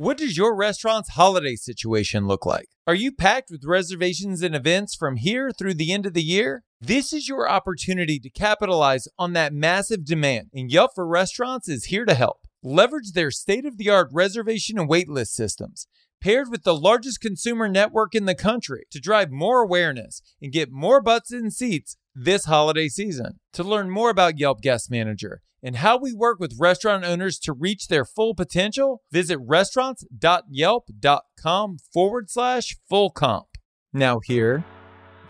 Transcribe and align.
What 0.00 0.16
does 0.16 0.34
your 0.34 0.56
restaurant's 0.56 1.10
holiday 1.10 1.56
situation 1.56 2.26
look 2.26 2.46
like? 2.46 2.70
Are 2.86 2.94
you 2.94 3.12
packed 3.12 3.50
with 3.50 3.66
reservations 3.66 4.40
and 4.40 4.56
events 4.56 4.94
from 4.94 5.16
here 5.16 5.50
through 5.50 5.74
the 5.74 5.92
end 5.92 6.06
of 6.06 6.14
the 6.14 6.22
year? 6.22 6.64
This 6.80 7.12
is 7.12 7.28
your 7.28 7.46
opportunity 7.46 8.18
to 8.20 8.30
capitalize 8.30 9.08
on 9.18 9.34
that 9.34 9.52
massive 9.52 10.06
demand, 10.06 10.48
and 10.54 10.72
Yelp 10.72 10.92
for 10.94 11.06
Restaurants 11.06 11.68
is 11.68 11.84
here 11.84 12.06
to 12.06 12.14
help. 12.14 12.46
Leverage 12.62 13.12
their 13.12 13.30
state 13.30 13.66
of 13.66 13.76
the 13.76 13.90
art 13.90 14.08
reservation 14.10 14.78
and 14.78 14.88
waitlist 14.88 15.32
systems, 15.32 15.86
paired 16.22 16.48
with 16.50 16.62
the 16.62 16.74
largest 16.74 17.20
consumer 17.20 17.68
network 17.68 18.14
in 18.14 18.24
the 18.24 18.34
country, 18.34 18.84
to 18.90 19.00
drive 19.00 19.30
more 19.30 19.60
awareness 19.60 20.22
and 20.40 20.50
get 20.50 20.72
more 20.72 21.02
butts 21.02 21.30
in 21.30 21.50
seats 21.50 21.98
this 22.14 22.44
holiday 22.44 22.88
season. 22.88 23.40
To 23.54 23.64
learn 23.64 23.90
more 23.90 24.10
about 24.10 24.38
Yelp 24.38 24.60
Guest 24.60 24.90
Manager 24.90 25.40
and 25.62 25.76
how 25.76 25.96
we 25.98 26.12
work 26.12 26.40
with 26.40 26.58
restaurant 26.58 27.04
owners 27.04 27.38
to 27.40 27.52
reach 27.52 27.88
their 27.88 28.04
full 28.04 28.34
potential, 28.34 29.02
visit 29.10 29.38
restaurants.yelp.com 29.40 31.76
forward 31.92 32.30
slash 32.30 32.76
full 32.88 33.10
comp. 33.10 33.46
Now, 33.92 34.20
here 34.20 34.64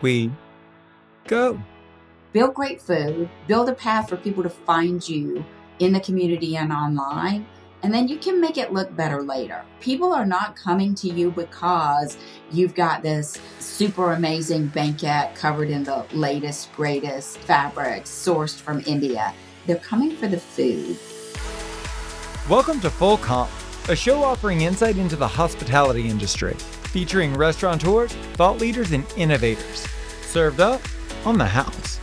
we 0.01 0.31
go. 1.27 1.59
Build 2.33 2.53
great 2.53 2.81
food, 2.81 3.29
build 3.47 3.67
a 3.67 3.73
path 3.73 4.09
for 4.09 4.17
people 4.17 4.43
to 4.43 4.49
find 4.49 5.07
you 5.07 5.43
in 5.79 5.91
the 5.91 5.99
community 5.99 6.55
and 6.55 6.71
online. 6.71 7.45
And 7.83 7.93
then 7.93 8.07
you 8.07 8.17
can 8.17 8.39
make 8.39 8.57
it 8.57 8.73
look 8.73 8.95
better 8.95 9.21
later. 9.21 9.63
People 9.79 10.13
are 10.13 10.25
not 10.25 10.55
coming 10.55 10.93
to 10.95 11.07
you 11.07 11.31
because 11.31 12.17
you've 12.51 12.75
got 12.75 13.01
this 13.01 13.39
super 13.59 14.13
amazing 14.13 14.67
banquette 14.67 15.35
covered 15.35 15.69
in 15.69 15.83
the 15.83 16.05
latest, 16.13 16.71
greatest 16.73 17.37
fabrics 17.39 18.09
sourced 18.09 18.59
from 18.59 18.83
India 18.85 19.33
they're 19.67 19.77
coming 19.77 20.15
for 20.15 20.27
the 20.27 20.39
food. 20.39 20.97
Welcome 22.49 22.79
to 22.81 22.89
Full 22.89 23.17
Comp, 23.17 23.49
a 23.89 23.95
show 23.95 24.23
offering 24.23 24.61
insight 24.61 24.97
into 24.97 25.15
the 25.15 25.27
hospitality 25.27 26.09
industry, 26.09 26.53
featuring 26.91 27.33
restaurateurs, 27.33 28.11
thought 28.33 28.57
leaders, 28.59 28.91
and 28.91 29.05
innovators. 29.17 29.87
Served 30.23 30.59
up 30.59 30.81
on 31.25 31.37
the 31.37 31.45
house. 31.45 31.99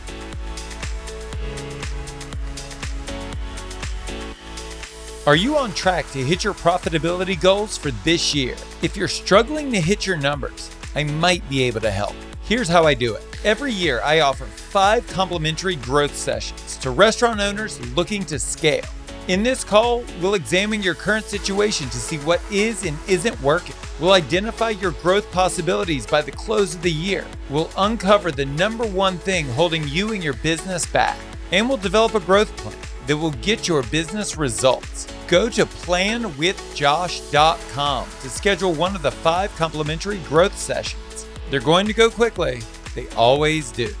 Are 5.27 5.35
you 5.35 5.57
on 5.57 5.73
track 5.73 6.09
to 6.11 6.23
hit 6.23 6.45
your 6.45 6.53
profitability 6.53 7.39
goals 7.39 7.77
for 7.77 7.91
this 7.91 8.33
year? 8.33 8.55
If 8.81 8.95
you're 8.95 9.09
struggling 9.09 9.69
to 9.73 9.81
hit 9.81 10.07
your 10.07 10.15
numbers, 10.15 10.71
I 10.95 11.03
might 11.03 11.47
be 11.49 11.61
able 11.63 11.81
to 11.81 11.91
help. 11.91 12.15
Here's 12.43 12.69
how 12.69 12.85
I 12.85 12.93
do 12.93 13.15
it. 13.15 13.23
Every 13.43 13.73
year, 13.73 13.99
I 14.01 14.21
offer 14.21 14.45
five 14.45 15.05
complimentary 15.07 15.75
growth 15.75 16.15
sessions 16.15 16.77
to 16.77 16.91
restaurant 16.91 17.41
owners 17.41 17.81
looking 17.97 18.23
to 18.25 18.39
scale. 18.39 18.85
In 19.27 19.43
this 19.43 19.65
call, 19.65 20.05
we'll 20.21 20.35
examine 20.35 20.81
your 20.81 20.95
current 20.95 21.25
situation 21.25 21.89
to 21.89 21.97
see 21.97 22.17
what 22.19 22.41
is 22.49 22.85
and 22.85 22.97
isn't 23.09 23.39
working. 23.41 23.75
We'll 23.99 24.13
identify 24.13 24.69
your 24.69 24.91
growth 24.91 25.29
possibilities 25.33 26.07
by 26.07 26.21
the 26.21 26.31
close 26.31 26.75
of 26.75 26.81
the 26.81 26.91
year. 26.91 27.25
We'll 27.49 27.69
uncover 27.77 28.31
the 28.31 28.45
number 28.45 28.87
one 28.87 29.17
thing 29.17 29.47
holding 29.49 29.85
you 29.89 30.13
and 30.13 30.23
your 30.23 30.33
business 30.35 30.85
back. 30.85 31.19
And 31.51 31.67
we'll 31.67 31.77
develop 31.77 32.15
a 32.15 32.21
growth 32.21 32.55
plan 32.55 32.88
that 33.09 33.17
will 33.17 33.33
get 33.41 33.67
your 33.67 33.83
business 33.83 34.37
results. 34.37 35.07
Go 35.27 35.49
to 35.49 35.65
planwithjosh.com 35.65 38.09
to 38.21 38.29
schedule 38.29 38.73
one 38.73 38.95
of 38.95 39.01
the 39.01 39.09
five 39.09 39.49
complimentary 39.55 40.19
growth 40.19 40.55
sessions. 40.55 41.25
They're 41.49 41.59
going 41.59 41.87
to 41.87 41.93
go 41.93 42.11
quickly, 42.11 42.61
they 42.93 43.07
always 43.09 43.71
do. 43.71 43.91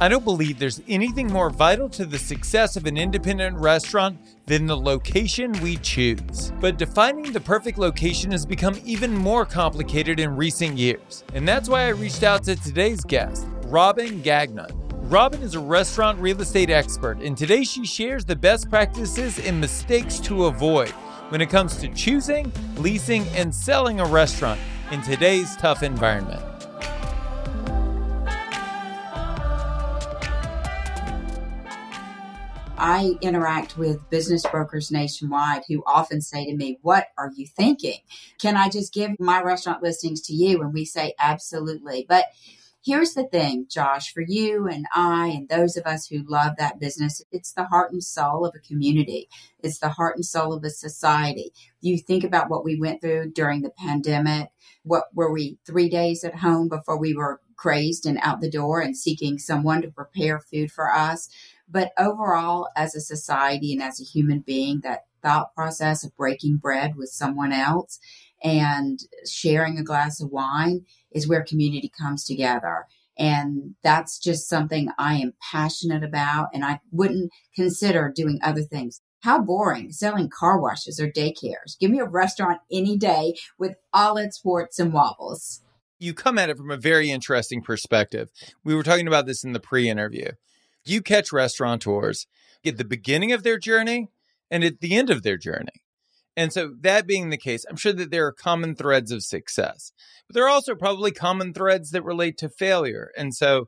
I 0.00 0.08
don't 0.08 0.24
believe 0.24 0.60
there's 0.60 0.80
anything 0.86 1.26
more 1.26 1.50
vital 1.50 1.88
to 1.90 2.06
the 2.06 2.18
success 2.18 2.76
of 2.76 2.86
an 2.86 2.96
independent 2.96 3.58
restaurant 3.58 4.20
than 4.46 4.66
the 4.66 4.76
location 4.76 5.50
we 5.62 5.78
choose. 5.78 6.52
But 6.60 6.78
defining 6.78 7.32
the 7.32 7.40
perfect 7.40 7.76
location 7.76 8.30
has 8.30 8.46
become 8.46 8.80
even 8.84 9.12
more 9.12 9.44
complicated 9.44 10.20
in 10.20 10.36
recent 10.36 10.78
years. 10.78 11.24
And 11.34 11.46
that's 11.46 11.68
why 11.68 11.86
I 11.86 11.88
reached 11.88 12.22
out 12.22 12.44
to 12.44 12.54
today's 12.54 13.02
guest, 13.02 13.48
Robin 13.64 14.22
Gagnon. 14.22 14.81
Robin 15.12 15.42
is 15.42 15.54
a 15.54 15.60
restaurant 15.60 16.18
real 16.20 16.40
estate 16.40 16.70
expert, 16.70 17.18
and 17.18 17.36
today 17.36 17.64
she 17.64 17.84
shares 17.84 18.24
the 18.24 18.34
best 18.34 18.70
practices 18.70 19.38
and 19.38 19.60
mistakes 19.60 20.18
to 20.18 20.46
avoid 20.46 20.88
when 21.28 21.42
it 21.42 21.50
comes 21.50 21.76
to 21.76 21.88
choosing, 21.88 22.50
leasing, 22.78 23.26
and 23.34 23.54
selling 23.54 24.00
a 24.00 24.06
restaurant 24.06 24.58
in 24.90 25.02
today's 25.02 25.54
tough 25.56 25.82
environment. 25.82 26.40
I 32.78 33.18
interact 33.20 33.76
with 33.76 34.08
business 34.08 34.46
brokers 34.46 34.90
nationwide 34.90 35.64
who 35.68 35.82
often 35.86 36.22
say 36.22 36.46
to 36.46 36.56
me, 36.56 36.78
What 36.80 37.08
are 37.18 37.30
you 37.36 37.46
thinking? 37.46 37.98
Can 38.38 38.56
I 38.56 38.70
just 38.70 38.94
give 38.94 39.20
my 39.20 39.42
restaurant 39.42 39.82
listings 39.82 40.22
to 40.22 40.32
you? 40.32 40.62
And 40.62 40.72
we 40.72 40.86
say, 40.86 41.12
Absolutely. 41.18 42.06
But 42.08 42.24
here's 42.84 43.14
the 43.14 43.26
thing, 43.26 43.66
Josh, 43.70 44.12
for 44.12 44.22
you 44.26 44.66
and 44.66 44.86
I 44.94 45.28
and 45.28 45.48
those 45.48 45.76
of 45.76 45.86
us 45.86 46.06
who 46.06 46.24
love 46.26 46.54
that 46.58 46.80
business, 46.80 47.22
it's 47.30 47.52
the 47.52 47.64
heart 47.64 47.92
and 47.92 48.02
soul 48.02 48.44
of 48.44 48.54
a 48.54 48.66
community. 48.66 49.28
It's 49.62 49.78
the 49.78 49.88
heart 49.88 50.16
and 50.16 50.24
soul 50.24 50.52
of 50.52 50.64
a 50.64 50.70
society. 50.70 51.52
You 51.80 51.98
think 51.98 52.24
about 52.24 52.50
what 52.50 52.64
we 52.64 52.78
went 52.78 53.00
through 53.00 53.32
during 53.32 53.62
the 53.62 53.70
pandemic. 53.70 54.50
What 54.82 55.04
were 55.14 55.32
we 55.32 55.58
three 55.64 55.88
days 55.88 56.24
at 56.24 56.36
home 56.36 56.68
before 56.68 56.98
we 56.98 57.14
were 57.14 57.40
crazed 57.56 58.04
and 58.06 58.18
out 58.22 58.40
the 58.40 58.50
door 58.50 58.80
and 58.80 58.96
seeking 58.96 59.38
someone 59.38 59.82
to 59.82 59.90
prepare 59.90 60.40
food 60.40 60.72
for 60.72 60.92
us? 60.92 61.28
But 61.68 61.92
overall, 61.96 62.68
as 62.76 62.94
a 62.94 63.00
society 63.00 63.72
and 63.72 63.82
as 63.82 64.00
a 64.00 64.04
human 64.04 64.40
being, 64.40 64.80
that 64.80 65.04
thought 65.22 65.54
process 65.54 66.04
of 66.04 66.16
breaking 66.16 66.56
bread 66.56 66.96
with 66.96 67.08
someone 67.08 67.52
else 67.52 68.00
and 68.42 68.98
sharing 69.24 69.78
a 69.78 69.84
glass 69.84 70.20
of 70.20 70.30
wine 70.30 70.84
is 71.14 71.28
where 71.28 71.44
community 71.44 71.90
comes 71.96 72.24
together. 72.24 72.86
And 73.18 73.74
that's 73.82 74.18
just 74.18 74.48
something 74.48 74.88
I 74.98 75.16
am 75.16 75.34
passionate 75.52 76.02
about, 76.02 76.48
and 76.54 76.64
I 76.64 76.80
wouldn't 76.90 77.30
consider 77.54 78.12
doing 78.14 78.38
other 78.42 78.62
things. 78.62 79.00
How 79.20 79.40
boring 79.40 79.92
selling 79.92 80.28
car 80.28 80.58
washes 80.58 80.98
or 80.98 81.10
daycares. 81.10 81.78
Give 81.78 81.90
me 81.90 82.00
a 82.00 82.04
restaurant 82.04 82.60
any 82.72 82.96
day 82.96 83.34
with 83.58 83.74
all 83.92 84.16
its 84.16 84.44
warts 84.44 84.78
and 84.78 84.92
wobbles. 84.92 85.60
You 85.98 86.14
come 86.14 86.38
at 86.38 86.50
it 86.50 86.56
from 86.56 86.70
a 86.72 86.76
very 86.76 87.10
interesting 87.10 87.62
perspective. 87.62 88.30
We 88.64 88.74
were 88.74 88.82
talking 88.82 89.06
about 89.06 89.26
this 89.26 89.44
in 89.44 89.52
the 89.52 89.60
pre 89.60 89.88
interview. 89.88 90.32
You 90.84 91.00
catch 91.02 91.30
restaurateurs 91.30 92.26
at 92.66 92.78
the 92.78 92.84
beginning 92.84 93.30
of 93.30 93.44
their 93.44 93.58
journey 93.58 94.08
and 94.50 94.64
at 94.64 94.80
the 94.80 94.96
end 94.96 95.10
of 95.10 95.22
their 95.22 95.36
journey. 95.36 95.84
And 96.36 96.52
so, 96.52 96.74
that 96.80 97.06
being 97.06 97.28
the 97.28 97.36
case, 97.36 97.64
I'm 97.68 97.76
sure 97.76 97.92
that 97.92 98.10
there 98.10 98.26
are 98.26 98.32
common 98.32 98.74
threads 98.74 99.10
of 99.10 99.22
success, 99.22 99.92
but 100.26 100.34
there 100.34 100.44
are 100.44 100.50
also 100.50 100.74
probably 100.74 101.10
common 101.10 101.52
threads 101.52 101.90
that 101.90 102.04
relate 102.04 102.38
to 102.38 102.48
failure. 102.48 103.10
And 103.16 103.34
so, 103.34 103.66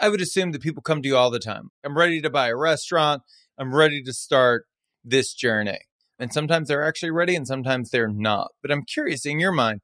I 0.00 0.08
would 0.08 0.20
assume 0.20 0.52
that 0.52 0.62
people 0.62 0.82
come 0.82 1.02
to 1.02 1.08
you 1.08 1.16
all 1.16 1.30
the 1.30 1.38
time. 1.38 1.68
I'm 1.84 1.96
ready 1.96 2.20
to 2.22 2.30
buy 2.30 2.48
a 2.48 2.56
restaurant. 2.56 3.22
I'm 3.58 3.74
ready 3.74 4.02
to 4.02 4.12
start 4.12 4.64
this 5.04 5.32
journey. 5.34 5.78
And 6.18 6.32
sometimes 6.32 6.68
they're 6.68 6.86
actually 6.86 7.10
ready 7.10 7.34
and 7.36 7.46
sometimes 7.46 7.90
they're 7.90 8.08
not. 8.08 8.48
But 8.62 8.70
I'm 8.70 8.84
curious 8.84 9.26
in 9.26 9.40
your 9.40 9.52
mind, 9.52 9.80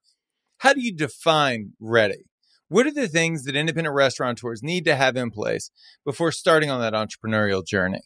how 0.59 0.73
do 0.73 0.81
you 0.81 0.95
define 0.95 1.73
ready? 1.81 2.25
What 2.69 2.87
are 2.87 2.93
the 2.93 3.09
things 3.09 3.45
that 3.45 3.57
independent 3.57 3.95
restaurateurs 3.95 4.63
need 4.63 4.85
to 4.85 4.97
have 4.97 5.17
in 5.17 5.31
place 5.31 5.71
before 6.05 6.33
starting 6.33 6.71
on 6.71 6.81
that 6.81 6.93
entrepreneurial 6.93 7.65
journey? 7.67 8.03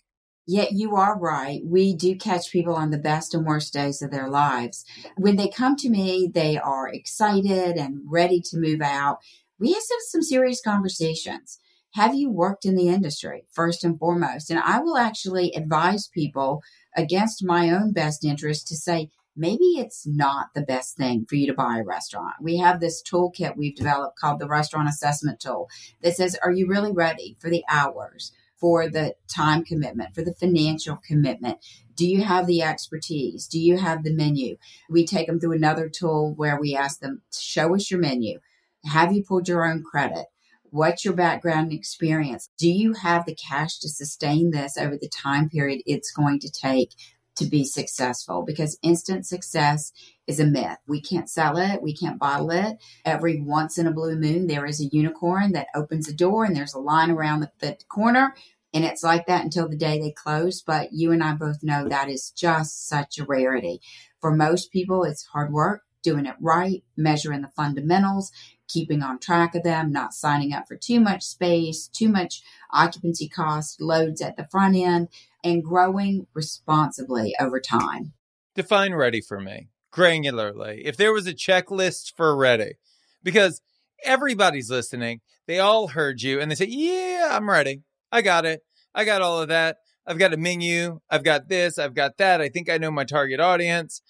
Yet 0.47 0.73
you 0.73 0.97
are 0.97 1.19
right. 1.19 1.61
We 1.65 1.95
do 1.95 2.17
catch 2.17 2.51
people 2.51 2.75
on 2.75 2.91
the 2.91 2.99
best 2.99 3.33
and 3.33 3.47
worst 3.47 3.73
days 3.73 4.03
of 4.03 4.11
their 4.11 4.29
lives. 4.29 4.85
When 5.17 5.37
they 5.37 5.49
come 5.49 5.77
to 5.77 5.89
me, 5.89 6.29
they 6.33 6.59
are 6.59 6.89
excited 6.89 7.77
and 7.77 8.01
ready 8.07 8.41
to 8.47 8.59
move 8.59 8.81
out. 8.81 9.19
We 9.59 9.73
have 9.73 9.83
some 10.09 10.23
serious 10.23 10.61
conversations. 10.61 11.61
Have 11.95 12.15
you 12.15 12.31
worked 12.31 12.65
in 12.65 12.75
the 12.75 12.89
industry 12.89 13.45
first 13.53 13.85
and 13.85 13.99
foremost? 13.99 14.51
And 14.51 14.59
I 14.59 14.81
will 14.81 14.97
actually 14.97 15.53
advise 15.55 16.09
people 16.09 16.63
against 16.97 17.45
my 17.45 17.71
own 17.71 17.93
best 17.93 18.25
interest 18.25 18.67
to 18.69 18.77
say, 18.77 19.11
maybe 19.37 19.79
it's 19.79 20.07
not 20.07 20.49
the 20.55 20.63
best 20.63 20.97
thing 20.97 21.25
for 21.29 21.37
you 21.37 21.47
to 21.47 21.55
buy 21.55 21.79
a 21.79 21.85
restaurant. 21.85 22.35
We 22.41 22.57
have 22.59 22.81
this 22.81 23.03
toolkit 23.03 23.57
we've 23.57 23.77
developed 23.77 24.19
called 24.19 24.41
the 24.41 24.49
restaurant 24.49 24.89
assessment 24.89 25.39
tool 25.39 25.69
that 26.03 26.17
says, 26.17 26.37
are 26.43 26.51
you 26.51 26.67
really 26.67 26.93
ready 26.93 27.37
for 27.39 27.49
the 27.49 27.63
hours? 27.69 28.33
For 28.63 28.89
the 28.89 29.17
time 29.27 29.65
commitment, 29.65 30.15
for 30.15 30.23
the 30.23 30.33
financial 30.33 30.97
commitment? 30.97 31.59
Do 31.97 32.07
you 32.07 32.23
have 32.23 32.47
the 32.47 32.63
expertise? 32.63 33.49
Do 33.49 33.59
you 33.59 33.77
have 33.77 34.05
the 34.05 34.15
menu? 34.15 34.57
We 34.89 35.05
take 35.05 35.27
them 35.27 35.41
through 35.41 35.57
another 35.57 35.89
tool 35.89 36.33
where 36.37 36.59
we 36.61 36.77
ask 36.77 37.01
them, 37.01 37.23
show 37.37 37.75
us 37.75 37.91
your 37.91 37.99
menu. 37.99 38.39
Have 38.85 39.13
you 39.13 39.25
pulled 39.25 39.49
your 39.49 39.69
own 39.69 39.83
credit? 39.83 40.27
What's 40.71 41.05
your 41.05 41.15
background 41.15 41.73
and 41.73 41.79
experience? 41.79 42.51
Do 42.57 42.71
you 42.71 42.93
have 42.93 43.27
the 43.27 43.35
cash 43.35 43.81
to 43.81 43.89
sustain 43.89 44.53
this 44.53 44.79
over 44.79 44.97
the 44.97 45.09
time 45.09 45.49
period 45.49 45.83
it's 45.85 46.13
going 46.13 46.39
to 46.39 46.51
take 46.51 46.91
to 47.37 47.47
be 47.47 47.65
successful? 47.65 48.43
Because 48.43 48.79
instant 48.83 49.27
success 49.27 49.93
is 50.27 50.41
a 50.41 50.47
myth. 50.47 50.79
We 50.87 51.01
can't 51.01 51.29
sell 51.31 51.57
it, 51.57 51.83
we 51.83 51.95
can't 51.95 52.19
bottle 52.19 52.51
it. 52.51 52.79
Every 53.05 53.41
once 53.41 53.79
in 53.79 53.87
a 53.87 53.93
blue 53.93 54.17
moon, 54.17 54.47
there 54.47 54.67
is 54.67 54.81
a 54.81 54.87
unicorn 54.93 55.53
that 55.53 55.69
opens 55.75 56.09
a 56.09 56.15
door 56.15 56.45
and 56.45 56.55
there's 56.57 56.75
a 56.75 56.79
line 56.79 57.11
around 57.11 57.41
the, 57.41 57.51
the 57.61 57.77
corner 57.89 58.35
And 58.75 58.85
it's 58.85 59.03
like 59.03 59.27
that 59.27 59.45
until 59.45 59.69
the 59.69 59.77
day 59.77 60.01
they 60.01 60.13
close. 60.13 60.63
But 60.63 60.93
you 60.93 61.13
and 61.13 61.23
I 61.23 61.35
both 61.35 61.63
know 61.63 61.89
that 61.89 62.09
is 62.09 62.31
just 62.31 62.89
such 62.89 63.19
a 63.19 63.25
rarity. 63.25 63.81
For 64.21 64.35
most 64.35 64.73
people, 64.73 65.05
it's 65.05 65.27
hard 65.27 65.53
work, 65.53 65.83
doing 66.03 66.27
it 66.27 66.37
right, 66.41 66.83
measuring 66.97 67.43
the 67.43 67.49
fundamentals, 67.49 68.33
keeping 68.73 69.03
on 69.03 69.19
track 69.19 69.55
of 69.55 69.63
them, 69.63 69.93
not 69.93 70.15
signing 70.15 70.53
up 70.53 70.67
for 70.67 70.77
too 70.77 71.01
much 71.01 71.23
space, 71.23 71.89
too 71.89 72.09
much 72.09 72.43
occupancy 72.73 73.29
cost, 73.29 73.81
loads 73.81 74.21
at 74.21 74.37
the 74.37 74.47
front 74.51 74.77
end, 74.77 75.09
and 75.45 75.65
growing 75.65 76.27
responsibly 76.35 77.35
over 77.41 77.61
time. 77.61 78.13
Define 78.55 78.95
ready 78.95 79.21
for 79.21 79.41
me 79.41 79.69
granularly. 79.93 80.83
If 80.85 80.97
there 80.97 81.13
was 81.13 81.27
a 81.27 81.35
checklist 81.35 82.15
for 82.17 82.35
ready, 82.37 82.75
because 83.23 83.61
everybody's 84.05 84.71
listening, 84.71 85.21
they 85.47 85.59
all 85.59 85.89
heard 85.89 86.23
you 86.23 86.41
and 86.41 86.51
they 86.51 86.55
say, 86.55 86.67
Yeah, 86.69 87.31
I'm 87.33 87.49
ready. 87.49 87.83
I 88.11 88.23
got 88.23 88.45
it. 88.45 88.63
I 88.95 89.05
got 89.05 89.23
all 89.23 89.41
of 89.41 89.49
that. 89.49 89.77
I've 90.07 90.19
got 90.19 90.35
a 90.35 90.37
menu. 90.37 91.01
I've 91.11 91.23
got 91.23 91.49
this. 91.49 91.79
I've 91.79 91.95
got 91.95 92.17
that. 92.19 92.41
I 92.41 92.49
think 92.49 92.69
I 92.69 92.79
know 92.79 92.91
my 92.91 93.05
target 93.05 93.39
audience. 93.39 94.03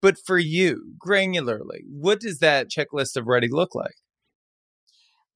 But 0.00 0.18
for 0.18 0.38
you, 0.38 0.94
granularly, 1.04 1.80
what 1.88 2.20
does 2.20 2.38
that 2.38 2.70
checklist 2.70 3.16
of 3.16 3.26
ready 3.26 3.48
look 3.48 3.74
like? 3.74 3.94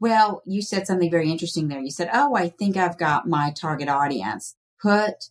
Well, 0.01 0.43
you 0.47 0.63
said 0.63 0.87
something 0.87 1.11
very 1.11 1.31
interesting 1.31 1.69
there. 1.69 1.81
You 1.81 1.91
said, 1.91 2.11
Oh, 2.13 2.37
I 2.37 2.49
think 2.49 2.77
I've 2.77 2.99
got 2.99 3.29
my 3.29 3.51
target 3.51 3.89
audience. 3.89 4.57
Put 4.81 5.31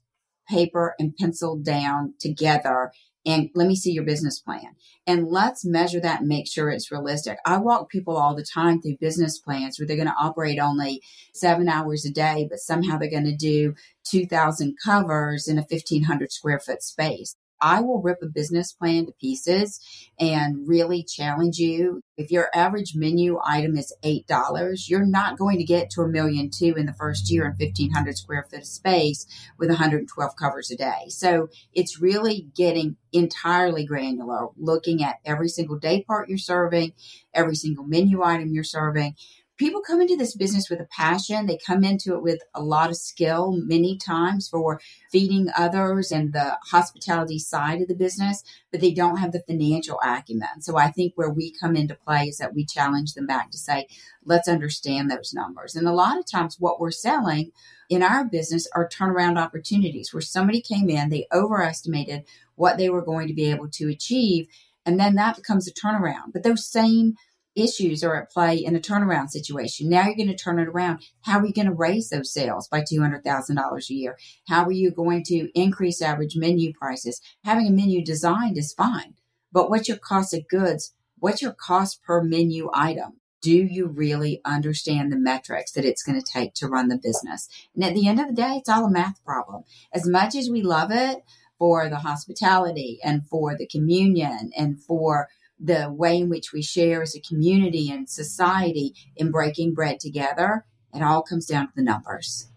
paper 0.49 0.95
and 0.99 1.15
pencil 1.15 1.57
down 1.57 2.13
together 2.19 2.91
and 3.25 3.49
let 3.55 3.67
me 3.67 3.75
see 3.75 3.91
your 3.91 4.05
business 4.05 4.39
plan 4.39 4.75
and 5.05 5.27
let's 5.27 5.65
measure 5.65 5.99
that 5.99 6.21
and 6.21 6.29
make 6.29 6.47
sure 6.47 6.69
it's 6.69 6.91
realistic. 6.91 7.37
I 7.45 7.57
walk 7.57 7.89
people 7.89 8.15
all 8.15 8.33
the 8.33 8.43
time 8.43 8.81
through 8.81 8.97
business 9.01 9.37
plans 9.37 9.77
where 9.77 9.85
they're 9.85 9.97
going 9.97 10.07
to 10.07 10.15
operate 10.17 10.59
only 10.59 11.01
seven 11.33 11.67
hours 11.67 12.05
a 12.05 12.11
day, 12.11 12.47
but 12.49 12.59
somehow 12.59 12.97
they're 12.97 13.09
going 13.09 13.25
to 13.25 13.35
do 13.35 13.75
2,000 14.05 14.77
covers 14.83 15.47
in 15.47 15.57
a 15.57 15.65
1,500 15.69 16.31
square 16.31 16.59
foot 16.59 16.81
space. 16.81 17.35
I 17.61 17.81
will 17.81 18.01
rip 18.01 18.19
a 18.21 18.27
business 18.27 18.71
plan 18.71 19.05
to 19.05 19.11
pieces 19.13 19.79
and 20.19 20.67
really 20.67 21.03
challenge 21.03 21.57
you. 21.57 22.01
If 22.17 22.31
your 22.31 22.49
average 22.53 22.95
menu 22.95 23.39
item 23.45 23.77
is 23.77 23.93
$8, 24.03 24.89
you're 24.89 25.05
not 25.05 25.37
going 25.37 25.57
to 25.57 25.63
get 25.63 25.89
to 25.91 26.01
a 26.01 26.07
million 26.07 26.49
two 26.49 26.75
in 26.75 26.85
the 26.85 26.93
first 26.93 27.31
year 27.31 27.45
in 27.45 27.51
1500 27.51 28.17
square 28.17 28.45
foot 28.49 28.59
of 28.59 28.65
space 28.65 29.25
with 29.57 29.69
112 29.69 30.35
covers 30.35 30.71
a 30.71 30.77
day. 30.77 31.05
So 31.09 31.49
it's 31.73 32.01
really 32.01 32.47
getting 32.55 32.97
entirely 33.11 33.85
granular, 33.85 34.47
looking 34.57 35.03
at 35.03 35.19
every 35.25 35.49
single 35.49 35.77
day 35.77 36.03
part 36.03 36.29
you're 36.29 36.37
serving, 36.37 36.93
every 37.33 37.55
single 37.55 37.83
menu 37.83 38.23
item 38.23 38.53
you're 38.53 38.63
serving, 38.63 39.15
people 39.57 39.81
come 39.81 40.01
into 40.01 40.15
this 40.15 40.35
business 40.35 40.69
with 40.69 40.79
a 40.79 40.85
passion. 40.85 41.45
They 41.45 41.57
come 41.57 41.83
into 41.83 42.15
it 42.15 42.21
with 42.21 42.41
a 42.53 42.61
lot 42.61 42.89
of 42.89 42.97
skill 42.97 43.51
many 43.51 43.97
times 43.97 44.47
for 44.47 44.79
feeding 45.11 45.49
others 45.57 46.11
and 46.11 46.31
the 46.33 46.57
hospitality 46.71 47.39
side 47.39 47.81
of 47.81 47.87
the 47.87 47.95
business, 47.95 48.43
but 48.71 48.81
they 48.81 48.93
don't 48.93 49.17
have 49.17 49.31
the 49.31 49.43
financial 49.47 49.99
acumen. 50.03 50.61
So 50.61 50.77
I 50.77 50.91
think 50.91 51.13
where 51.15 51.29
we 51.29 51.51
come 51.51 51.75
into 51.75 51.95
play 51.95 52.25
is 52.25 52.37
that 52.37 52.53
we 52.53 52.65
challenge 52.65 53.13
them 53.13 53.25
back 53.25 53.51
to 53.51 53.57
say, 53.57 53.87
let's 54.23 54.47
understand 54.47 55.09
those 55.09 55.33
numbers. 55.33 55.75
And 55.75 55.87
a 55.87 55.93
lot 55.93 56.19
of 56.19 56.29
times 56.29 56.57
what 56.59 56.79
we're 56.79 56.91
selling 56.91 57.51
in 57.89 58.03
our 58.03 58.25
business 58.25 58.67
are 58.75 58.87
turnaround 58.87 59.37
opportunities 59.37 60.13
where 60.13 60.21
somebody 60.21 60.61
came 60.61 60.89
in, 60.89 61.09
they 61.09 61.27
overestimated 61.33 62.25
what 62.55 62.77
they 62.77 62.89
were 62.89 63.03
going 63.03 63.27
to 63.27 63.33
be 63.33 63.49
able 63.49 63.69
to 63.69 63.89
achieve. 63.89 64.47
And 64.85 64.99
then 64.99 65.15
that 65.15 65.35
becomes 65.35 65.67
a 65.67 65.73
turnaround. 65.73 66.33
But 66.33 66.43
those 66.43 66.69
same 66.69 67.15
issues 67.57 68.03
are 68.03 68.15
at 68.15 68.31
play 68.31 68.55
in 68.55 68.75
a 68.75 68.79
turnaround 68.79 69.29
situation. 69.29 69.89
Now 69.89 70.05
you're 70.05 70.15
going 70.15 70.27
to 70.27 70.35
turn 70.35 70.59
it 70.59 70.67
around. 70.67 71.01
How 71.21 71.39
are 71.39 71.45
you 71.45 71.53
going 71.53 71.67
to 71.67 71.73
raise 71.73 72.09
those 72.09 72.31
sales 72.31 72.67
by 72.67 72.81
$200,000 72.81 73.89
a 73.89 73.93
year? 73.93 74.17
How 74.47 74.65
are 74.65 74.71
you 74.71 74.91
going 74.91 75.23
to 75.25 75.49
increase 75.59 76.01
average 76.01 76.35
menu 76.35 76.73
prices? 76.73 77.21
Having 77.43 77.67
a 77.67 77.71
menu 77.71 78.03
designed 78.03 78.57
is 78.57 78.73
fine, 78.73 79.15
but 79.51 79.69
what's 79.69 79.87
your 79.87 79.97
cost 79.97 80.33
of 80.33 80.47
goods? 80.47 80.93
What's 81.19 81.41
your 81.41 81.53
cost 81.53 82.03
per 82.03 82.23
menu 82.23 82.69
item? 82.73 83.19
Do 83.41 83.51
you 83.51 83.87
really 83.87 84.41
understand 84.45 85.11
the 85.11 85.17
metrics 85.17 85.71
that 85.71 85.85
it's 85.85 86.03
going 86.03 86.19
to 86.19 86.31
take 86.31 86.53
to 86.55 86.67
run 86.67 86.89
the 86.89 86.97
business? 86.97 87.47
And 87.75 87.83
at 87.83 87.93
the 87.93 88.07
end 88.07 88.19
of 88.19 88.27
the 88.27 88.33
day, 88.33 88.55
it's 88.57 88.69
all 88.69 88.85
a 88.85 88.91
math 88.91 89.23
problem. 89.23 89.63
As 89.93 90.07
much 90.07 90.35
as 90.35 90.49
we 90.49 90.61
love 90.61 90.91
it 90.91 91.23
for 91.57 91.89
the 91.89 91.97
hospitality 91.97 92.99
and 93.03 93.25
for 93.27 93.55
the 93.55 93.67
communion 93.67 94.51
and 94.57 94.81
for 94.81 95.27
the 95.59 95.91
way 95.91 96.17
in 96.17 96.29
which 96.29 96.53
we 96.53 96.61
share 96.61 97.01
as 97.01 97.15
a 97.15 97.21
community 97.21 97.89
and 97.89 98.09
society 98.09 98.93
in 99.15 99.31
breaking 99.31 99.73
bread 99.73 99.99
together, 99.99 100.65
it 100.93 101.01
all 101.01 101.21
comes 101.21 101.45
down 101.45 101.67
to 101.67 101.73
the 101.75 101.81
numbers. 101.81 102.49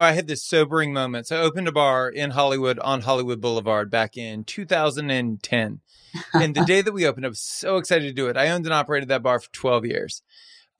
I 0.00 0.12
had 0.12 0.26
this 0.26 0.42
sobering 0.42 0.94
moment. 0.94 1.26
So 1.26 1.36
I 1.36 1.42
opened 1.42 1.68
a 1.68 1.72
bar 1.72 2.08
in 2.08 2.30
Hollywood 2.30 2.78
on 2.78 3.02
Hollywood 3.02 3.40
Boulevard 3.40 3.90
back 3.90 4.16
in 4.16 4.44
2010. 4.44 5.80
and 6.34 6.54
the 6.54 6.64
day 6.64 6.80
that 6.80 6.92
we 6.92 7.06
opened, 7.06 7.26
I 7.26 7.28
was 7.28 7.42
so 7.42 7.76
excited 7.76 8.06
to 8.06 8.12
do 8.14 8.28
it. 8.28 8.36
I 8.36 8.48
owned 8.48 8.64
and 8.64 8.72
operated 8.72 9.10
that 9.10 9.22
bar 9.22 9.38
for 9.38 9.52
12 9.52 9.84
years. 9.84 10.22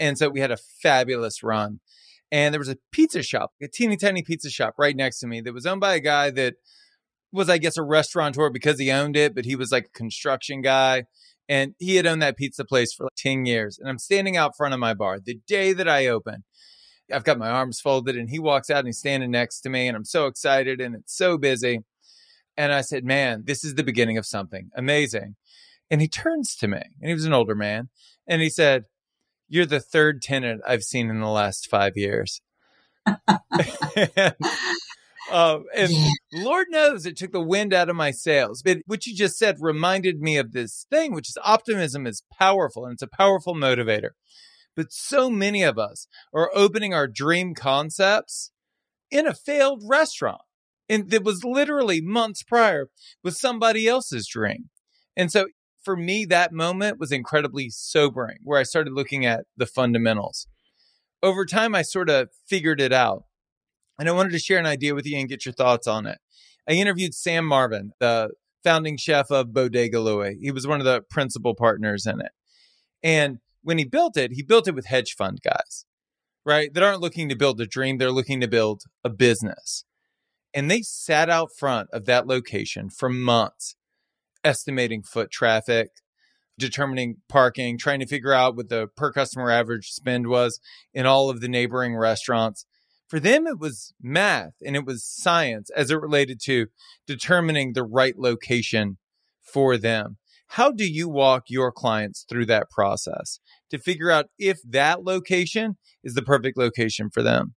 And 0.00 0.16
so 0.16 0.30
we 0.30 0.40
had 0.40 0.50
a 0.50 0.56
fabulous 0.56 1.42
run. 1.42 1.80
And 2.32 2.54
there 2.54 2.60
was 2.60 2.70
a 2.70 2.78
pizza 2.92 3.22
shop, 3.22 3.52
a 3.60 3.68
teeny 3.68 3.96
tiny 3.96 4.22
pizza 4.22 4.48
shop 4.48 4.74
right 4.78 4.96
next 4.96 5.18
to 5.20 5.26
me 5.26 5.40
that 5.42 5.52
was 5.52 5.66
owned 5.66 5.80
by 5.80 5.96
a 5.96 6.00
guy 6.00 6.30
that 6.30 6.54
was, 7.30 7.50
I 7.50 7.58
guess, 7.58 7.76
a 7.76 7.82
restaurateur 7.82 8.50
because 8.50 8.78
he 8.78 8.90
owned 8.90 9.16
it, 9.16 9.34
but 9.34 9.44
he 9.44 9.54
was 9.54 9.70
like 9.70 9.86
a 9.86 9.98
construction 9.98 10.62
guy. 10.62 11.04
And 11.50 11.74
he 11.80 11.96
had 11.96 12.06
owned 12.06 12.22
that 12.22 12.36
pizza 12.36 12.64
place 12.64 12.94
for 12.94 13.06
like 13.06 13.14
10 13.16 13.44
years. 13.44 13.76
And 13.76 13.88
I'm 13.88 13.98
standing 13.98 14.36
out 14.36 14.56
front 14.56 14.72
of 14.72 14.78
my 14.78 14.94
bar 14.94 15.18
the 15.18 15.40
day 15.48 15.72
that 15.72 15.88
I 15.88 16.06
open. 16.06 16.44
I've 17.12 17.24
got 17.24 17.38
my 17.38 17.50
arms 17.50 17.80
folded 17.80 18.16
and 18.16 18.30
he 18.30 18.38
walks 18.38 18.70
out 18.70 18.78
and 18.78 18.86
he's 18.86 19.00
standing 19.00 19.32
next 19.32 19.62
to 19.62 19.68
me 19.68 19.88
and 19.88 19.96
I'm 19.96 20.04
so 20.04 20.26
excited 20.26 20.80
and 20.80 20.94
it's 20.94 21.16
so 21.16 21.36
busy. 21.36 21.80
And 22.56 22.72
I 22.72 22.82
said, 22.82 23.04
Man, 23.04 23.42
this 23.46 23.64
is 23.64 23.74
the 23.74 23.82
beginning 23.82 24.16
of 24.16 24.26
something 24.26 24.70
amazing. 24.76 25.34
And 25.90 26.00
he 26.00 26.06
turns 26.06 26.54
to 26.56 26.68
me 26.68 26.82
and 27.00 27.08
he 27.08 27.14
was 27.14 27.24
an 27.24 27.32
older 27.32 27.56
man 27.56 27.88
and 28.28 28.40
he 28.40 28.48
said, 28.48 28.84
You're 29.48 29.66
the 29.66 29.80
third 29.80 30.22
tenant 30.22 30.62
I've 30.64 30.84
seen 30.84 31.10
in 31.10 31.18
the 31.18 31.26
last 31.26 31.68
five 31.68 31.96
years. 31.96 32.40
and, 33.06 34.34
um, 35.30 35.64
and 35.74 35.90
yeah. 35.90 36.08
Lord 36.32 36.66
knows 36.70 37.06
it 37.06 37.16
took 37.16 37.32
the 37.32 37.40
wind 37.40 37.72
out 37.72 37.88
of 37.88 37.96
my 37.96 38.10
sails. 38.10 38.62
But 38.62 38.78
what 38.86 39.06
you 39.06 39.14
just 39.14 39.38
said 39.38 39.56
reminded 39.60 40.20
me 40.20 40.36
of 40.36 40.52
this 40.52 40.86
thing, 40.90 41.12
which 41.12 41.28
is 41.28 41.38
optimism 41.44 42.06
is 42.06 42.22
powerful 42.38 42.84
and 42.84 42.94
it's 42.94 43.02
a 43.02 43.08
powerful 43.08 43.54
motivator. 43.54 44.10
But 44.76 44.92
so 44.92 45.30
many 45.30 45.62
of 45.62 45.78
us 45.78 46.06
are 46.32 46.50
opening 46.54 46.94
our 46.94 47.06
dream 47.06 47.54
concepts 47.54 48.50
in 49.10 49.26
a 49.26 49.34
failed 49.34 49.82
restaurant. 49.86 50.42
And 50.88 51.12
it 51.12 51.24
was 51.24 51.44
literally 51.44 52.00
months 52.00 52.42
prior 52.42 52.88
with 53.22 53.36
somebody 53.36 53.86
else's 53.86 54.26
dream. 54.26 54.70
And 55.16 55.30
so 55.30 55.46
for 55.82 55.96
me, 55.96 56.24
that 56.26 56.52
moment 56.52 56.98
was 56.98 57.12
incredibly 57.12 57.70
sobering, 57.70 58.38
where 58.42 58.58
I 58.58 58.64
started 58.64 58.92
looking 58.92 59.24
at 59.24 59.44
the 59.56 59.66
fundamentals. 59.66 60.46
Over 61.22 61.44
time, 61.44 61.74
I 61.74 61.82
sort 61.82 62.10
of 62.10 62.28
figured 62.48 62.80
it 62.80 62.92
out. 62.92 63.24
And 64.00 64.08
I 64.08 64.12
wanted 64.12 64.32
to 64.32 64.38
share 64.38 64.58
an 64.58 64.64
idea 64.64 64.94
with 64.94 65.04
you 65.04 65.18
and 65.18 65.28
get 65.28 65.44
your 65.44 65.52
thoughts 65.52 65.86
on 65.86 66.06
it. 66.06 66.16
I 66.66 66.72
interviewed 66.72 67.12
Sam 67.12 67.44
Marvin, 67.44 67.92
the 68.00 68.30
founding 68.64 68.96
chef 68.96 69.30
of 69.30 69.52
Bottega 69.52 70.00
Louie. 70.00 70.38
He 70.40 70.50
was 70.50 70.66
one 70.66 70.80
of 70.80 70.86
the 70.86 71.02
principal 71.10 71.54
partners 71.54 72.06
in 72.06 72.18
it. 72.22 72.32
And 73.02 73.40
when 73.62 73.76
he 73.76 73.84
built 73.84 74.16
it, 74.16 74.32
he 74.32 74.42
built 74.42 74.66
it 74.66 74.74
with 74.74 74.86
hedge 74.86 75.14
fund 75.18 75.40
guys, 75.44 75.84
right? 76.46 76.72
That 76.72 76.82
aren't 76.82 77.02
looking 77.02 77.28
to 77.28 77.36
build 77.36 77.60
a 77.60 77.66
dream, 77.66 77.98
they're 77.98 78.10
looking 78.10 78.40
to 78.40 78.48
build 78.48 78.84
a 79.04 79.10
business. 79.10 79.84
And 80.54 80.70
they 80.70 80.80
sat 80.80 81.28
out 81.28 81.50
front 81.54 81.90
of 81.92 82.06
that 82.06 82.26
location 82.26 82.88
for 82.88 83.10
months, 83.10 83.76
estimating 84.42 85.02
foot 85.02 85.30
traffic, 85.30 85.90
determining 86.58 87.16
parking, 87.28 87.76
trying 87.76 88.00
to 88.00 88.06
figure 88.06 88.32
out 88.32 88.56
what 88.56 88.70
the 88.70 88.86
per 88.96 89.12
customer 89.12 89.50
average 89.50 89.90
spend 89.90 90.26
was 90.26 90.58
in 90.94 91.04
all 91.04 91.28
of 91.28 91.42
the 91.42 91.48
neighboring 91.48 91.94
restaurants 91.94 92.64
for 93.10 93.20
them 93.20 93.46
it 93.46 93.58
was 93.58 93.92
math 94.00 94.54
and 94.64 94.76
it 94.76 94.86
was 94.86 95.04
science 95.04 95.68
as 95.76 95.90
it 95.90 96.00
related 96.00 96.40
to 96.40 96.68
determining 97.06 97.72
the 97.72 97.82
right 97.82 98.16
location 98.16 98.96
for 99.42 99.76
them 99.76 100.16
how 100.46 100.70
do 100.70 100.90
you 100.90 101.08
walk 101.08 101.44
your 101.48 101.70
clients 101.70 102.24
through 102.28 102.46
that 102.46 102.70
process 102.70 103.40
to 103.68 103.78
figure 103.78 104.10
out 104.10 104.26
if 104.38 104.60
that 104.62 105.02
location 105.04 105.76
is 106.02 106.14
the 106.14 106.22
perfect 106.22 106.56
location 106.56 107.10
for 107.10 107.22
them 107.22 107.54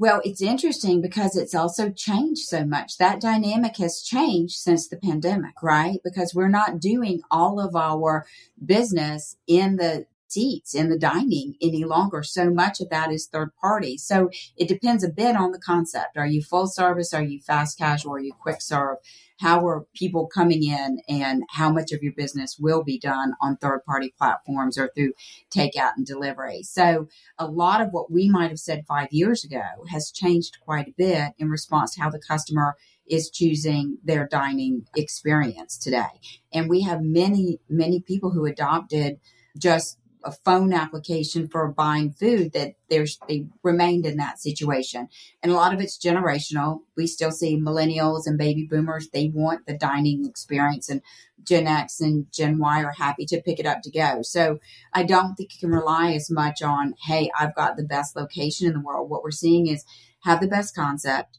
well, 0.00 0.20
it's 0.22 0.40
interesting 0.40 1.02
because 1.02 1.36
it's 1.36 1.56
also 1.56 1.90
changed 1.90 2.42
so 2.42 2.64
much. 2.64 2.98
That 2.98 3.20
dynamic 3.20 3.78
has 3.78 4.00
changed 4.00 4.54
since 4.54 4.86
the 4.86 4.96
pandemic, 4.96 5.60
right? 5.60 5.98
Because 6.04 6.32
we're 6.32 6.46
not 6.46 6.78
doing 6.78 7.22
all 7.32 7.58
of 7.58 7.74
our 7.74 8.24
business 8.64 9.34
in 9.48 9.74
the 9.74 10.06
seats 10.28 10.74
in 10.74 10.88
the 10.90 10.98
dining 10.98 11.54
any 11.60 11.84
longer. 11.84 12.22
So 12.22 12.50
much 12.50 12.80
of 12.80 12.90
that 12.90 13.10
is 13.10 13.26
third 13.26 13.50
party. 13.60 13.98
So 13.98 14.30
it 14.56 14.68
depends 14.68 15.02
a 15.02 15.08
bit 15.08 15.36
on 15.36 15.52
the 15.52 15.58
concept. 15.58 16.16
Are 16.16 16.26
you 16.26 16.42
full 16.42 16.66
service? 16.66 17.12
Are 17.14 17.22
you 17.22 17.40
fast 17.40 17.78
casual? 17.78 18.14
Are 18.14 18.20
you 18.20 18.32
quick 18.32 18.60
serve? 18.60 18.98
how 19.38 19.66
are 19.66 19.86
people 19.94 20.26
coming 20.26 20.64
in 20.64 21.00
and 21.08 21.44
how 21.48 21.70
much 21.70 21.92
of 21.92 22.02
your 22.02 22.12
business 22.12 22.58
will 22.58 22.82
be 22.82 22.98
done 22.98 23.34
on 23.40 23.56
third 23.56 23.84
party 23.86 24.12
platforms 24.18 24.76
or 24.76 24.90
through 24.94 25.12
takeout 25.50 25.92
and 25.96 26.04
delivery. 26.04 26.62
So 26.62 27.08
a 27.38 27.46
lot 27.46 27.80
of 27.80 27.90
what 27.92 28.10
we 28.10 28.28
might 28.28 28.50
have 28.50 28.58
said 28.58 28.84
five 28.86 29.08
years 29.10 29.44
ago 29.44 29.62
has 29.90 30.10
changed 30.10 30.58
quite 30.60 30.88
a 30.88 30.94
bit 30.96 31.32
in 31.38 31.48
response 31.48 31.94
to 31.94 32.02
how 32.02 32.10
the 32.10 32.18
customer 32.18 32.74
is 33.06 33.30
choosing 33.30 33.98
their 34.04 34.26
dining 34.26 34.86
experience 34.96 35.78
today. 35.78 36.20
And 36.52 36.68
we 36.68 36.82
have 36.82 37.00
many, 37.00 37.60
many 37.68 38.00
people 38.00 38.30
who 38.30 38.44
adopted 38.44 39.18
just 39.56 39.98
a 40.24 40.32
phone 40.32 40.72
application 40.72 41.48
for 41.48 41.68
buying 41.68 42.10
food 42.10 42.52
that 42.52 42.74
there's 42.90 43.18
they 43.28 43.46
remained 43.62 44.06
in 44.06 44.16
that 44.16 44.40
situation. 44.40 45.08
And 45.42 45.52
a 45.52 45.54
lot 45.54 45.72
of 45.72 45.80
it's 45.80 45.98
generational. 45.98 46.80
We 46.96 47.06
still 47.06 47.30
see 47.30 47.56
millennials 47.56 48.22
and 48.26 48.38
baby 48.38 48.66
boomers 48.70 49.08
they 49.08 49.28
want 49.28 49.66
the 49.66 49.76
dining 49.76 50.26
experience 50.26 50.88
and 50.88 51.02
gen 51.42 51.66
x 51.66 52.00
and 52.00 52.26
gen 52.32 52.58
y 52.58 52.82
are 52.82 52.92
happy 52.92 53.24
to 53.26 53.42
pick 53.42 53.58
it 53.58 53.66
up 53.66 53.82
to 53.82 53.90
go. 53.90 54.22
So 54.22 54.58
i 54.92 55.02
don't 55.02 55.34
think 55.34 55.54
you 55.54 55.60
can 55.60 55.76
rely 55.76 56.12
as 56.12 56.30
much 56.30 56.62
on 56.62 56.94
hey 57.06 57.30
i've 57.38 57.54
got 57.54 57.76
the 57.76 57.84
best 57.84 58.16
location 58.16 58.66
in 58.66 58.74
the 58.74 58.80
world. 58.80 59.08
What 59.08 59.22
we're 59.22 59.30
seeing 59.30 59.66
is 59.66 59.84
have 60.20 60.40
the 60.40 60.48
best 60.48 60.74
concept 60.74 61.37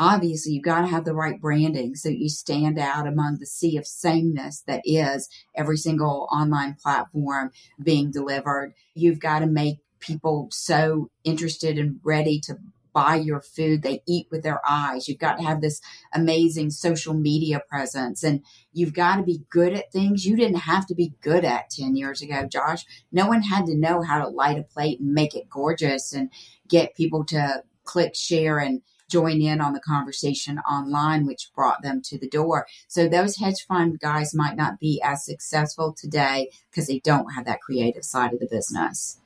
obviously 0.00 0.52
you've 0.52 0.64
got 0.64 0.80
to 0.80 0.86
have 0.86 1.04
the 1.04 1.14
right 1.14 1.38
branding 1.38 1.94
so 1.94 2.08
you 2.08 2.28
stand 2.28 2.78
out 2.78 3.06
among 3.06 3.36
the 3.38 3.46
sea 3.46 3.76
of 3.76 3.86
sameness 3.86 4.62
that 4.66 4.80
is 4.82 5.28
every 5.54 5.76
single 5.76 6.26
online 6.32 6.74
platform 6.82 7.50
being 7.82 8.10
delivered. 8.10 8.72
You've 8.94 9.20
got 9.20 9.40
to 9.40 9.46
make 9.46 9.76
people 10.00 10.48
so 10.50 11.10
interested 11.22 11.78
and 11.78 12.00
ready 12.02 12.40
to 12.40 12.56
buy 12.94 13.16
your 13.16 13.42
food. 13.42 13.82
They 13.82 14.02
eat 14.08 14.28
with 14.30 14.42
their 14.42 14.62
eyes. 14.66 15.06
You've 15.06 15.18
got 15.18 15.36
to 15.36 15.44
have 15.44 15.60
this 15.60 15.82
amazing 16.14 16.70
social 16.70 17.12
media 17.12 17.60
presence 17.68 18.22
and 18.22 18.42
you've 18.72 18.94
got 18.94 19.16
to 19.16 19.22
be 19.22 19.42
good 19.50 19.74
at 19.74 19.92
things 19.92 20.24
you 20.24 20.34
didn't 20.34 20.60
have 20.60 20.86
to 20.86 20.94
be 20.94 21.12
good 21.20 21.44
at 21.44 21.68
10 21.68 21.94
years 21.94 22.22
ago, 22.22 22.48
Josh. 22.50 22.86
No 23.12 23.26
one 23.26 23.42
had 23.42 23.66
to 23.66 23.76
know 23.76 24.00
how 24.00 24.24
to 24.24 24.30
light 24.30 24.58
a 24.58 24.62
plate 24.62 24.98
and 24.98 25.12
make 25.12 25.34
it 25.34 25.50
gorgeous 25.50 26.14
and 26.14 26.30
get 26.68 26.96
people 26.96 27.22
to 27.26 27.62
click 27.84 28.14
share 28.14 28.58
and 28.58 28.80
join 29.10 29.42
in 29.42 29.60
on 29.60 29.72
the 29.72 29.80
conversation 29.80 30.58
online, 30.60 31.26
which 31.26 31.50
brought 31.54 31.82
them 31.82 32.00
to 32.02 32.18
the 32.18 32.28
door. 32.28 32.66
So 32.88 33.08
those 33.08 33.36
hedge 33.36 33.66
fund 33.66 33.98
guys 34.00 34.34
might 34.34 34.56
not 34.56 34.78
be 34.78 35.00
as 35.04 35.24
successful 35.24 35.92
today 35.92 36.50
because 36.70 36.86
they 36.86 37.00
don't 37.00 37.34
have 37.34 37.44
that 37.44 37.60
creative 37.60 38.04
side 38.04 38.32
of 38.32 38.40
the 38.40 38.48
business. 38.50 39.18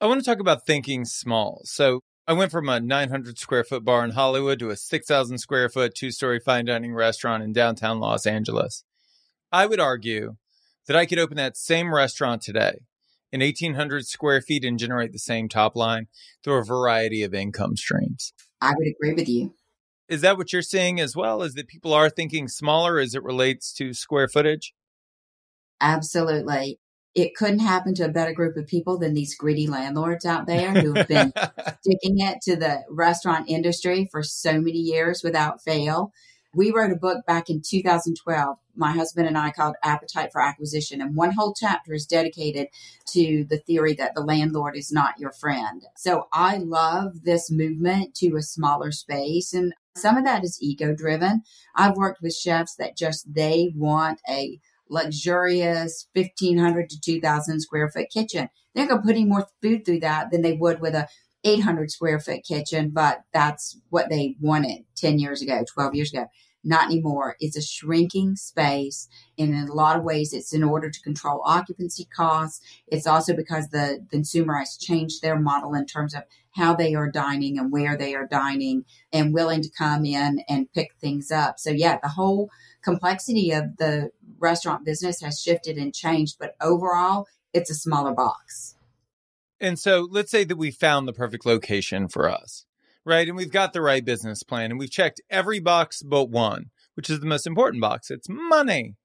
I 0.00 0.06
want 0.06 0.20
to 0.20 0.26
talk 0.28 0.40
about 0.40 0.66
thinking 0.66 1.04
small. 1.04 1.60
So 1.64 2.00
I 2.26 2.32
went 2.32 2.50
from 2.50 2.68
a 2.68 2.80
900 2.80 3.38
square 3.38 3.64
foot 3.64 3.84
bar 3.84 4.04
in 4.04 4.12
Hollywood 4.12 4.58
to 4.60 4.70
a 4.70 4.76
6,000 4.76 5.38
square 5.38 5.68
foot 5.68 5.94
two 5.94 6.10
story 6.10 6.40
fine 6.40 6.64
dining 6.64 6.94
restaurant 6.94 7.42
in 7.42 7.52
downtown 7.52 8.00
Los 8.00 8.26
Angeles. 8.26 8.84
I 9.52 9.66
would 9.66 9.80
argue 9.80 10.36
that 10.86 10.96
I 10.96 11.06
could 11.06 11.18
open 11.18 11.36
that 11.36 11.56
same 11.56 11.94
restaurant 11.94 12.42
today 12.42 12.80
in 13.32 13.40
1,800 13.40 14.06
square 14.06 14.40
feet 14.40 14.64
and 14.64 14.78
generate 14.78 15.12
the 15.12 15.18
same 15.18 15.48
top 15.48 15.74
line 15.74 16.06
through 16.44 16.58
a 16.58 16.64
variety 16.64 17.22
of 17.22 17.34
income 17.34 17.76
streams. 17.76 18.32
I 18.62 18.72
would 18.76 18.86
agree 18.86 19.12
with 19.12 19.28
you. 19.28 19.54
Is 20.08 20.20
that 20.20 20.36
what 20.38 20.52
you're 20.52 20.62
seeing 20.62 21.00
as 21.00 21.16
well? 21.16 21.42
Is 21.42 21.54
that 21.54 21.66
people 21.66 21.92
are 21.92 22.08
thinking 22.08 22.46
smaller 22.46 22.98
as 22.98 23.14
it 23.14 23.24
relates 23.24 23.72
to 23.74 23.92
square 23.92 24.28
footage? 24.28 24.72
Absolutely. 25.80 26.78
It 27.14 27.34
couldn't 27.34 27.58
happen 27.58 27.92
to 27.96 28.04
a 28.04 28.10
better 28.10 28.32
group 28.32 28.56
of 28.56 28.66
people 28.66 28.98
than 28.98 29.14
these 29.14 29.34
greedy 29.34 29.66
landlords 29.66 30.24
out 30.24 30.46
there 30.46 30.70
who 30.70 30.94
have 30.94 31.08
been 31.08 31.32
sticking 31.80 32.20
it 32.20 32.38
to 32.42 32.56
the 32.56 32.82
restaurant 32.88 33.50
industry 33.50 34.08
for 34.10 34.22
so 34.22 34.60
many 34.60 34.78
years 34.78 35.22
without 35.24 35.62
fail. 35.62 36.12
We 36.54 36.70
wrote 36.70 36.92
a 36.92 36.96
book 36.96 37.24
back 37.26 37.48
in 37.48 37.62
2012, 37.62 38.58
my 38.76 38.92
husband 38.92 39.26
and 39.26 39.38
I 39.38 39.52
called 39.52 39.76
Appetite 39.82 40.32
for 40.32 40.42
Acquisition. 40.42 41.00
And 41.00 41.16
one 41.16 41.32
whole 41.32 41.54
chapter 41.58 41.94
is 41.94 42.04
dedicated 42.04 42.68
to 43.08 43.44
the 43.48 43.56
theory 43.56 43.94
that 43.94 44.14
the 44.14 44.20
landlord 44.20 44.76
is 44.76 44.92
not 44.92 45.18
your 45.18 45.32
friend. 45.32 45.82
So 45.96 46.28
I 46.30 46.58
love 46.58 47.24
this 47.24 47.50
movement 47.50 48.14
to 48.16 48.36
a 48.36 48.42
smaller 48.42 48.92
space. 48.92 49.54
And 49.54 49.72
some 49.96 50.18
of 50.18 50.24
that 50.24 50.44
is 50.44 50.58
ego 50.60 50.94
driven. 50.94 51.42
I've 51.74 51.96
worked 51.96 52.20
with 52.20 52.34
chefs 52.34 52.74
that 52.76 52.98
just 52.98 53.32
they 53.34 53.72
want 53.74 54.20
a 54.28 54.60
luxurious 54.90 56.08
1500 56.12 56.90
to 56.90 57.00
2000 57.00 57.60
square 57.60 57.88
foot 57.88 58.10
kitchen. 58.12 58.48
They're 58.74 58.86
going 58.86 59.00
to 59.00 59.06
put 59.06 59.16
any 59.16 59.24
more 59.24 59.46
food 59.62 59.84
through 59.84 60.00
that 60.00 60.30
than 60.30 60.42
they 60.42 60.52
would 60.52 60.80
with 60.80 60.94
a 60.94 61.08
800 61.44 61.90
square 61.90 62.20
foot 62.20 62.44
kitchen, 62.44 62.90
but 62.90 63.22
that's 63.32 63.78
what 63.90 64.08
they 64.08 64.36
wanted 64.40 64.84
10 64.96 65.18
years 65.18 65.42
ago, 65.42 65.64
12 65.72 65.94
years 65.94 66.12
ago. 66.12 66.26
Not 66.64 66.86
anymore. 66.86 67.36
It's 67.40 67.56
a 67.56 67.62
shrinking 67.62 68.36
space. 68.36 69.08
And 69.36 69.52
in 69.52 69.68
a 69.68 69.72
lot 69.72 69.96
of 69.96 70.04
ways, 70.04 70.32
it's 70.32 70.52
in 70.52 70.62
order 70.62 70.90
to 70.90 71.00
control 71.00 71.42
occupancy 71.44 72.04
costs. 72.04 72.60
It's 72.86 73.06
also 73.06 73.34
because 73.34 73.68
the, 73.68 74.06
consumer 74.10 74.54
has 74.54 74.76
changed 74.76 75.22
their 75.22 75.38
model 75.38 75.74
in 75.74 75.86
terms 75.86 76.14
of 76.14 76.22
how 76.52 76.74
they 76.74 76.94
are 76.94 77.10
dining 77.10 77.58
and 77.58 77.72
where 77.72 77.96
they 77.96 78.14
are 78.14 78.26
dining 78.26 78.84
and 79.12 79.34
willing 79.34 79.62
to 79.62 79.70
come 79.70 80.04
in 80.04 80.44
and 80.48 80.72
pick 80.72 80.94
things 81.00 81.32
up. 81.32 81.58
So, 81.58 81.70
yeah, 81.70 81.98
the 82.00 82.10
whole 82.10 82.50
complexity 82.82 83.50
of 83.50 83.76
the 83.78 84.10
restaurant 84.38 84.84
business 84.84 85.20
has 85.20 85.40
shifted 85.40 85.78
and 85.78 85.94
changed, 85.94 86.36
but 86.38 86.54
overall, 86.60 87.26
it's 87.52 87.70
a 87.70 87.74
smaller 87.74 88.12
box. 88.12 88.76
And 89.62 89.78
so 89.78 90.08
let's 90.10 90.32
say 90.32 90.42
that 90.42 90.56
we 90.56 90.72
found 90.72 91.06
the 91.06 91.12
perfect 91.12 91.46
location 91.46 92.08
for 92.08 92.28
us, 92.28 92.66
right? 93.06 93.28
And 93.28 93.36
we've 93.36 93.52
got 93.52 93.72
the 93.72 93.80
right 93.80 94.04
business 94.04 94.42
plan 94.42 94.72
and 94.72 94.78
we've 94.78 94.90
checked 94.90 95.22
every 95.30 95.60
box 95.60 96.02
but 96.02 96.30
one, 96.30 96.66
which 96.94 97.08
is 97.08 97.20
the 97.20 97.26
most 97.26 97.46
important 97.46 97.80
box. 97.80 98.10
It's 98.10 98.28
money. 98.28 98.96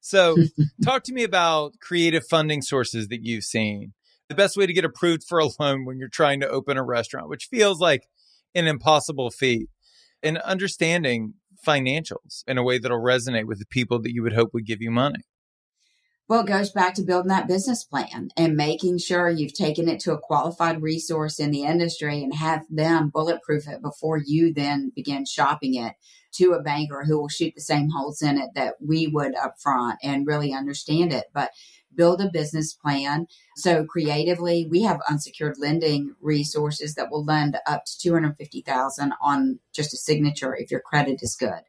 So 0.00 0.36
talk 0.82 1.04
to 1.04 1.12
me 1.12 1.22
about 1.22 1.74
creative 1.82 2.26
funding 2.26 2.62
sources 2.62 3.08
that 3.08 3.22
you've 3.22 3.44
seen. 3.44 3.92
The 4.30 4.34
best 4.34 4.56
way 4.56 4.66
to 4.66 4.72
get 4.72 4.86
approved 4.86 5.24
for 5.28 5.38
a 5.38 5.48
loan 5.58 5.84
when 5.84 5.98
you're 5.98 6.08
trying 6.08 6.40
to 6.40 6.48
open 6.48 6.78
a 6.78 6.82
restaurant, 6.82 7.28
which 7.28 7.48
feels 7.50 7.78
like 7.78 8.06
an 8.54 8.66
impossible 8.66 9.30
feat, 9.30 9.68
and 10.22 10.38
understanding 10.38 11.34
financials 11.66 12.42
in 12.46 12.56
a 12.56 12.62
way 12.62 12.78
that'll 12.78 13.02
resonate 13.02 13.44
with 13.44 13.58
the 13.58 13.66
people 13.66 14.00
that 14.00 14.14
you 14.14 14.22
would 14.22 14.32
hope 14.32 14.54
would 14.54 14.66
give 14.66 14.80
you 14.80 14.90
money. 14.90 15.24
Well, 16.30 16.42
it 16.42 16.46
goes 16.46 16.70
back 16.70 16.94
to 16.94 17.02
building 17.02 17.30
that 17.30 17.48
business 17.48 17.82
plan 17.82 18.28
and 18.36 18.54
making 18.56 18.98
sure 18.98 19.28
you've 19.28 19.52
taken 19.52 19.88
it 19.88 19.98
to 20.02 20.12
a 20.12 20.20
qualified 20.20 20.80
resource 20.80 21.40
in 21.40 21.50
the 21.50 21.64
industry 21.64 22.22
and 22.22 22.32
have 22.32 22.64
them 22.70 23.10
bulletproof 23.12 23.66
it 23.66 23.82
before 23.82 24.16
you 24.16 24.54
then 24.54 24.92
begin 24.94 25.24
shopping 25.24 25.74
it 25.74 25.94
to 26.34 26.52
a 26.52 26.62
banker 26.62 27.02
who 27.04 27.18
will 27.18 27.28
shoot 27.28 27.52
the 27.56 27.60
same 27.60 27.90
holes 27.90 28.22
in 28.22 28.38
it 28.38 28.50
that 28.54 28.74
we 28.80 29.08
would 29.08 29.34
up 29.34 29.56
front 29.58 29.98
and 30.04 30.24
really 30.24 30.52
understand 30.52 31.12
it. 31.12 31.24
But 31.34 31.50
build 31.96 32.20
a 32.20 32.30
business 32.32 32.74
plan. 32.74 33.26
So 33.56 33.84
creatively, 33.84 34.68
we 34.70 34.82
have 34.82 35.00
unsecured 35.10 35.56
lending 35.58 36.14
resources 36.20 36.94
that 36.94 37.10
will 37.10 37.24
lend 37.24 37.56
up 37.66 37.84
to 37.86 37.98
250,000 37.98 39.12
on 39.20 39.58
just 39.72 39.92
a 39.92 39.96
signature 39.96 40.54
if 40.54 40.70
your 40.70 40.78
credit 40.78 41.18
is 41.22 41.34
good. 41.34 41.62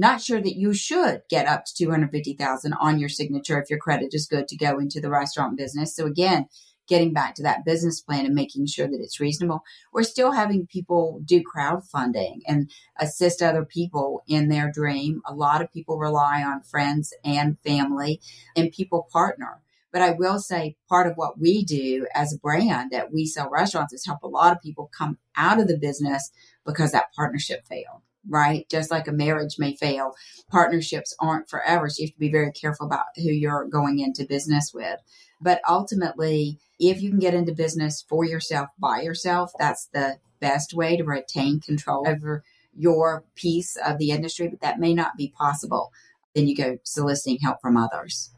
Not 0.00 0.22
sure 0.22 0.40
that 0.40 0.56
you 0.56 0.72
should 0.72 1.24
get 1.28 1.46
up 1.46 1.66
to 1.66 1.74
250,000 1.74 2.72
on 2.72 2.98
your 2.98 3.10
signature 3.10 3.60
if 3.60 3.68
your 3.68 3.78
credit 3.78 4.14
is 4.14 4.26
good 4.26 4.48
to 4.48 4.56
go 4.56 4.78
into 4.78 4.98
the 4.98 5.10
restaurant 5.10 5.58
business. 5.58 5.94
So 5.94 6.06
again, 6.06 6.46
getting 6.88 7.12
back 7.12 7.34
to 7.34 7.42
that 7.42 7.66
business 7.66 8.00
plan 8.00 8.24
and 8.24 8.34
making 8.34 8.64
sure 8.64 8.88
that 8.88 8.98
it's 8.98 9.20
reasonable. 9.20 9.60
We're 9.92 10.04
still 10.04 10.32
having 10.32 10.66
people 10.66 11.20
do 11.22 11.42
crowdfunding 11.42 12.38
and 12.46 12.70
assist 12.98 13.42
other 13.42 13.66
people 13.66 14.22
in 14.26 14.48
their 14.48 14.72
dream. 14.72 15.20
A 15.26 15.34
lot 15.34 15.60
of 15.60 15.70
people 15.70 15.98
rely 15.98 16.42
on 16.42 16.62
friends 16.62 17.12
and 17.22 17.58
family 17.60 18.22
and 18.56 18.72
people 18.72 19.06
partner. 19.12 19.60
But 19.92 20.00
I 20.00 20.12
will 20.12 20.38
say 20.38 20.76
part 20.88 21.08
of 21.08 21.16
what 21.16 21.38
we 21.38 21.62
do 21.62 22.06
as 22.14 22.32
a 22.32 22.38
brand 22.38 22.90
that 22.92 23.12
we 23.12 23.26
sell 23.26 23.50
restaurants 23.50 23.92
is 23.92 24.06
help 24.06 24.22
a 24.22 24.28
lot 24.28 24.52
of 24.52 24.62
people 24.62 24.90
come 24.96 25.18
out 25.36 25.60
of 25.60 25.68
the 25.68 25.76
business 25.76 26.30
because 26.64 26.92
that 26.92 27.12
partnership 27.14 27.66
failed 27.66 28.00
right? 28.28 28.66
Just 28.70 28.90
like 28.90 29.08
a 29.08 29.12
marriage 29.12 29.56
may 29.58 29.74
fail, 29.74 30.14
partnerships 30.50 31.14
aren't 31.20 31.48
forever. 31.48 31.88
So 31.88 32.02
you 32.02 32.06
have 32.06 32.14
to 32.14 32.20
be 32.20 32.30
very 32.30 32.52
careful 32.52 32.86
about 32.86 33.06
who 33.16 33.30
you're 33.30 33.66
going 33.66 34.00
into 34.00 34.24
business 34.24 34.72
with. 34.74 35.00
But 35.40 35.60
ultimately, 35.68 36.58
if 36.78 37.00
you 37.00 37.10
can 37.10 37.18
get 37.18 37.34
into 37.34 37.52
business 37.52 38.04
for 38.08 38.24
yourself 38.24 38.68
by 38.78 39.00
yourself, 39.00 39.52
that's 39.58 39.88
the 39.92 40.18
best 40.40 40.74
way 40.74 40.96
to 40.96 41.04
retain 41.04 41.60
control 41.60 42.06
over 42.06 42.42
your 42.76 43.24
piece 43.34 43.76
of 43.76 43.98
the 43.98 44.10
industry, 44.10 44.48
but 44.48 44.60
that 44.60 44.78
may 44.78 44.94
not 44.94 45.16
be 45.16 45.32
possible. 45.36 45.92
Then 46.34 46.46
you 46.46 46.56
go 46.56 46.78
soliciting 46.84 47.38
help 47.42 47.60
from 47.60 47.76
others. 47.76 48.32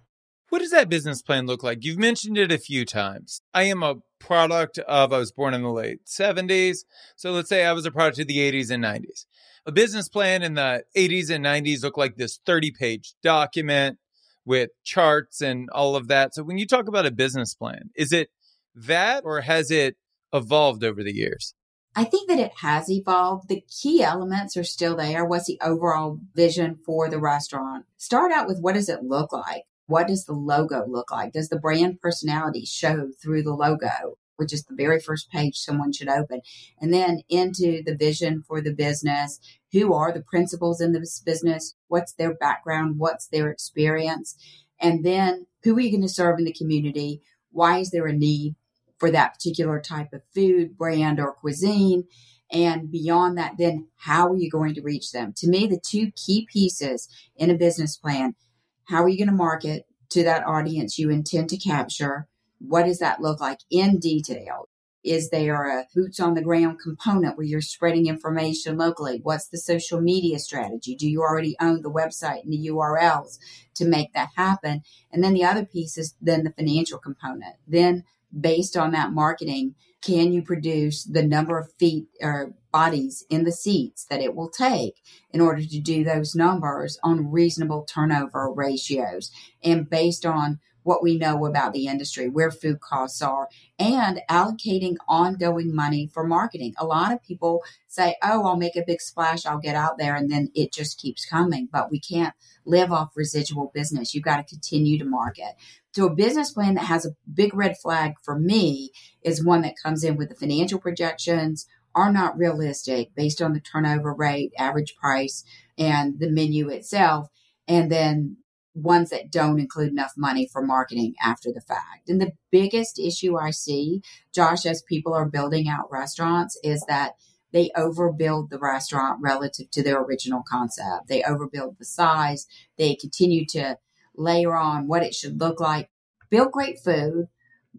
What 0.53 0.59
does 0.59 0.71
that 0.73 0.91
business 0.91 1.23
plan 1.23 1.47
look 1.47 1.63
like? 1.63 1.83
You've 1.83 1.99
mentioned 1.99 2.37
it 2.37 2.53
a 2.53 2.59
few 2.59 2.85
times. 2.85 3.41
I 3.55 3.63
am 3.63 3.83
a 3.83 3.97
product 4.19 4.79
of, 4.81 5.11
I 5.11 5.17
was 5.17 5.33
born 5.33 5.55
in 5.55 5.63
the 5.63 5.71
late 5.71 6.05
70s. 6.05 6.81
So 7.17 7.33
let's 7.33 7.49
say 7.49 7.65
I 7.65 7.73
was 7.73 7.87
a 7.87 7.91
product 7.91 8.19
of 8.19 8.27
the 8.27 8.37
80s 8.37 8.71
and 8.71 8.85
90s 8.85 9.25
a 9.67 9.73
business 9.73 10.09
plan 10.09 10.43
in 10.43 10.55
the 10.55 10.85
80s 10.97 11.31
and 11.31 11.45
90s 11.45 11.83
looked 11.83 11.99
like 11.99 12.17
this 12.17 12.41
30 12.45 12.73
page 12.73 13.15
document 13.23 13.99
with 14.45 14.71
charts 14.83 15.41
and 15.41 15.71
all 15.71 15.95
of 15.95 16.09
that. 16.09 16.35
So 16.35 16.43
when 16.43 16.59
you 16.59 16.67
talk 16.67 16.89
about 16.89 17.07
a 17.07 17.13
business 17.13 17.55
plan, 17.55 17.91
is 17.95 18.13
it 18.13 18.31
that 18.75 19.23
or 19.25 19.43
has 19.43 19.71
it 19.71 19.97
evolved 20.33 20.83
over 20.83 21.03
the 21.03 21.15
years? 21.15 21.55
I 21.95 22.05
think 22.05 22.29
that 22.29 22.39
it 22.39 22.53
has 22.63 22.91
evolved. 22.91 23.49
The 23.49 23.63
key 23.69 24.03
elements 24.03 24.57
are 24.57 24.65
still 24.65 24.97
there. 24.97 25.25
What's 25.25 25.47
the 25.47 25.61
overall 25.63 26.19
vision 26.35 26.79
for 26.87 27.09
the 27.09 27.19
restaurant? 27.19 27.85
Start 27.99 28.33
out 28.33 28.49
with 28.49 28.61
what 28.61 28.75
does 28.75 28.89
it 28.89 29.03
look 29.03 29.33
like? 29.33 29.65
What 29.93 30.09
does 30.09 30.25
the 30.25 30.33
logo 30.33 30.87
look 30.89 31.11
like? 31.11 31.35
Does 31.35 31.51
the 31.51 31.59
brand 31.59 32.01
personality 32.01 32.65
show 32.65 33.11
through 33.23 33.43
the 33.43 33.53
logo? 33.53 34.17
Which 34.37 34.51
is 34.51 34.65
the 34.65 34.75
very 34.75 34.99
first 34.99 35.31
page 35.31 35.59
someone 35.59 35.93
should 35.93 36.09
open. 36.09 36.41
And 36.81 36.95
then 36.95 37.21
into 37.29 37.83
the 37.85 37.95
vision 37.95 38.43
for 38.43 38.63
the 38.63 38.73
business. 38.73 39.39
Who 39.73 39.93
are 39.93 40.11
the 40.11 40.23
principals 40.23 40.81
in 40.81 40.93
this 40.93 41.21
business? 41.21 41.75
What's 41.89 42.15
their 42.15 42.33
background? 42.33 42.99
What's 42.99 43.27
their 43.27 43.51
experience? 43.51 44.35
And 44.81 45.05
then 45.05 45.47
who 45.63 45.77
are 45.77 45.81
you 45.81 45.91
going 45.91 46.01
to 46.01 46.09
serve 46.09 46.39
in 46.39 46.47
the 46.47 46.55
community? 46.55 47.21
Why 47.51 47.81
is 47.81 47.91
there 47.91 48.07
a 48.07 48.15
need 48.15 48.55
for 48.97 49.11
that 49.11 49.35
particular 49.35 49.79
type 49.79 50.15
of 50.15 50.23
food, 50.35 50.79
brand, 50.79 51.21
or 51.21 51.35
cuisine? 51.35 52.05
And 52.51 52.91
beyond 52.91 53.37
that, 53.37 53.57
then 53.59 53.89
how 53.97 54.29
are 54.29 54.39
you 54.39 54.51
going 54.51 54.75
to 54.75 54.81
reach 54.81 55.13
them? 55.13 55.35
To 55.37 55.49
me, 55.49 55.67
the 55.67 55.79
two 55.79 56.13
key 56.13 56.49
pieces 56.51 57.11
in 57.37 57.51
a 57.51 57.59
business 57.59 57.99
plan 57.99 58.37
how 58.85 59.03
are 59.03 59.09
you 59.09 59.19
going 59.19 59.29
to 59.29 59.35
market 59.35 59.87
to 60.11 60.23
that 60.25 60.47
audience 60.47 60.99
you 60.99 61.11
intend 61.11 61.49
to 61.51 61.57
capture? 61.57 62.29
What 62.59 62.85
does 62.85 62.99
that 62.99 63.21
look 63.21 63.41
like 63.41 63.59
in 63.71 63.99
detail? 63.99 64.69
Is 65.05 65.31
there 65.31 65.65
a 65.67 65.87
boots 65.95 66.21
on 66.21 66.35
the 66.35 66.43
ground 66.43 66.79
component 66.81 67.37
where 67.37 67.47
you're 67.47 67.61
spreading 67.61 68.07
information 68.07 68.79
locally? 68.79 69.19
What's 69.23 69.49
the 69.49 69.59
social 69.59 70.01
media 70.01 70.39
strategy? 70.39 70.95
Do 70.95 71.11
you 71.11 71.23
already 71.23 71.57
own 71.61 71.83
the 71.83 71.91
website 71.91 72.45
and 72.45 72.53
the 72.53 72.69
URLs 72.69 73.39
to 73.75 73.85
make 73.85 74.13
that 74.13 74.29
happen? 74.37 74.83
And 75.11 75.25
then 75.25 75.35
the 75.35 75.45
other 75.45 75.65
piece 75.65 75.99
is 75.99 76.15
then 76.21 76.45
the 76.45 76.53
financial 76.53 76.99
component. 76.99 77.57
Then 77.67 78.05
based 78.39 78.77
on 78.77 78.93
that 78.93 79.13
marketing, 79.13 79.75
can 80.03 80.33
you 80.33 80.43
produce 80.43 81.05
the 81.05 81.23
number 81.23 81.59
of 81.59 81.73
feet 81.79 82.07
or 82.21 82.55
bodies 82.73 83.25
in 83.31 83.45
the 83.45 83.53
seats 83.53 84.07
that 84.11 84.21
it 84.21 84.35
will 84.35 84.51
take 84.51 85.01
in 85.31 85.41
order 85.41 85.63
to 85.63 85.81
do 85.81 86.03
those 86.03 86.35
numbers 86.35 86.99
on 87.05 87.31
reasonable 87.31 87.85
turnover 87.85 88.51
ratios? 88.53 89.31
And 89.63 89.89
based 89.89 90.27
on 90.27 90.59
what 90.83 91.03
we 91.03 91.19
know 91.19 91.45
about 91.47 91.73
the 91.73 91.87
industry, 91.87 92.29
where 92.29 92.51
food 92.51 92.81
costs 92.81 93.23
are, 93.23 93.49
and 93.79 94.21
allocating 94.31 94.97
ongoing 95.09 95.75
money 95.75 96.09
for 96.13 96.25
marketing. 96.25 96.75
A 96.79 96.87
lot 96.87 97.13
of 97.13 97.23
people 97.23 97.63
say, 97.89 98.17
Oh, 98.23 98.47
I'll 98.47 98.57
make 98.57 98.77
a 98.77 98.85
big 98.87 99.01
splash, 99.01 99.47
I'll 99.47 99.59
get 99.59 99.77
out 99.77 99.99
there, 99.99 100.17
and 100.17 100.31
then 100.31 100.51
it 100.55 100.73
just 100.73 100.99
keeps 100.99 101.25
coming. 101.25 101.69
But 101.71 101.91
we 101.91 102.01
can't 102.01 102.35
live 102.65 102.93
off 102.93 103.17
residual 103.17 103.71
business. 103.75 104.15
You've 104.15 104.25
got 104.25 104.37
to 104.37 104.55
continue 104.55 104.99
to 104.99 105.05
market. 105.05 105.55
So, 105.95 106.07
a 106.07 106.15
business 106.15 106.53
plan 106.53 106.75
that 106.75 106.87
has 106.87 107.05
a 107.05 107.15
big 107.33 107.55
red 107.55 107.77
flag 107.79 108.15
for 108.23 108.39
me 108.39 108.91
is 109.23 109.45
one 109.45 109.63
that 109.63 109.75
comes 109.83 110.05
in 110.05 110.17
with 110.17 110.31
the 110.31 110.35
financial 110.35 110.79
projections 110.79 111.67
are 111.95 112.11
not 112.11 112.39
realistic 112.39 113.15
based 113.15 113.43
on 113.43 113.53
the 113.53 113.61
turnover 113.61 114.15
rate, 114.15 114.53
average 114.59 114.97
price, 114.97 115.45
and 115.79 116.19
the 116.19 116.31
menu 116.31 116.69
itself. 116.69 117.29
And 117.69 117.91
then 117.91 118.39
ones 118.75 119.11
that 119.11 119.31
don't 119.31 119.61
include 119.61 119.91
enough 119.91 120.13
money 120.17 120.49
for 120.51 120.63
marketing 120.63 121.15
after 121.23 121.53
the 121.53 121.61
fact. 121.61 122.09
And 122.09 122.21
the 122.21 122.33
biggest 122.51 122.99
issue 122.99 123.37
I 123.37 123.51
see, 123.51 124.03
Josh, 124.35 124.65
as 124.65 124.83
people 124.83 125.13
are 125.13 125.29
building 125.29 125.69
out 125.69 125.91
restaurants 125.91 126.59
is 126.63 126.85
that 126.89 127.13
they 127.53 127.71
overbuild 127.77 128.49
the 128.49 128.59
restaurant 128.59 129.21
relative 129.21 129.71
to 129.73 129.83
their 129.83 130.01
original 130.01 130.43
concept. 130.49 131.09
They 131.09 131.23
overbuild 131.23 131.79
the 131.79 131.85
size. 131.85 132.47
They 132.79 132.95
continue 132.95 133.45
to 133.51 133.79
layer 134.17 134.57
on 134.57 134.89
what 134.89 135.03
it 135.03 135.15
should 135.15 135.39
look 135.39 135.61
like. 135.61 135.91
Build 136.31 136.51
great 136.51 136.79
food, 136.79 137.29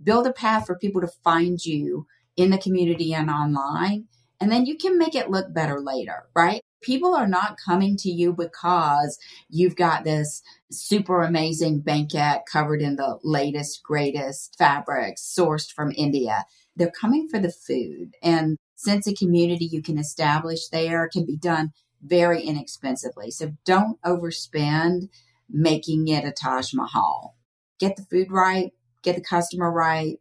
build 0.01 0.27
a 0.27 0.33
path 0.33 0.67
for 0.67 0.77
people 0.77 1.01
to 1.01 1.07
find 1.23 1.63
you 1.65 2.05
in 2.37 2.51
the 2.51 2.57
community 2.57 3.13
and 3.13 3.29
online. 3.29 4.05
And 4.39 4.51
then 4.51 4.65
you 4.65 4.77
can 4.77 4.97
make 4.97 5.15
it 5.15 5.29
look 5.29 5.53
better 5.53 5.79
later, 5.79 6.25
right? 6.35 6.61
People 6.83 7.15
are 7.15 7.27
not 7.27 7.57
coming 7.63 7.97
to 7.97 8.09
you 8.09 8.33
because 8.33 9.17
you've 9.49 9.75
got 9.75 10.03
this 10.03 10.43
super 10.71 11.23
amazing 11.23 11.79
banquette 11.79 12.45
covered 12.51 12.81
in 12.81 12.95
the 12.95 13.17
latest, 13.23 13.81
greatest 13.83 14.55
fabrics 14.57 15.21
sourced 15.21 15.71
from 15.71 15.91
India. 15.95 16.45
They're 16.75 16.91
coming 16.91 17.27
for 17.27 17.39
the 17.39 17.51
food. 17.51 18.15
And 18.21 18.57
since 18.75 19.07
a 19.07 19.15
community 19.15 19.65
you 19.65 19.81
can 19.81 19.97
establish 19.97 20.67
there 20.67 21.07
can 21.07 21.25
be 21.25 21.37
done 21.37 21.71
very 22.01 22.41
inexpensively. 22.41 23.31
So 23.31 23.53
don't 23.65 24.01
overspend 24.01 25.09
making 25.49 26.07
it 26.09 26.25
a 26.25 26.31
Taj 26.31 26.73
Mahal. 26.73 27.37
Get 27.79 27.95
the 27.95 28.03
food 28.03 28.31
right, 28.31 28.71
get 29.01 29.15
the 29.15 29.21
customer 29.21 29.71
right, 29.71 30.19